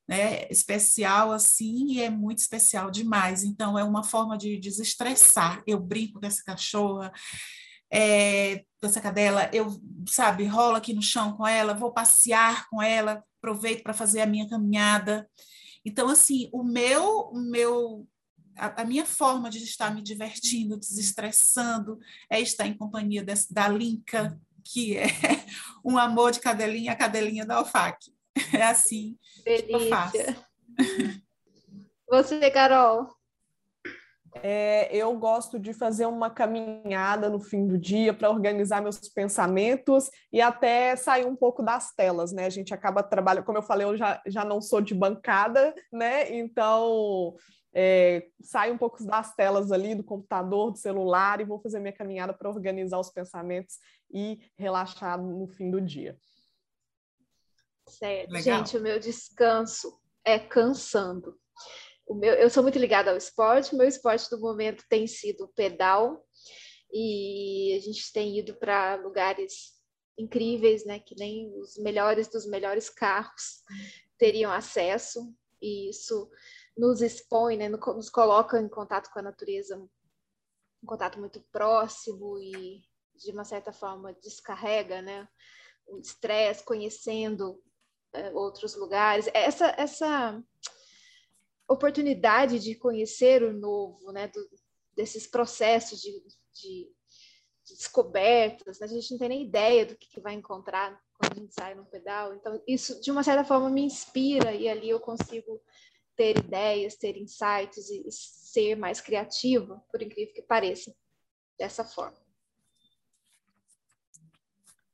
né, 0.09 0.47
especial 0.49 1.31
assim 1.31 1.85
e 1.91 2.01
é 2.01 2.09
muito 2.09 2.39
especial 2.39 2.89
demais. 2.89 3.43
Então, 3.43 3.77
é 3.77 3.83
uma 3.83 4.03
forma 4.03 4.35
de 4.35 4.57
desestressar. 4.57 5.61
Eu 5.67 5.79
brinco 5.79 6.19
com 6.19 6.25
essa 6.25 6.43
cachorra, 6.43 7.11
é, 7.93 8.65
essa 8.85 9.01
cadela, 9.01 9.49
eu, 9.53 9.79
sabe, 10.07 10.45
rolo 10.45 10.75
aqui 10.75 10.93
no 10.93 11.01
chão 11.01 11.35
com 11.35 11.45
ela, 11.45 11.73
vou 11.73 11.91
passear 11.91 12.67
com 12.69 12.81
ela, 12.81 13.23
aproveito 13.37 13.83
para 13.83 13.93
fazer 13.93 14.21
a 14.21 14.25
minha 14.25 14.47
caminhada. 14.47 15.29
Então, 15.85 16.09
assim, 16.09 16.49
o 16.53 16.63
meu, 16.63 17.29
o 17.31 17.39
meu 17.39 18.07
a, 18.57 18.81
a, 18.81 18.85
minha 18.85 19.05
forma 19.05 19.49
de 19.49 19.57
estar 19.59 19.93
me 19.93 20.01
divertindo, 20.01 20.77
desestressando, 20.77 21.99
é 22.29 22.39
estar 22.39 22.67
em 22.67 22.77
companhia 22.77 23.23
desse, 23.23 23.53
da 23.53 23.67
Linka, 23.67 24.39
que 24.63 24.97
é 24.97 25.07
um 25.83 25.97
amor 25.97 26.31
de 26.31 26.39
cadelinha, 26.39 26.91
a 26.91 26.95
cadelinha 26.95 27.45
da 27.45 27.55
Alfac. 27.55 27.97
É 28.53 28.63
assim 28.63 29.17
Delícia. 29.43 29.67
que 29.67 29.73
eu 29.73 29.89
faço. 29.89 30.45
Você, 32.09 32.49
Carol? 32.51 33.13
É, 34.35 34.95
eu 34.95 35.17
gosto 35.17 35.59
de 35.59 35.73
fazer 35.73 36.05
uma 36.05 36.29
caminhada 36.29 37.29
no 37.29 37.39
fim 37.39 37.67
do 37.67 37.77
dia 37.77 38.13
para 38.13 38.29
organizar 38.29 38.81
meus 38.81 38.99
pensamentos 39.09 40.09
e 40.31 40.39
até 40.41 40.95
sair 40.95 41.25
um 41.25 41.35
pouco 41.35 41.63
das 41.63 41.93
telas, 41.93 42.31
né? 42.31 42.45
A 42.45 42.49
gente 42.49 42.73
acaba 42.73 43.01
trabalhando, 43.01 43.45
como 43.45 43.57
eu 43.57 43.63
falei, 43.63 43.87
eu 43.87 43.97
já, 43.97 44.21
já 44.27 44.45
não 44.45 44.61
sou 44.61 44.81
de 44.81 44.93
bancada, 44.93 45.73
né? 45.91 46.31
Então 46.35 47.35
é, 47.73 48.27
saio 48.41 48.73
um 48.73 48.77
pouco 48.77 49.03
das 49.03 49.35
telas 49.35 49.71
ali, 49.71 49.95
do 49.95 50.03
computador, 50.03 50.71
do 50.71 50.77
celular, 50.77 51.39
e 51.39 51.45
vou 51.45 51.59
fazer 51.59 51.79
minha 51.79 51.93
caminhada 51.93 52.33
para 52.33 52.49
organizar 52.49 52.99
os 52.99 53.09
pensamentos 53.09 53.77
e 54.11 54.39
relaxar 54.57 55.21
no 55.21 55.47
fim 55.47 55.69
do 55.69 55.79
dia. 55.79 56.17
Certo. 57.87 58.31
Legal. 58.31 58.57
Gente, 58.57 58.77
o 58.77 58.81
meu 58.81 58.99
descanso 58.99 59.99
é 60.23 60.37
cansando. 60.37 61.35
O 62.09 62.15
meu, 62.15 62.33
eu 62.33 62.49
sou 62.49 62.63
muito 62.63 62.79
ligada 62.79 63.11
ao 63.11 63.17
esporte, 63.17 63.75
o 63.75 63.77
meu 63.77 63.87
esporte 63.87 64.27
do 64.31 64.39
momento 64.39 64.83
tem 64.89 65.05
sido 65.05 65.47
pedal, 65.49 66.25
e 66.91 67.75
a 67.77 67.79
gente 67.81 68.11
tem 68.11 68.39
ido 68.39 68.55
para 68.55 68.95
lugares 68.95 69.77
incríveis, 70.17 70.83
né, 70.85 70.99
que 70.99 71.15
nem 71.15 71.55
os 71.59 71.77
melhores 71.77 72.27
dos 72.27 72.47
melhores 72.47 72.89
carros 72.89 73.61
teriam 74.17 74.51
acesso, 74.51 75.31
e 75.61 75.91
isso 75.91 76.27
nos 76.75 76.99
expõe, 76.99 77.57
né, 77.57 77.69
nos 77.69 78.09
coloca 78.09 78.59
em 78.59 78.67
contato 78.67 79.11
com 79.13 79.19
a 79.19 79.23
natureza, 79.23 79.77
um 79.77 80.87
contato 80.87 81.19
muito 81.19 81.39
próximo 81.51 82.39
e 82.39 82.81
de 83.15 83.31
uma 83.31 83.43
certa 83.43 83.71
forma 83.71 84.13
descarrega, 84.13 84.99
né, 84.99 85.27
o 85.85 85.99
estresse, 85.99 86.65
conhecendo 86.65 87.61
é, 88.13 88.31
outros 88.31 88.75
lugares. 88.75 89.29
Essa, 89.31 89.67
essa 89.77 90.43
oportunidade 91.69 92.59
de 92.59 92.75
conhecer 92.75 93.43
o 93.43 93.53
novo, 93.53 94.11
né, 94.11 94.27
do, 94.27 94.49
desses 94.95 95.27
processos 95.27 96.01
de, 96.01 96.11
de, 96.11 96.91
de 97.65 97.75
descobertas, 97.75 98.79
né? 98.79 98.87
a 98.87 98.89
gente 98.89 99.11
não 99.11 99.19
tem 99.19 99.29
nem 99.29 99.43
ideia 99.43 99.85
do 99.85 99.95
que, 99.95 100.09
que 100.09 100.19
vai 100.19 100.33
encontrar 100.33 100.99
quando 101.13 101.33
a 101.33 101.35
gente 101.35 101.53
sai 101.53 101.75
no 101.75 101.85
pedal. 101.85 102.33
Então, 102.33 102.61
isso, 102.67 102.99
de 102.99 103.11
uma 103.11 103.23
certa 103.23 103.43
forma, 103.43 103.69
me 103.69 103.83
inspira 103.83 104.53
e 104.53 104.67
ali 104.67 104.89
eu 104.89 104.99
consigo 104.99 105.61
ter 106.15 106.37
ideias, 106.37 106.95
ter 106.95 107.15
insights 107.15 107.89
e 107.89 108.11
ser 108.11 108.75
mais 108.75 108.99
criativa, 108.99 109.81
por 109.89 110.01
incrível 110.01 110.33
que 110.33 110.41
pareça, 110.41 110.93
dessa 111.57 111.85
forma. 111.85 112.17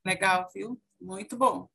Legal, 0.05 0.47
viu? 0.53 0.79
Muito 1.01 1.35
bom. 1.35 1.67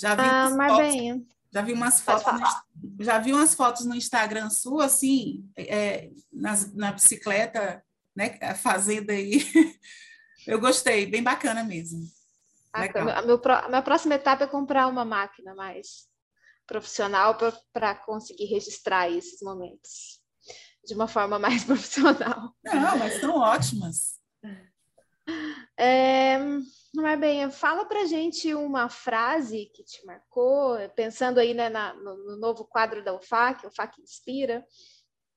Já 0.00 0.14
vi 0.14 0.22
ah, 0.22 0.48
fotos, 0.68 1.28
já 1.52 1.62
vi 1.62 1.72
umas 1.72 2.00
fotos, 2.00 2.32
no, 2.32 3.04
já 3.04 3.18
vi 3.18 3.32
umas 3.32 3.54
fotos 3.54 3.84
no 3.86 3.94
Instagram 3.94 4.50
sua, 4.50 4.86
assim, 4.86 5.48
é, 5.56 6.10
nas, 6.32 6.74
na 6.74 6.92
bicicleta, 6.92 7.82
né, 8.14 8.38
fazenda 8.54 9.12
aí. 9.12 9.40
Eu 10.46 10.60
gostei, 10.60 11.06
bem 11.06 11.22
bacana 11.22 11.62
mesmo. 11.64 12.00
Ah, 12.72 12.84
a, 12.84 13.22
meu, 13.22 13.40
a 13.44 13.68
minha 13.68 13.82
próxima 13.82 14.14
etapa 14.14 14.44
é 14.44 14.46
comprar 14.46 14.86
uma 14.86 15.04
máquina 15.04 15.54
mais 15.54 16.08
profissional 16.66 17.36
para 17.72 17.94
conseguir 17.94 18.44
registrar 18.44 19.10
esses 19.10 19.40
momentos 19.40 20.20
de 20.84 20.94
uma 20.94 21.08
forma 21.08 21.38
mais 21.40 21.64
profissional. 21.64 22.54
Não, 22.64 22.98
mas 22.98 23.20
são 23.20 23.36
ótimas. 23.36 24.18
É, 25.78 26.38
mas 26.94 27.20
bem, 27.20 27.50
fala 27.50 27.84
para 27.84 28.06
gente 28.06 28.54
uma 28.54 28.88
frase 28.88 29.70
que 29.74 29.84
te 29.84 30.04
marcou, 30.06 30.76
pensando 30.96 31.38
aí 31.38 31.52
né, 31.52 31.68
na, 31.68 31.92
no, 31.94 32.16
no, 32.24 32.36
novo 32.36 32.64
quadro 32.64 33.04
da 33.04 33.14
UFAC, 33.14 33.66
UFAC 33.66 34.00
Inspira. 34.00 34.66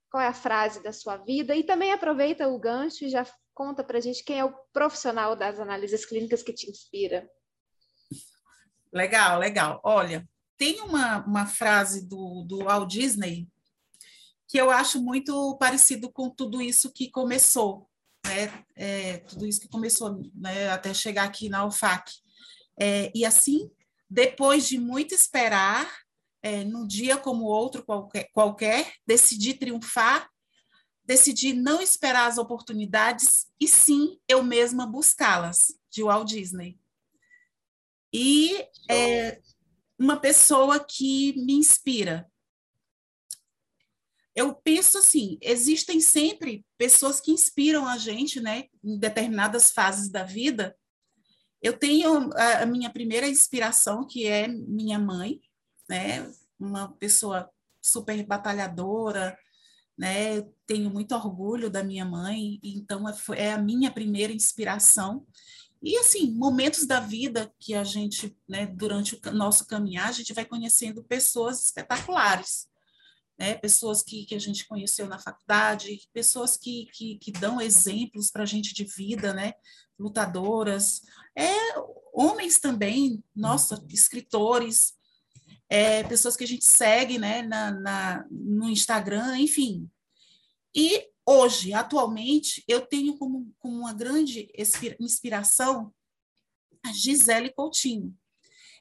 Qual 0.10 0.22
é 0.22 0.28
a 0.28 0.34
frase 0.34 0.82
da 0.82 0.91
sua 0.91 1.18
vida? 1.18 1.56
E 1.56 1.64
também 1.64 1.91
aproveita 1.91 2.47
o 2.47 2.60
gancho 2.60 3.06
e 3.06 3.10
já 3.10 3.26
conta 3.54 3.84
para 3.84 3.99
gente 3.99 4.24
quem 4.24 4.39
é 4.39 4.45
o 4.45 4.56
profissional 4.74 5.36
das 5.36 5.60
análises 5.60 6.06
clínicas 6.06 6.41
que 6.41 6.54
te 6.54 6.70
inspira. 6.70 7.30
Legal, 8.91 9.39
legal. 9.39 9.82
Olha, 9.84 10.28
tem 10.58 10.82
uma, 10.82 11.26
uma 11.26 11.45
frase 11.45 12.08
do, 12.08 12.43
do 12.47 12.66
Walt 12.66 12.89
Disney 12.89 13.47
que 14.47 14.58
eu 14.58 14.70
acho 14.70 15.02
muito 15.02 15.58
parecido 15.58 16.12
com 16.12 16.30
tudo 16.30 16.62
isso 16.62 16.91
que 16.91 17.10
começou, 17.10 17.89
né? 18.32 18.64
É, 18.76 19.18
tudo 19.20 19.46
isso 19.46 19.60
que 19.60 19.68
começou 19.68 20.22
né, 20.34 20.70
até 20.70 20.94
chegar 20.94 21.24
aqui 21.24 21.50
na 21.50 21.66
UFAC. 21.66 22.12
É, 22.80 23.12
e 23.14 23.26
assim, 23.26 23.70
depois 24.10 24.68
de 24.68 24.80
muito 24.80 25.14
esperar, 25.14 25.90
é, 26.42 26.64
num 26.64 26.88
dia 26.88 27.18
como 27.18 27.46
outro 27.46 27.84
qualquer, 27.84 28.30
qualquer, 28.34 28.94
decidi 29.06 29.54
triunfar, 29.54 30.30
decidi 31.04 31.54
não 31.54 31.82
esperar 31.82 32.28
as 32.28 32.38
oportunidades 32.38 33.48
e 33.60 33.68
sim 33.68 34.18
eu 34.28 34.44
mesma 34.44 34.86
buscá-las, 34.86 35.74
de 35.92 36.04
Walt 36.04 36.28
Disney. 36.28 36.80
E 38.14 38.66
é, 38.90 39.42
uma 40.00 40.18
pessoa 40.18 40.80
que 40.80 41.34
me 41.38 41.54
inspira. 41.54 42.31
Eu 44.36 44.56
penso 44.56 44.98
assim, 44.98 45.38
existem 45.42 46.00
sempre 46.00 46.66
pessoas 46.78 47.20
que 47.20 47.32
inspiram 47.32 47.88
a 47.88 47.98
gente, 47.98 48.40
né, 48.40 48.66
em 48.84 48.98
determinadas 48.98 49.72
fases 49.72 50.10
da 50.10 50.24
vida. 50.24 50.76
Eu 51.62 51.78
tenho 51.78 52.32
a, 52.34 52.64
a 52.64 52.66
minha 52.66 52.90
primeira 52.90 53.28
inspiração, 53.28 54.08
que 54.08 54.26
é 54.26 54.48
minha 54.48 54.98
mãe, 54.98 55.42
né, 55.90 56.32
uma 56.60 56.90
pessoa 56.94 57.50
super 57.82 58.24
batalhadora, 58.26 59.38
né? 59.98 60.42
Tenho 60.66 60.90
muito 60.90 61.14
orgulho 61.14 61.70
da 61.70 61.84
minha 61.84 62.06
mãe, 62.06 62.60
então 62.64 63.08
é, 63.08 63.14
é 63.36 63.54
a 63.54 63.58
minha 63.58 63.92
primeira 63.92 64.32
inspiração. 64.32 65.26
E 65.82 65.98
assim, 65.98 66.32
momentos 66.32 66.86
da 66.86 67.00
vida 67.00 67.52
que 67.60 67.74
a 67.74 67.84
gente, 67.84 68.36
né, 68.48 68.68
durante 68.68 69.20
o 69.26 69.32
nosso 69.32 69.66
caminhar, 69.66 70.10
a 70.10 70.12
gente 70.12 70.34
vai 70.34 70.46
conhecendo 70.46 71.04
pessoas 71.04 71.66
espetaculares, 71.66 72.68
né? 73.42 73.56
Pessoas 73.56 74.04
que, 74.04 74.24
que 74.24 74.36
a 74.36 74.39
gente 74.39 74.68
conheceu 74.68 75.08
na 75.08 75.18
faculdade, 75.18 76.08
pessoas 76.14 76.56
que, 76.56 76.86
que, 76.94 77.18
que 77.18 77.32
dão 77.32 77.60
exemplos 77.60 78.30
para 78.30 78.44
a 78.44 78.46
gente 78.46 78.72
de 78.72 78.84
vida, 78.84 79.34
né? 79.34 79.54
Lutadoras, 79.98 81.02
é, 81.36 81.52
homens 82.14 82.60
também, 82.60 83.24
nossa, 83.36 83.84
escritores, 83.89 84.94
é, 85.68 86.04
pessoas 86.04 86.38
que 86.38 86.44
a 86.44 86.48
gente 86.48 86.66
segue 86.66 87.18
né, 87.18 87.42
na, 87.42 87.72
na, 87.72 88.26
no 88.30 88.70
Instagram, 88.70 89.39
enfim. 89.39 89.89
E 90.76 91.10
hoje, 91.26 91.74
atualmente, 91.74 92.64
eu 92.68 92.82
tenho 92.86 93.18
como, 93.18 93.52
como 93.58 93.76
uma 93.76 93.94
grande 93.94 94.54
inspiração 95.00 95.92
a 96.84 96.94
Gisele 96.94 97.52
Coutinho. 97.52 98.16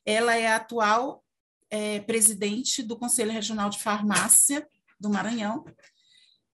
Ela 0.05 0.37
é 0.37 0.49
a 0.49 0.57
atual 0.57 1.25
é, 1.71 2.01
presidente 2.01 2.83
do 2.83 2.97
Conselho 2.97 3.33
Regional 3.33 3.71
de 3.71 3.79
Farmácia 3.79 4.67
do 4.99 5.09
Maranhão, 5.09 5.65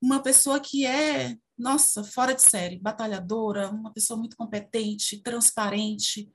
uma 0.01 0.21
pessoa 0.21 0.59
que 0.59 0.85
é, 0.85 1.37
nossa, 1.57 2.03
fora 2.03 2.35
de 2.35 2.41
série, 2.41 2.79
batalhadora, 2.79 3.69
uma 3.69 3.91
pessoa 3.91 4.19
muito 4.19 4.35
competente, 4.35 5.21
transparente. 5.21 6.29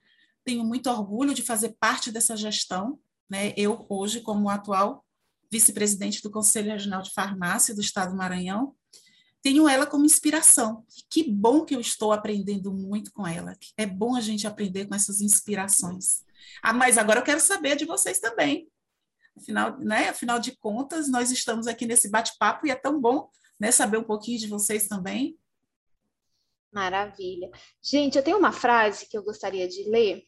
Tenho 0.44 0.64
muito 0.64 0.90
orgulho 0.90 1.34
de 1.34 1.42
fazer 1.42 1.76
parte 1.78 2.10
dessa 2.10 2.36
gestão 2.36 2.98
né? 3.30 3.54
Eu, 3.56 3.86
hoje, 3.88 4.20
como 4.20 4.50
atual 4.50 5.06
vice-presidente 5.50 6.22
do 6.22 6.30
Conselho 6.30 6.72
Regional 6.72 7.02
de 7.02 7.12
Farmácia 7.12 7.74
do 7.74 7.80
Estado 7.80 8.10
do 8.10 8.16
Maranhão, 8.16 8.74
tenho 9.42 9.68
ela 9.68 9.86
como 9.86 10.04
inspiração. 10.04 10.84
Que 11.08 11.30
bom 11.30 11.64
que 11.64 11.74
eu 11.74 11.80
estou 11.80 12.12
aprendendo 12.12 12.72
muito 12.72 13.12
com 13.12 13.26
ela. 13.26 13.56
É 13.76 13.86
bom 13.86 14.16
a 14.16 14.20
gente 14.20 14.46
aprender 14.46 14.86
com 14.86 14.94
essas 14.94 15.20
inspirações. 15.20 16.24
Ah, 16.62 16.72
mas 16.72 16.98
agora 16.98 17.20
eu 17.20 17.24
quero 17.24 17.40
saber 17.40 17.76
de 17.76 17.84
vocês 17.84 18.20
também. 18.20 18.70
Afinal, 19.36 19.78
né, 19.78 20.08
afinal 20.08 20.38
de 20.38 20.56
contas, 20.56 21.08
nós 21.08 21.30
estamos 21.30 21.66
aqui 21.66 21.86
nesse 21.86 22.10
bate-papo 22.10 22.66
e 22.66 22.70
é 22.70 22.74
tão 22.74 23.00
bom 23.00 23.30
né, 23.58 23.70
saber 23.70 23.98
um 23.98 24.04
pouquinho 24.04 24.38
de 24.38 24.46
vocês 24.46 24.88
também. 24.88 25.38
Maravilha. 26.72 27.50
Gente, 27.82 28.16
eu 28.16 28.22
tenho 28.22 28.38
uma 28.38 28.52
frase 28.52 29.08
que 29.08 29.16
eu 29.16 29.22
gostaria 29.22 29.66
de 29.66 29.88
ler, 29.88 30.22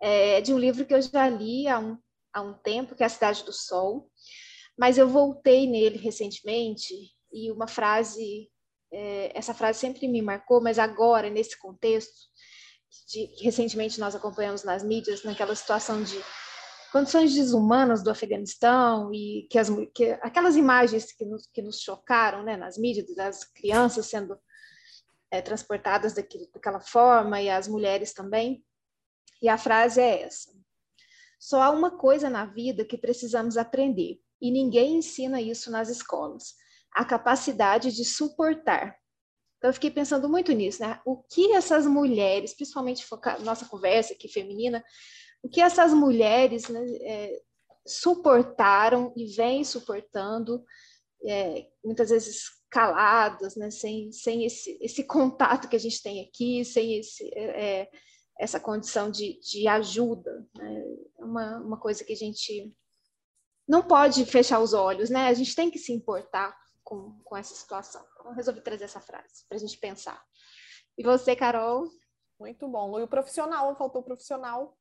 é, 0.00 0.40
de 0.40 0.52
um 0.52 0.58
livro 0.58 0.84
que 0.84 0.94
eu 0.94 1.00
já 1.00 1.28
li 1.28 1.66
há 1.68 1.78
um 1.78 1.98
há 2.32 2.40
um 2.40 2.54
tempo, 2.54 2.94
que 2.94 3.02
é 3.02 3.06
a 3.06 3.10
Cidade 3.10 3.44
do 3.44 3.52
Sol, 3.52 4.10
mas 4.78 4.96
eu 4.96 5.08
voltei 5.08 5.66
nele 5.66 5.98
recentemente 5.98 6.94
e 7.32 7.52
uma 7.52 7.68
frase, 7.68 8.50
é, 8.92 9.30
essa 9.34 9.52
frase 9.52 9.78
sempre 9.78 10.08
me 10.08 10.22
marcou, 10.22 10.62
mas 10.62 10.78
agora, 10.78 11.28
nesse 11.28 11.58
contexto, 11.58 12.30
de, 13.08 13.28
que 13.28 13.44
recentemente 13.44 14.00
nós 14.00 14.14
acompanhamos 14.14 14.64
nas 14.64 14.82
mídias, 14.82 15.24
naquela 15.24 15.54
situação 15.54 16.02
de 16.02 16.18
condições 16.92 17.34
desumanas 17.34 18.02
do 18.02 18.10
Afeganistão 18.10 19.12
e 19.12 19.46
que, 19.50 19.58
as, 19.58 19.68
que 19.94 20.10
aquelas 20.22 20.56
imagens 20.56 21.10
que 21.10 21.24
nos, 21.24 21.46
que 21.46 21.62
nos 21.62 21.80
chocaram 21.80 22.42
né, 22.42 22.56
nas 22.56 22.76
mídias, 22.76 23.14
das 23.14 23.44
crianças 23.44 24.06
sendo 24.06 24.38
é, 25.30 25.40
transportadas 25.40 26.12
daquilo, 26.12 26.46
daquela 26.52 26.80
forma 26.80 27.40
e 27.40 27.48
as 27.48 27.66
mulheres 27.66 28.12
também. 28.12 28.62
E 29.40 29.48
a 29.48 29.56
frase 29.56 30.00
é 30.00 30.22
essa: 30.22 30.52
só 31.40 31.62
há 31.62 31.70
uma 31.70 31.96
coisa 31.96 32.28
na 32.28 32.44
vida 32.44 32.84
que 32.84 32.98
precisamos 32.98 33.56
aprender, 33.56 34.20
e 34.40 34.50
ninguém 34.50 34.96
ensina 34.96 35.40
isso 35.40 35.70
nas 35.70 35.88
escolas: 35.88 36.54
a 36.92 37.04
capacidade 37.04 37.90
de 37.90 38.04
suportar. 38.04 39.01
Então, 39.62 39.70
eu 39.70 39.74
fiquei 39.74 39.92
pensando 39.92 40.28
muito 40.28 40.50
nisso, 40.50 40.82
né? 40.82 41.00
O 41.04 41.18
que 41.22 41.52
essas 41.52 41.86
mulheres, 41.86 42.52
principalmente 42.52 43.06
nossa 43.44 43.64
conversa 43.64 44.12
aqui 44.12 44.26
feminina, 44.26 44.84
o 45.40 45.48
que 45.48 45.60
essas 45.60 45.94
mulheres 45.94 46.68
né, 46.68 46.84
é, 47.02 47.40
suportaram 47.86 49.12
e 49.16 49.24
vêm 49.26 49.62
suportando, 49.62 50.64
é, 51.24 51.68
muitas 51.84 52.10
vezes 52.10 52.42
caladas, 52.68 53.54
né, 53.54 53.70
sem, 53.70 54.10
sem 54.10 54.44
esse, 54.44 54.76
esse 54.80 55.04
contato 55.04 55.68
que 55.68 55.76
a 55.76 55.80
gente 55.80 56.02
tem 56.02 56.26
aqui, 56.26 56.64
sem 56.64 56.98
esse, 56.98 57.24
é, 57.32 57.88
essa 58.40 58.58
condição 58.58 59.12
de, 59.12 59.38
de 59.38 59.68
ajuda. 59.68 60.44
Né? 60.56 60.84
É 61.20 61.24
uma, 61.24 61.58
uma 61.58 61.78
coisa 61.78 62.02
que 62.02 62.12
a 62.12 62.16
gente 62.16 62.74
não 63.68 63.80
pode 63.80 64.26
fechar 64.26 64.58
os 64.58 64.74
olhos, 64.74 65.08
né? 65.08 65.28
A 65.28 65.34
gente 65.34 65.54
tem 65.54 65.70
que 65.70 65.78
se 65.78 65.92
importar 65.92 66.52
com, 66.82 67.20
com 67.24 67.36
essa 67.36 67.54
situação. 67.54 68.04
Então, 68.12 68.32
resolvi 68.32 68.60
trazer 68.60 68.84
essa 68.84 69.00
frase 69.00 69.44
para 69.48 69.56
a 69.56 69.60
gente 69.60 69.78
pensar. 69.78 70.22
E 70.96 71.02
você, 71.02 71.34
Carol? 71.34 71.88
Muito 72.38 72.68
bom. 72.68 72.98
E 72.98 73.02
o 73.02 73.08
profissional, 73.08 73.74
faltou 73.76 74.02
o 74.02 74.04
profissional. 74.04 74.76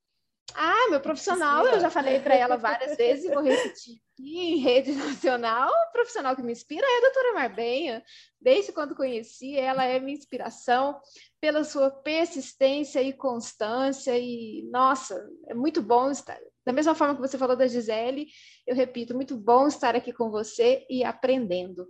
Ah, 0.54 0.89
meu 0.89 0.99
profissional, 0.99 1.66
eu 1.68 1.80
já 1.80 1.89
falei 1.89 2.20
para 2.20 2.36
ela 2.36 2.58
várias 2.58 2.97
vezes 2.97 3.26
e 3.26 3.34
vou 3.34 3.41
repetir 3.41 4.02
aqui 4.22 4.38
em 4.38 4.58
rede 4.58 4.91
nacional. 4.93 5.70
O 5.70 5.91
profissional 5.91 6.36
que 6.36 6.43
me 6.43 6.52
inspira 6.52 6.86
é 6.86 6.97
a 6.97 7.02
doutora 7.02 7.34
Marbenha. 7.34 8.04
Desde 8.39 8.72
quando 8.72 8.95
conheci, 8.95 9.58
ela 9.58 9.84
é 9.86 9.99
minha 9.99 10.18
inspiração 10.18 10.99
pela 11.39 11.64
sua 11.64 11.89
persistência 11.89 13.02
e 13.02 13.14
constância. 13.14 14.18
E, 14.18 14.68
nossa, 14.72 15.28
é 15.47 15.54
muito 15.54 15.82
bom 15.82 16.10
estar. 16.10 16.39
Da 16.66 16.72
mesma 16.72 16.93
forma 16.93 17.16
que 17.16 17.22
você 17.22 17.38
falou 17.38 17.55
da 17.55 17.68
Gisele, 17.68 18.28
eu 18.68 18.76
repito, 18.76 19.16
muito 19.16 19.38
bom 19.38 19.68
estar 19.68 19.95
aqui 19.95 20.14
com 20.14 20.30
você 20.30 20.86
e 20.89 21.03
aprendendo. 21.03 21.88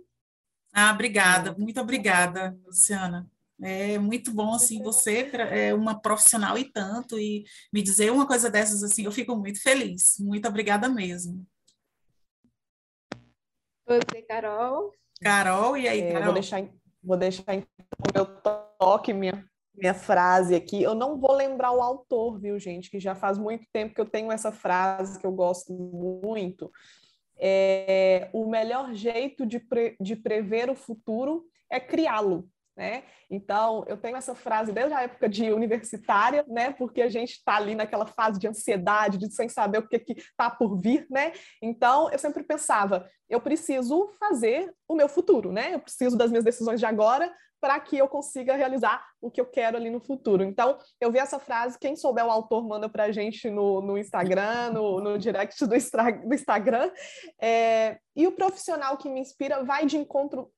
Ah, 0.72 0.92
obrigada, 0.92 1.54
muito 1.58 1.78
obrigada, 1.80 2.58
Luciana. 2.64 3.30
É 3.60 3.98
muito 3.98 4.32
bom, 4.32 4.54
assim, 4.54 4.82
você 4.82 5.30
é 5.50 5.72
uma 5.74 6.00
profissional 6.00 6.58
e 6.58 6.64
tanto, 6.64 7.18
e 7.18 7.44
me 7.72 7.82
dizer 7.82 8.10
uma 8.10 8.26
coisa 8.26 8.50
dessas, 8.50 8.82
assim, 8.82 9.04
eu 9.04 9.12
fico 9.12 9.36
muito 9.36 9.62
feliz. 9.62 10.18
Muito 10.18 10.48
obrigada 10.48 10.88
mesmo. 10.88 11.46
Você, 13.86 14.22
Carol? 14.22 14.92
Carol, 15.20 15.76
e 15.76 15.86
aí, 15.86 16.00
é, 16.00 16.12
Carol? 16.12 16.24
Vou 16.24 16.34
deixar, 16.34 16.68
vou 17.02 17.16
deixar 17.16 17.54
então, 17.54 17.68
o 18.00 18.12
meu 18.14 18.26
toque, 18.78 19.12
minha, 19.12 19.48
minha 19.74 19.94
frase 19.94 20.54
aqui. 20.54 20.82
Eu 20.82 20.94
não 20.94 21.18
vou 21.18 21.32
lembrar 21.32 21.72
o 21.72 21.82
autor, 21.82 22.38
viu, 22.38 22.58
gente? 22.58 22.90
Que 22.90 23.00
já 23.00 23.14
faz 23.14 23.38
muito 23.38 23.66
tempo 23.72 23.94
que 23.94 24.00
eu 24.00 24.08
tenho 24.08 24.30
essa 24.30 24.52
frase 24.52 25.18
que 25.18 25.26
eu 25.26 25.32
gosto 25.32 25.72
muito. 25.72 26.70
É, 27.38 28.28
o 28.32 28.48
melhor 28.48 28.94
jeito 28.94 29.46
de, 29.46 29.58
pre, 29.58 29.96
de 30.00 30.14
prever 30.14 30.70
o 30.70 30.76
futuro 30.76 31.44
é 31.70 31.80
criá-lo. 31.80 32.48
Né? 32.74 33.02
Então, 33.30 33.84
eu 33.86 33.98
tenho 33.98 34.16
essa 34.16 34.34
frase 34.34 34.72
desde 34.72 34.94
a 34.94 35.02
época 35.02 35.28
de 35.28 35.52
universitária, 35.52 36.42
né? 36.48 36.72
Porque 36.72 37.02
a 37.02 37.08
gente 37.08 37.32
está 37.32 37.56
ali 37.56 37.74
naquela 37.74 38.06
fase 38.06 38.40
de 38.40 38.48
ansiedade, 38.48 39.18
de 39.18 39.30
sem 39.30 39.46
saber 39.46 39.76
o 39.78 39.86
que 39.86 40.02
está 40.08 40.48
por 40.48 40.80
vir, 40.80 41.06
né? 41.10 41.32
Então, 41.60 42.10
eu 42.10 42.18
sempre 42.18 42.42
pensava, 42.42 43.06
eu 43.28 43.42
preciso 43.42 44.08
fazer 44.18 44.72
o 44.88 44.94
meu 44.94 45.06
futuro, 45.06 45.52
né? 45.52 45.74
Eu 45.74 45.80
preciso 45.80 46.16
das 46.16 46.30
minhas 46.30 46.44
decisões 46.44 46.80
de 46.80 46.86
agora 46.86 47.30
para 47.62 47.78
que 47.78 47.96
eu 47.96 48.08
consiga 48.08 48.56
realizar 48.56 49.06
o 49.20 49.30
que 49.30 49.40
eu 49.40 49.46
quero 49.46 49.76
ali 49.76 49.88
no 49.88 50.00
futuro. 50.00 50.42
Então, 50.42 50.76
eu 51.00 51.12
vi 51.12 51.18
essa 51.18 51.38
frase, 51.38 51.78
quem 51.78 51.94
souber 51.94 52.26
o 52.26 52.30
autor 52.30 52.66
manda 52.66 52.88
para 52.88 53.04
a 53.04 53.12
gente 53.12 53.48
no, 53.48 53.80
no 53.80 53.96
Instagram, 53.96 54.72
no, 54.72 55.00
no 55.00 55.16
direct 55.16 55.64
do, 55.64 55.68
do 55.68 56.34
Instagram. 56.34 56.90
É, 57.40 57.98
e 58.16 58.26
o 58.26 58.32
profissional 58.32 58.96
que 58.96 59.08
me 59.08 59.20
inspira 59.20 59.62
vai 59.62 59.86
de 59.86 59.96
encontro 59.96 60.50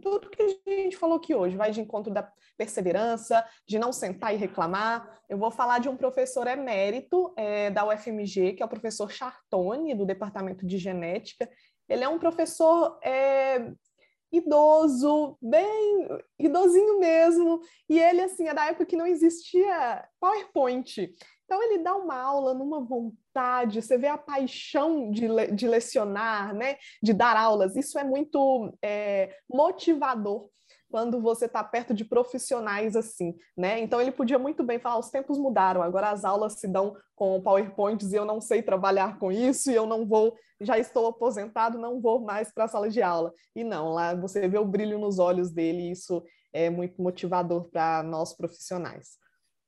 tudo 0.00 0.30
que 0.30 0.42
a 0.42 0.48
gente 0.48 0.96
falou 0.96 1.18
aqui 1.18 1.34
hoje, 1.34 1.56
vai 1.56 1.70
de 1.70 1.80
encontro 1.80 2.12
da 2.12 2.28
perseverança, 2.56 3.44
de 3.68 3.78
não 3.78 3.92
sentar 3.92 4.34
e 4.34 4.38
reclamar. 4.38 5.20
Eu 5.28 5.38
vou 5.38 5.50
falar 5.50 5.78
de 5.78 5.88
um 5.88 5.96
professor 5.96 6.46
emérito 6.48 7.32
é, 7.36 7.70
da 7.70 7.86
UFMG, 7.86 8.54
que 8.54 8.62
é 8.62 8.66
o 8.66 8.68
professor 8.70 9.08
Chartone, 9.12 9.94
do 9.94 10.06
Departamento 10.06 10.66
de 10.66 10.78
Genética. 10.78 11.48
Ele 11.88 12.02
é 12.02 12.08
um 12.08 12.18
professor 12.18 12.98
é, 13.04 13.70
idoso, 14.38 15.36
bem 15.40 16.08
idosinho 16.38 16.98
mesmo, 16.98 17.60
e 17.88 17.98
ele 17.98 18.22
assim 18.22 18.48
é 18.48 18.54
da 18.54 18.66
época 18.66 18.86
que 18.86 18.96
não 18.96 19.06
existia 19.06 20.06
PowerPoint. 20.20 21.14
Então 21.44 21.62
ele 21.62 21.78
dá 21.78 21.94
uma 21.94 22.16
aula 22.20 22.52
numa 22.54 22.80
vontade, 22.80 23.80
você 23.80 23.96
vê 23.96 24.08
a 24.08 24.18
paixão 24.18 25.10
de, 25.10 25.28
le 25.28 25.52
de 25.52 25.68
lecionar, 25.68 26.52
né? 26.54 26.76
De 27.00 27.12
dar 27.12 27.36
aulas. 27.36 27.76
Isso 27.76 27.98
é 27.98 28.04
muito 28.04 28.72
é, 28.82 29.36
motivador 29.48 30.50
quando 30.90 31.20
você 31.20 31.46
está 31.46 31.62
perto 31.64 31.92
de 31.92 32.04
profissionais 32.04 32.96
assim, 32.96 33.36
né? 33.56 33.80
Então 33.80 34.00
ele 34.00 34.12
podia 34.12 34.38
muito 34.38 34.62
bem 34.62 34.78
falar: 34.78 34.98
os 34.98 35.10
tempos 35.10 35.38
mudaram, 35.38 35.82
agora 35.82 36.10
as 36.10 36.24
aulas 36.24 36.54
se 36.54 36.68
dão 36.68 36.96
com 37.14 37.40
PowerPoints 37.40 38.12
e 38.12 38.16
eu 38.16 38.24
não 38.24 38.40
sei 38.40 38.62
trabalhar 38.62 39.18
com 39.18 39.32
isso 39.32 39.70
e 39.70 39.74
eu 39.74 39.86
não 39.86 40.06
vou, 40.06 40.36
já 40.60 40.78
estou 40.78 41.06
aposentado, 41.06 41.78
não 41.78 42.00
vou 42.00 42.20
mais 42.20 42.52
para 42.52 42.64
a 42.64 42.68
sala 42.68 42.88
de 42.88 43.02
aula. 43.02 43.32
E 43.54 43.64
não, 43.64 43.90
lá 43.90 44.14
você 44.14 44.46
vê 44.48 44.58
o 44.58 44.64
brilho 44.64 44.98
nos 44.98 45.18
olhos 45.18 45.50
dele, 45.50 45.82
e 45.82 45.90
isso 45.90 46.22
é 46.52 46.70
muito 46.70 47.02
motivador 47.02 47.68
para 47.70 48.02
nós 48.02 48.34
profissionais. 48.34 49.18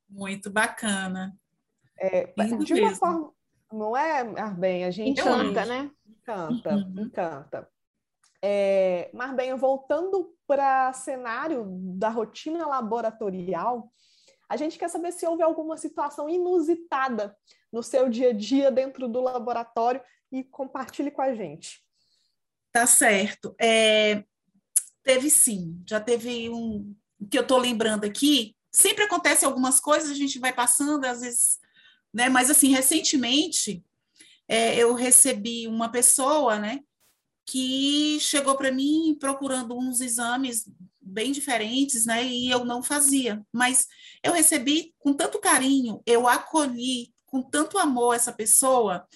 Muito 0.08 0.50
bacana. 0.50 1.36
É, 2.00 2.32
de 2.64 2.74
uma 2.74 2.80
mesmo. 2.80 2.96
forma, 2.96 3.32
não 3.72 3.96
é, 3.96 4.20
Arben? 4.40 4.84
A 4.84 4.90
gente 4.90 5.20
encanta, 5.20 5.66
né? 5.66 5.90
Encanta, 6.06 6.74
uhum. 6.74 7.00
encanta. 7.00 7.68
É, 8.42 9.10
Marbenha, 9.12 9.56
voltando 9.56 10.34
para 10.46 10.92
cenário 10.92 11.64
da 11.68 12.08
rotina 12.08 12.66
laboratorial, 12.66 13.92
a 14.48 14.56
gente 14.56 14.78
quer 14.78 14.88
saber 14.88 15.12
se 15.12 15.26
houve 15.26 15.42
alguma 15.42 15.76
situação 15.76 16.28
inusitada 16.28 17.36
no 17.72 17.82
seu 17.82 18.08
dia 18.08 18.30
a 18.30 18.32
dia 18.32 18.70
dentro 18.70 19.08
do 19.08 19.20
laboratório 19.20 20.00
e 20.32 20.42
compartilhe 20.42 21.10
com 21.10 21.20
a 21.20 21.34
gente. 21.34 21.84
Tá 22.72 22.86
certo. 22.86 23.54
É, 23.60 24.24
teve 25.02 25.28
sim, 25.30 25.82
já 25.86 26.00
teve 26.00 26.48
um 26.48 26.94
que 27.30 27.36
eu 27.36 27.42
estou 27.42 27.58
lembrando 27.58 28.04
aqui. 28.04 28.54
Sempre 28.70 29.04
acontece 29.04 29.44
algumas 29.44 29.80
coisas, 29.80 30.10
a 30.10 30.14
gente 30.14 30.38
vai 30.38 30.52
passando, 30.52 31.04
às 31.04 31.20
vezes, 31.20 31.58
né? 32.12 32.28
Mas 32.28 32.50
assim, 32.50 32.68
recentemente 32.68 33.84
é, 34.46 34.76
eu 34.76 34.94
recebi 34.94 35.66
uma 35.66 35.90
pessoa, 35.90 36.58
né? 36.58 36.80
Que 37.48 38.20
chegou 38.20 38.56
para 38.56 38.70
mim 38.70 39.16
procurando 39.18 39.74
uns 39.74 40.02
exames 40.02 40.70
bem 41.00 41.32
diferentes, 41.32 42.04
né? 42.04 42.22
E 42.22 42.50
eu 42.50 42.62
não 42.62 42.82
fazia. 42.82 43.42
Mas 43.50 43.86
eu 44.22 44.34
recebi 44.34 44.94
com 44.98 45.14
tanto 45.14 45.40
carinho, 45.40 46.02
eu 46.04 46.28
acolhi 46.28 47.10
com 47.24 47.42
tanto 47.42 47.78
amor 47.78 48.14
essa 48.14 48.32
pessoa. 48.32 49.06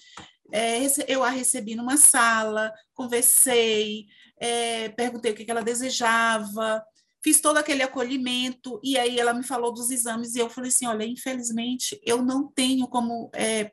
É, 0.51 0.79
eu 1.07 1.23
a 1.23 1.29
recebi 1.29 1.75
numa 1.75 1.95
sala, 1.95 2.73
conversei, 2.95 4.07
é, 4.39 4.89
perguntei 4.89 5.31
o 5.31 5.35
que 5.35 5.49
ela 5.49 5.61
desejava, 5.61 6.83
fiz 7.23 7.39
todo 7.39 7.57
aquele 7.57 7.83
acolhimento, 7.83 8.79
e 8.83 8.97
aí 8.97 9.19
ela 9.19 9.33
me 9.33 9.43
falou 9.43 9.71
dos 9.71 9.91
exames, 9.91 10.33
e 10.33 10.39
eu 10.39 10.49
falei 10.49 10.69
assim: 10.69 10.87
olha, 10.87 11.05
infelizmente 11.05 12.01
eu 12.03 12.23
não 12.23 12.47
tenho 12.47 12.87
como 12.87 13.29
é, 13.35 13.71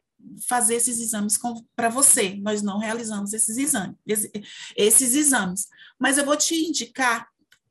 fazer 0.49 0.75
esses 0.77 1.01
exames 1.01 1.39
para 1.75 1.89
você. 1.89 2.35
Nós 2.37 2.63
não 2.63 2.79
realizamos 2.79 3.33
esses 3.33 3.57
exames, 3.57 3.97
esses 4.77 5.15
exames. 5.15 5.67
Mas 5.99 6.19
eu 6.19 6.25
vou 6.25 6.37
te 6.37 6.55
indicar 6.55 7.29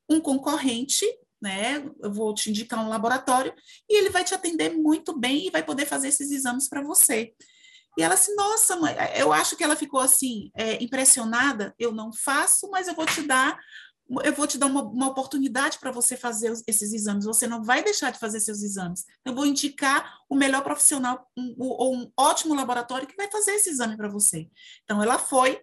um 0.10 0.20
concorrente, 0.20 1.06
né? 1.42 1.84
Eu 2.02 2.12
vou 2.12 2.34
te 2.34 2.50
indicar 2.50 2.84
um 2.84 2.90
laboratório 2.90 3.54
e 3.90 3.98
ele 3.98 4.10
vai 4.10 4.24
te 4.24 4.34
atender 4.34 4.76
muito 4.76 5.18
bem 5.18 5.48
e 5.48 5.52
vai 5.52 5.64
poder 5.64 5.86
fazer 5.86 6.10
esses 6.10 6.32
exames 6.32 6.68
para 6.68 6.82
você. 6.82 7.34
E 7.98 8.02
ela 8.02 8.14
assim, 8.14 8.36
nossa, 8.36 8.76
mãe, 8.78 8.96
eu 9.16 9.34
acho 9.34 9.56
que 9.56 9.64
ela 9.64 9.76
ficou 9.76 10.00
assim, 10.00 10.52
é, 10.56 10.82
impressionada. 10.82 11.74
Eu 11.78 11.92
não 11.92 12.14
faço, 12.14 12.70
mas 12.70 12.88
eu 12.88 12.96
vou 12.96 13.06
te 13.06 13.22
dar 13.22 13.60
eu 14.24 14.34
vou 14.34 14.48
te 14.48 14.58
dar 14.58 14.66
uma, 14.66 14.82
uma 14.82 15.08
oportunidade 15.08 15.78
para 15.78 15.92
você 15.92 16.18
fazer 16.18 16.52
os, 16.52 16.64
esses 16.66 16.92
exames, 16.94 17.26
você 17.26 17.46
não 17.46 17.64
vai 17.64 17.84
deixar 17.84 18.12
de 18.12 18.18
fazer 18.18 18.40
seus 18.40 18.64
exames. 18.64 19.06
Eu 19.24 19.36
vou 19.36 19.46
indicar 19.46 20.18
o 20.28 20.36
melhor 20.36 20.64
profissional 20.64 21.30
um, 21.38 21.56
ou 21.60 21.96
um 21.96 22.12
ótimo 22.18 22.56
laboratório 22.56 23.08
que 23.08 23.16
vai 23.16 23.30
fazer 23.30 23.52
esse 23.52 23.70
exame 23.70 23.96
para 23.96 24.10
você. 24.10 24.50
Então, 24.84 25.02
ela 25.04 25.20
foi, 25.20 25.62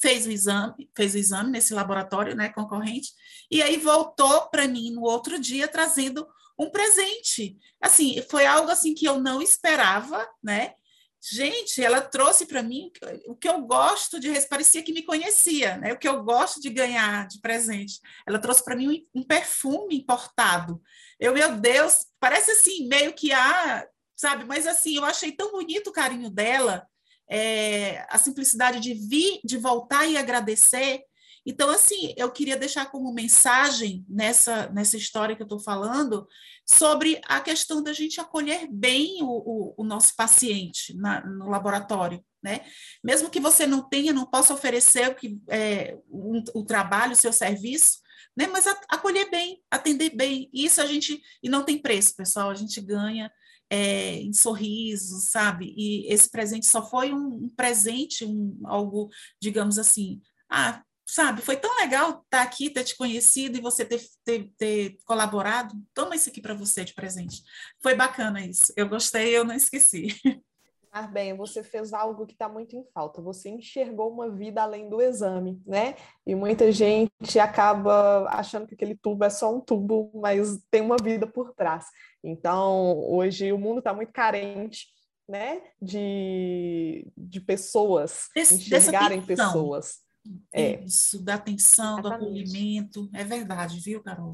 fez 0.00 0.26
o 0.26 0.30
exame, 0.30 0.90
fez 0.96 1.14
o 1.14 1.18
exame 1.18 1.50
nesse 1.50 1.74
laboratório, 1.74 2.34
né, 2.34 2.48
concorrente, 2.48 3.12
e 3.50 3.62
aí 3.62 3.76
voltou 3.76 4.48
para 4.48 4.66
mim 4.66 4.90
no 4.90 5.02
outro 5.02 5.38
dia 5.38 5.68
trazendo 5.68 6.26
um 6.58 6.70
presente. 6.70 7.58
Assim, 7.80 8.22
foi 8.30 8.46
algo 8.46 8.70
assim 8.70 8.94
que 8.94 9.06
eu 9.06 9.20
não 9.20 9.42
esperava, 9.42 10.26
né? 10.42 10.72
Gente, 11.32 11.82
ela 11.82 12.02
trouxe 12.02 12.44
para 12.44 12.62
mim 12.62 12.90
o 13.26 13.34
que 13.34 13.48
eu 13.48 13.62
gosto 13.62 14.20
de 14.20 14.30
parecia 14.46 14.82
que 14.82 14.92
me 14.92 15.02
conhecia, 15.02 15.78
né? 15.78 15.94
O 15.94 15.98
que 15.98 16.06
eu 16.06 16.22
gosto 16.22 16.60
de 16.60 16.68
ganhar 16.68 17.26
de 17.26 17.40
presente. 17.40 17.98
Ela 18.26 18.38
trouxe 18.38 18.62
para 18.62 18.76
mim 18.76 19.06
um, 19.14 19.22
perfume 19.22 19.96
importado. 19.96 20.82
Eu, 21.18 21.32
meu 21.32 21.56
Deus, 21.56 22.06
parece 22.20 22.50
assim, 22.50 22.86
meio 22.88 23.14
que 23.14 23.32
ah, 23.32 23.86
sabe? 24.14 24.44
Mas 24.44 24.66
assim, 24.66 24.96
eu 24.96 25.04
achei 25.04 25.32
tão 25.32 25.50
bonito 25.50 25.88
o 25.88 25.92
carinho 25.92 26.28
dela, 26.28 26.86
é, 27.30 28.04
a 28.10 28.18
simplicidade 28.18 28.78
de 28.78 28.92
vir, 28.92 29.40
de 29.42 29.56
voltar 29.56 30.06
e 30.06 30.18
agradecer. 30.18 31.00
Então, 31.46 31.68
assim, 31.68 32.14
eu 32.16 32.30
queria 32.30 32.56
deixar 32.56 32.86
como 32.90 33.12
mensagem 33.12 34.04
nessa, 34.08 34.68
nessa 34.70 34.96
história 34.96 35.36
que 35.36 35.42
eu 35.42 35.46
estou 35.46 35.60
falando 35.60 36.26
sobre 36.66 37.20
a 37.26 37.40
questão 37.40 37.82
da 37.82 37.92
gente 37.92 38.20
acolher 38.20 38.66
bem 38.70 39.22
o, 39.22 39.28
o, 39.28 39.74
o 39.78 39.84
nosso 39.84 40.14
paciente 40.16 40.96
na, 40.96 41.24
no 41.24 41.48
laboratório. 41.48 42.24
Né? 42.42 42.60
Mesmo 43.02 43.30
que 43.30 43.40
você 43.40 43.66
não 43.66 43.88
tenha, 43.88 44.12
não 44.12 44.26
possa 44.26 44.54
oferecer 44.54 45.08
o, 45.08 45.14
que, 45.14 45.38
é, 45.48 45.98
o, 46.08 46.42
o 46.54 46.64
trabalho, 46.64 47.12
o 47.12 47.16
seu 47.16 47.32
serviço, 47.32 47.98
né? 48.36 48.46
mas 48.46 48.66
a, 48.66 48.78
acolher 48.88 49.30
bem, 49.30 49.62
atender 49.70 50.10
bem. 50.10 50.50
Isso 50.52 50.80
a 50.80 50.86
gente, 50.86 51.22
e 51.42 51.48
não 51.48 51.62
tem 51.62 51.78
preço, 51.78 52.16
pessoal, 52.16 52.50
a 52.50 52.54
gente 52.54 52.80
ganha 52.80 53.30
é, 53.70 54.16
em 54.16 54.32
sorrisos, 54.32 55.30
sabe? 55.30 55.74
E 55.76 56.12
esse 56.12 56.30
presente 56.30 56.66
só 56.66 56.88
foi 56.88 57.12
um, 57.12 57.44
um 57.44 57.48
presente, 57.48 58.24
um, 58.24 58.60
algo, 58.64 59.08
digamos 59.40 59.78
assim, 59.78 60.20
ah, 60.50 60.82
sabe, 61.06 61.42
foi 61.42 61.56
tão 61.56 61.76
legal 61.78 62.10
estar 62.10 62.24
tá 62.30 62.42
aqui, 62.42 62.70
ter 62.70 62.84
te 62.84 62.96
conhecido 62.96 63.58
e 63.58 63.60
você 63.60 63.84
ter, 63.84 64.00
ter, 64.24 64.50
ter 64.56 64.96
colaborado. 65.04 65.74
Toma 65.92 66.16
isso 66.16 66.28
aqui 66.28 66.40
para 66.40 66.54
você 66.54 66.84
de 66.84 66.94
presente. 66.94 67.42
Foi 67.82 67.94
bacana 67.94 68.44
isso. 68.44 68.72
Eu 68.76 68.88
gostei, 68.88 69.36
eu 69.36 69.44
não 69.44 69.54
esqueci. 69.54 70.08
Ah, 70.96 71.08
bem, 71.08 71.36
você 71.36 71.60
fez 71.64 71.92
algo 71.92 72.24
que 72.24 72.34
está 72.34 72.48
muito 72.48 72.76
em 72.76 72.84
falta. 72.94 73.20
Você 73.20 73.48
enxergou 73.48 74.12
uma 74.12 74.30
vida 74.30 74.62
além 74.62 74.88
do 74.88 75.02
exame, 75.02 75.60
né? 75.66 75.96
E 76.24 76.36
muita 76.36 76.70
gente 76.70 77.36
acaba 77.36 78.28
achando 78.30 78.64
que 78.64 78.74
aquele 78.74 78.94
tubo 78.94 79.24
é 79.24 79.28
só 79.28 79.52
um 79.52 79.60
tubo, 79.60 80.12
mas 80.14 80.56
tem 80.70 80.80
uma 80.80 80.94
vida 80.96 81.26
por 81.26 81.52
trás. 81.52 81.86
Então, 82.22 82.96
hoje 83.10 83.52
o 83.52 83.58
mundo 83.58 83.78
está 83.78 83.92
muito 83.92 84.12
carente, 84.12 84.86
né? 85.28 85.62
De, 85.82 87.10
de 87.16 87.40
pessoas, 87.40 88.28
Des, 88.32 88.52
enxergarem 88.52 89.20
pessoas. 89.20 90.03
É. 90.52 90.82
Isso, 90.84 91.22
da 91.22 91.34
atenção, 91.34 91.98
Exatamente. 91.98 92.20
do 92.20 92.24
acolhimento. 92.24 93.10
É 93.12 93.24
verdade, 93.24 93.80
viu, 93.80 94.02
Carol? 94.02 94.30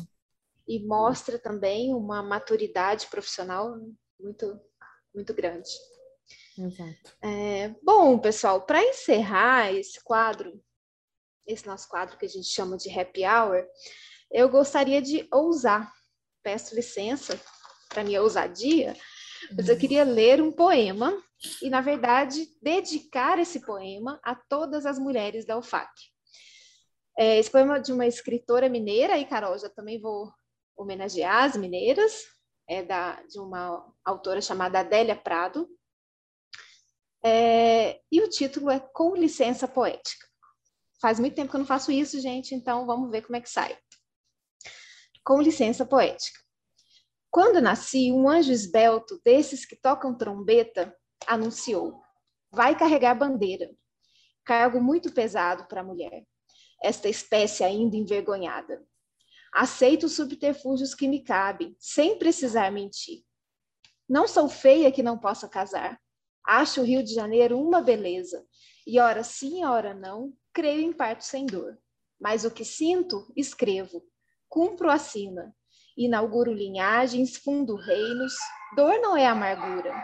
E 0.67 0.79
mostra 0.87 1.39
também 1.39 1.95
uma 1.95 2.23
maturidade 2.23 3.07
profissional 3.09 3.77
muito, 4.19 4.61
muito 5.15 5.35
grande. 5.35 5.71
Exato. 6.57 7.17
É, 7.23 7.75
bom, 7.83 8.19
pessoal, 8.19 8.63
para 8.63 8.83
encerrar 8.83 9.73
esse 9.73 10.03
quadro, 10.05 10.63
esse 11.47 11.67
nosso 11.67 11.89
quadro 11.89 12.17
que 12.17 12.27
a 12.27 12.29
gente 12.29 12.47
chama 12.47 12.77
de 12.77 12.91
happy 12.91 13.25
hour, 13.25 13.67
eu 14.31 14.49
gostaria 14.49 15.03
de 15.03 15.27
ousar. 15.33 15.93
Peço 16.43 16.75
licença 16.75 17.39
para 17.89 18.05
minha 18.05 18.23
ousadia, 18.23 18.97
mas 19.55 19.69
eu 19.69 19.75
uhum. 19.75 19.81
queria 19.81 20.05
ler 20.05 20.41
um 20.41 20.53
poema 20.53 21.13
e, 21.63 21.71
na 21.71 21.81
verdade, 21.81 22.47
dedicar 22.61 23.39
esse 23.39 23.61
poema 23.61 24.21
a 24.23 24.35
todas 24.35 24.85
as 24.87 24.99
mulheres 24.99 25.45
da 25.45 25.57
UFAC. 25.59 25.91
É, 27.19 27.39
esse 27.39 27.51
poema 27.51 27.77
é 27.77 27.81
de 27.81 27.93
uma 27.93 28.07
escritora 28.07 28.69
mineira, 28.69 29.19
e 29.19 29.27
Carol, 29.27 29.59
já 29.59 29.69
também 29.69 30.01
vou 30.01 30.33
homenagear 30.77 31.45
as 31.45 31.57
mineiras, 31.57 32.25
é 32.69 32.83
da, 32.83 33.23
de 33.23 33.39
uma 33.39 33.85
autora 34.05 34.41
chamada 34.41 34.81
Adélia 34.81 35.17
Prado, 35.17 35.69
é, 37.23 38.01
e 38.11 38.21
o 38.23 38.29
título 38.29 38.71
é 38.71 38.81
Com 38.81 39.15
Licença 39.15 39.69
Poética. 39.69 40.27
Faz 41.01 41.19
muito 41.19 41.35
tempo 41.35 41.51
que 41.51 41.57
eu 41.57 41.61
não 41.61 41.67
faço 41.67 41.91
isso, 41.91 42.21
gente, 42.21 42.55
então 42.55 42.87
vamos 42.87 43.11
ver 43.11 43.23
como 43.23 43.37
é 43.37 43.41
que 43.41 43.49
sai. 43.49 43.77
Com 45.25 45.41
licença 45.41 45.87
poética. 45.87 46.39
Quando 47.31 47.61
nasci, 47.61 48.11
um 48.13 48.29
anjo 48.29 48.53
esbelto, 48.53 49.21
desses 49.25 49.65
que 49.65 49.77
tocam 49.77 50.17
trombeta, 50.17 50.95
anunciou: 51.27 52.01
vai 52.51 52.77
carregar 52.77 53.15
bandeira. 53.15 53.71
Cargo 54.45 54.81
muito 54.81 55.13
pesado 55.13 55.67
para 55.67 55.81
a 55.81 55.85
mulher, 55.85 56.25
esta 56.83 57.09
espécie 57.09 57.63
ainda 57.63 57.97
envergonhada. 57.97 58.85
Aceito 59.53 60.07
os 60.07 60.15
subterfúgios 60.15 60.95
que 60.95 61.09
me 61.09 61.23
cabem, 61.23 61.77
sem 61.79 62.19
precisar 62.19 62.71
mentir. 62.71 63.23
Não 64.09 64.27
sou 64.27 64.49
feia 64.49 64.91
que 64.91 65.03
não 65.03 65.19
possa 65.19 65.49
casar. 65.49 66.01
Acho 66.45 66.81
o 66.81 66.85
Rio 66.85 67.03
de 67.03 67.15
Janeiro 67.15 67.61
uma 67.61 67.81
beleza. 67.81 68.45
E 68.87 68.99
ora 68.99 69.23
sim, 69.23 69.65
ora 69.65 69.95
não, 69.95 70.33
creio 70.53 70.81
em 70.81 70.93
parto 70.93 71.25
sem 71.25 71.47
dor. 71.47 71.79
Mas 72.21 72.45
o 72.45 72.51
que 72.51 72.65
sinto, 72.65 73.33
escrevo. 73.37 74.03
Cumpro 74.49 74.91
a 74.91 74.99
sina. 74.99 75.55
Inauguro 75.97 76.53
linhagens, 76.53 77.37
fundo 77.37 77.77
reinos. 77.77 78.35
Dor 78.75 79.01
não 79.01 79.17
é 79.17 79.27
amargura. 79.27 79.95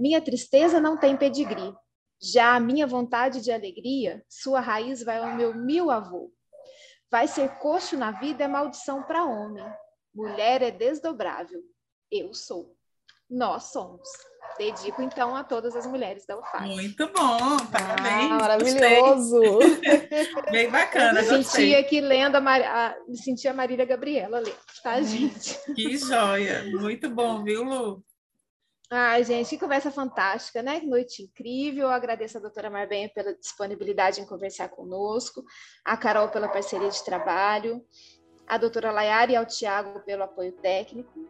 Minha 0.00 0.22
tristeza 0.22 0.80
não 0.80 0.96
tem 0.96 1.14
pedigree. 1.14 1.74
Já 2.22 2.56
a 2.56 2.60
minha 2.60 2.86
vontade 2.86 3.42
de 3.42 3.52
alegria, 3.52 4.24
sua 4.30 4.58
raiz 4.58 5.02
vai 5.02 5.18
ao 5.18 5.36
meu 5.36 5.54
mil 5.54 5.90
avô. 5.90 6.32
Vai 7.10 7.28
ser 7.28 7.58
coxo 7.58 7.98
na 7.98 8.10
vida 8.12 8.44
é 8.44 8.48
maldição 8.48 9.02
para 9.02 9.24
homem. 9.24 9.64
Mulher 10.14 10.62
é 10.62 10.70
desdobrável. 10.70 11.60
Eu 12.10 12.32
sou. 12.32 12.74
Nós 13.28 13.64
somos. 13.64 14.08
Dedico, 14.56 15.02
então, 15.02 15.36
a 15.36 15.44
todas 15.44 15.76
as 15.76 15.86
mulheres 15.86 16.24
da 16.26 16.38
UFAC. 16.38 16.66
Muito 16.66 17.06
bom, 17.12 17.58
parabéns. 17.70 18.30
Ah, 18.32 18.38
maravilhoso. 18.38 19.40
Bem 20.50 20.70
bacana, 20.70 21.22
me 21.22 21.44
senti 21.44 21.74
aqui 21.74 22.00
lendo 22.00 22.36
a, 22.36 22.40
Mar... 22.40 22.60
a... 22.62 22.96
me 23.06 23.16
senti 23.16 23.46
a 23.46 23.54
Marília 23.54 23.84
Gabriela 23.84 24.38
lendo, 24.38 24.56
tá, 24.82 24.96
hum, 24.96 25.04
gente? 25.04 25.58
Que 25.74 25.96
joia. 25.96 26.64
Muito 26.72 27.08
bom, 27.10 27.44
viu, 27.44 27.62
Lu? 27.62 28.04
Ai, 28.92 29.22
gente, 29.22 29.50
que 29.50 29.58
conversa 29.58 29.88
fantástica, 29.88 30.62
né? 30.62 30.80
Que 30.80 30.86
noite 30.86 31.22
incrível. 31.22 31.84
Eu 31.84 31.90
agradeço 31.90 32.38
a 32.38 32.40
doutora 32.40 32.68
Marbenha 32.68 33.08
pela 33.08 33.32
disponibilidade 33.34 34.20
em 34.20 34.26
conversar 34.26 34.68
conosco, 34.68 35.44
a 35.84 35.96
Carol 35.96 36.28
pela 36.28 36.48
parceria 36.48 36.90
de 36.90 37.04
trabalho, 37.04 37.80
a 38.48 38.58
doutora 38.58 38.90
Layara 38.90 39.30
e 39.30 39.36
ao 39.36 39.46
Tiago 39.46 40.00
pelo 40.00 40.24
apoio 40.24 40.50
técnico. 40.54 41.24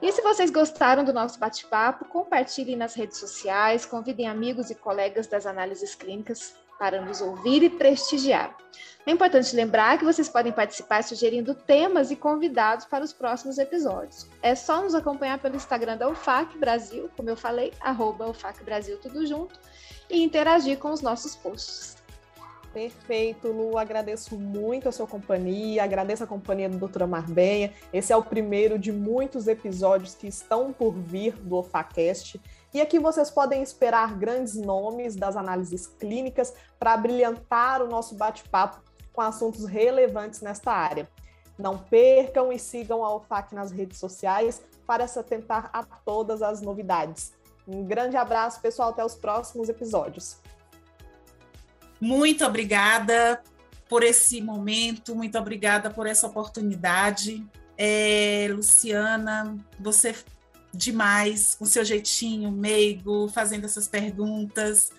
E 0.00 0.10
se 0.10 0.22
vocês 0.22 0.50
gostaram 0.50 1.04
do 1.04 1.12
nosso 1.12 1.38
bate-papo, 1.38 2.06
compartilhem 2.06 2.76
nas 2.76 2.94
redes 2.94 3.18
sociais, 3.18 3.84
convidem 3.84 4.26
amigos 4.26 4.70
e 4.70 4.74
colegas 4.74 5.26
das 5.26 5.44
análises 5.44 5.94
clínicas 5.94 6.56
para 6.78 7.00
nos 7.00 7.20
ouvir 7.20 7.62
e 7.62 7.70
prestigiar. 7.70 8.56
É 9.06 9.12
importante 9.12 9.54
lembrar 9.54 9.98
que 9.98 10.04
vocês 10.04 10.28
podem 10.28 10.52
participar 10.52 11.04
sugerindo 11.04 11.54
temas 11.54 12.10
e 12.10 12.16
convidados 12.16 12.84
para 12.86 13.04
os 13.04 13.12
próximos 13.12 13.56
episódios. 13.56 14.28
É 14.42 14.54
só 14.54 14.82
nos 14.82 14.96
acompanhar 14.96 15.38
pelo 15.38 15.54
Instagram 15.54 15.96
da 15.96 16.08
UFAC 16.08 16.58
Brasil, 16.58 17.08
como 17.16 17.30
eu 17.30 17.36
falei, 17.36 17.72
UFAC 18.28 18.64
Brasil 18.64 18.98
tudo 18.98 19.24
junto, 19.24 19.60
e 20.10 20.22
interagir 20.22 20.78
com 20.78 20.90
os 20.90 21.02
nossos 21.02 21.36
posts. 21.36 21.96
Perfeito, 22.76 23.48
Lu. 23.48 23.78
Agradeço 23.78 24.36
muito 24.36 24.86
a 24.86 24.92
sua 24.92 25.06
companhia, 25.06 25.82
agradeço 25.82 26.24
a 26.24 26.26
companhia 26.26 26.68
da 26.68 26.76
doutora 26.76 27.06
Marbenha. 27.06 27.72
Esse 27.90 28.12
é 28.12 28.16
o 28.16 28.22
primeiro 28.22 28.78
de 28.78 28.92
muitos 28.92 29.48
episódios 29.48 30.14
que 30.14 30.26
estão 30.26 30.74
por 30.74 30.92
vir 30.92 31.32
do 31.36 31.56
OFACast. 31.56 32.38
E 32.76 32.80
aqui 32.82 32.98
vocês 32.98 33.30
podem 33.30 33.62
esperar 33.62 34.18
grandes 34.18 34.54
nomes 34.54 35.16
das 35.16 35.34
análises 35.34 35.86
clínicas 35.86 36.52
para 36.78 36.94
brilhantar 36.94 37.80
o 37.80 37.88
nosso 37.88 38.14
bate-papo 38.16 38.82
com 39.14 39.22
assuntos 39.22 39.64
relevantes 39.64 40.42
nesta 40.42 40.72
área. 40.72 41.08
Não 41.58 41.78
percam 41.78 42.52
e 42.52 42.58
sigam 42.58 43.02
a 43.02 43.14
OFAC 43.14 43.54
nas 43.54 43.70
redes 43.72 43.98
sociais 43.98 44.60
para 44.86 45.08
se 45.08 45.18
atentar 45.18 45.70
a 45.72 45.84
todas 45.84 46.42
as 46.42 46.60
novidades. 46.60 47.32
Um 47.66 47.82
grande 47.82 48.18
abraço, 48.18 48.60
pessoal. 48.60 48.90
Até 48.90 49.02
os 49.02 49.14
próximos 49.14 49.70
episódios. 49.70 50.36
Muito 51.98 52.44
obrigada 52.44 53.42
por 53.88 54.02
esse 54.02 54.42
momento, 54.42 55.16
muito 55.16 55.38
obrigada 55.38 55.88
por 55.88 56.06
essa 56.06 56.26
oportunidade. 56.26 57.42
É, 57.78 58.48
Luciana, 58.50 59.56
você 59.80 60.14
demais, 60.76 61.54
com 61.54 61.64
seu 61.64 61.84
jeitinho 61.84 62.50
meigo, 62.50 63.28
fazendo 63.28 63.64
essas 63.64 63.88
perguntas. 63.88 64.90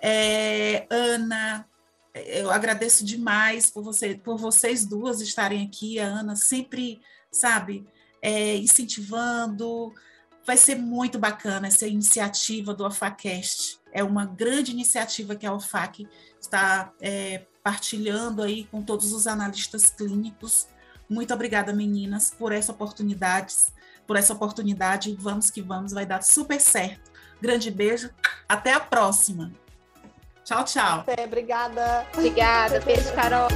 É, 0.00 0.86
Ana, 0.90 1.66
eu 2.14 2.50
agradeço 2.50 3.04
demais 3.04 3.70
por, 3.70 3.82
você, 3.82 4.14
por 4.14 4.38
vocês 4.38 4.84
duas 4.86 5.20
estarem 5.20 5.66
aqui. 5.66 5.98
A 5.98 6.06
Ana 6.06 6.36
sempre, 6.36 7.00
sabe, 7.30 7.86
é, 8.22 8.56
incentivando. 8.56 9.92
Vai 10.46 10.56
ser 10.56 10.76
muito 10.76 11.18
bacana 11.18 11.66
essa 11.66 11.86
iniciativa 11.86 12.72
do 12.72 12.86
AFACast. 12.86 13.80
É 13.92 14.02
uma 14.02 14.24
grande 14.24 14.70
iniciativa 14.70 15.34
que 15.34 15.46
a 15.46 15.52
UFAC 15.52 16.08
está 16.40 16.92
é, 17.00 17.46
partilhando 17.62 18.42
aí 18.42 18.64
com 18.64 18.82
todos 18.82 19.12
os 19.12 19.26
analistas 19.26 19.90
clínicos. 19.90 20.68
Muito 21.08 21.32
obrigada, 21.34 21.72
meninas, 21.72 22.30
por 22.30 22.52
essa 22.52 22.72
oportunidade, 22.72 23.54
por 24.06 24.16
essa 24.16 24.32
oportunidade. 24.32 25.16
Vamos 25.18 25.50
que 25.50 25.60
vamos, 25.60 25.92
vai 25.92 26.06
dar 26.06 26.22
super 26.22 26.60
certo. 26.60 27.10
Grande 27.40 27.70
beijo, 27.70 28.10
até 28.48 28.72
a 28.72 28.80
próxima. 28.80 29.52
Tchau, 30.44 30.64
tchau. 30.64 31.00
Até, 31.00 31.24
obrigada. 31.24 32.06
Obrigada, 32.14 32.80
beijo, 32.80 33.12
Carol. 33.14 33.48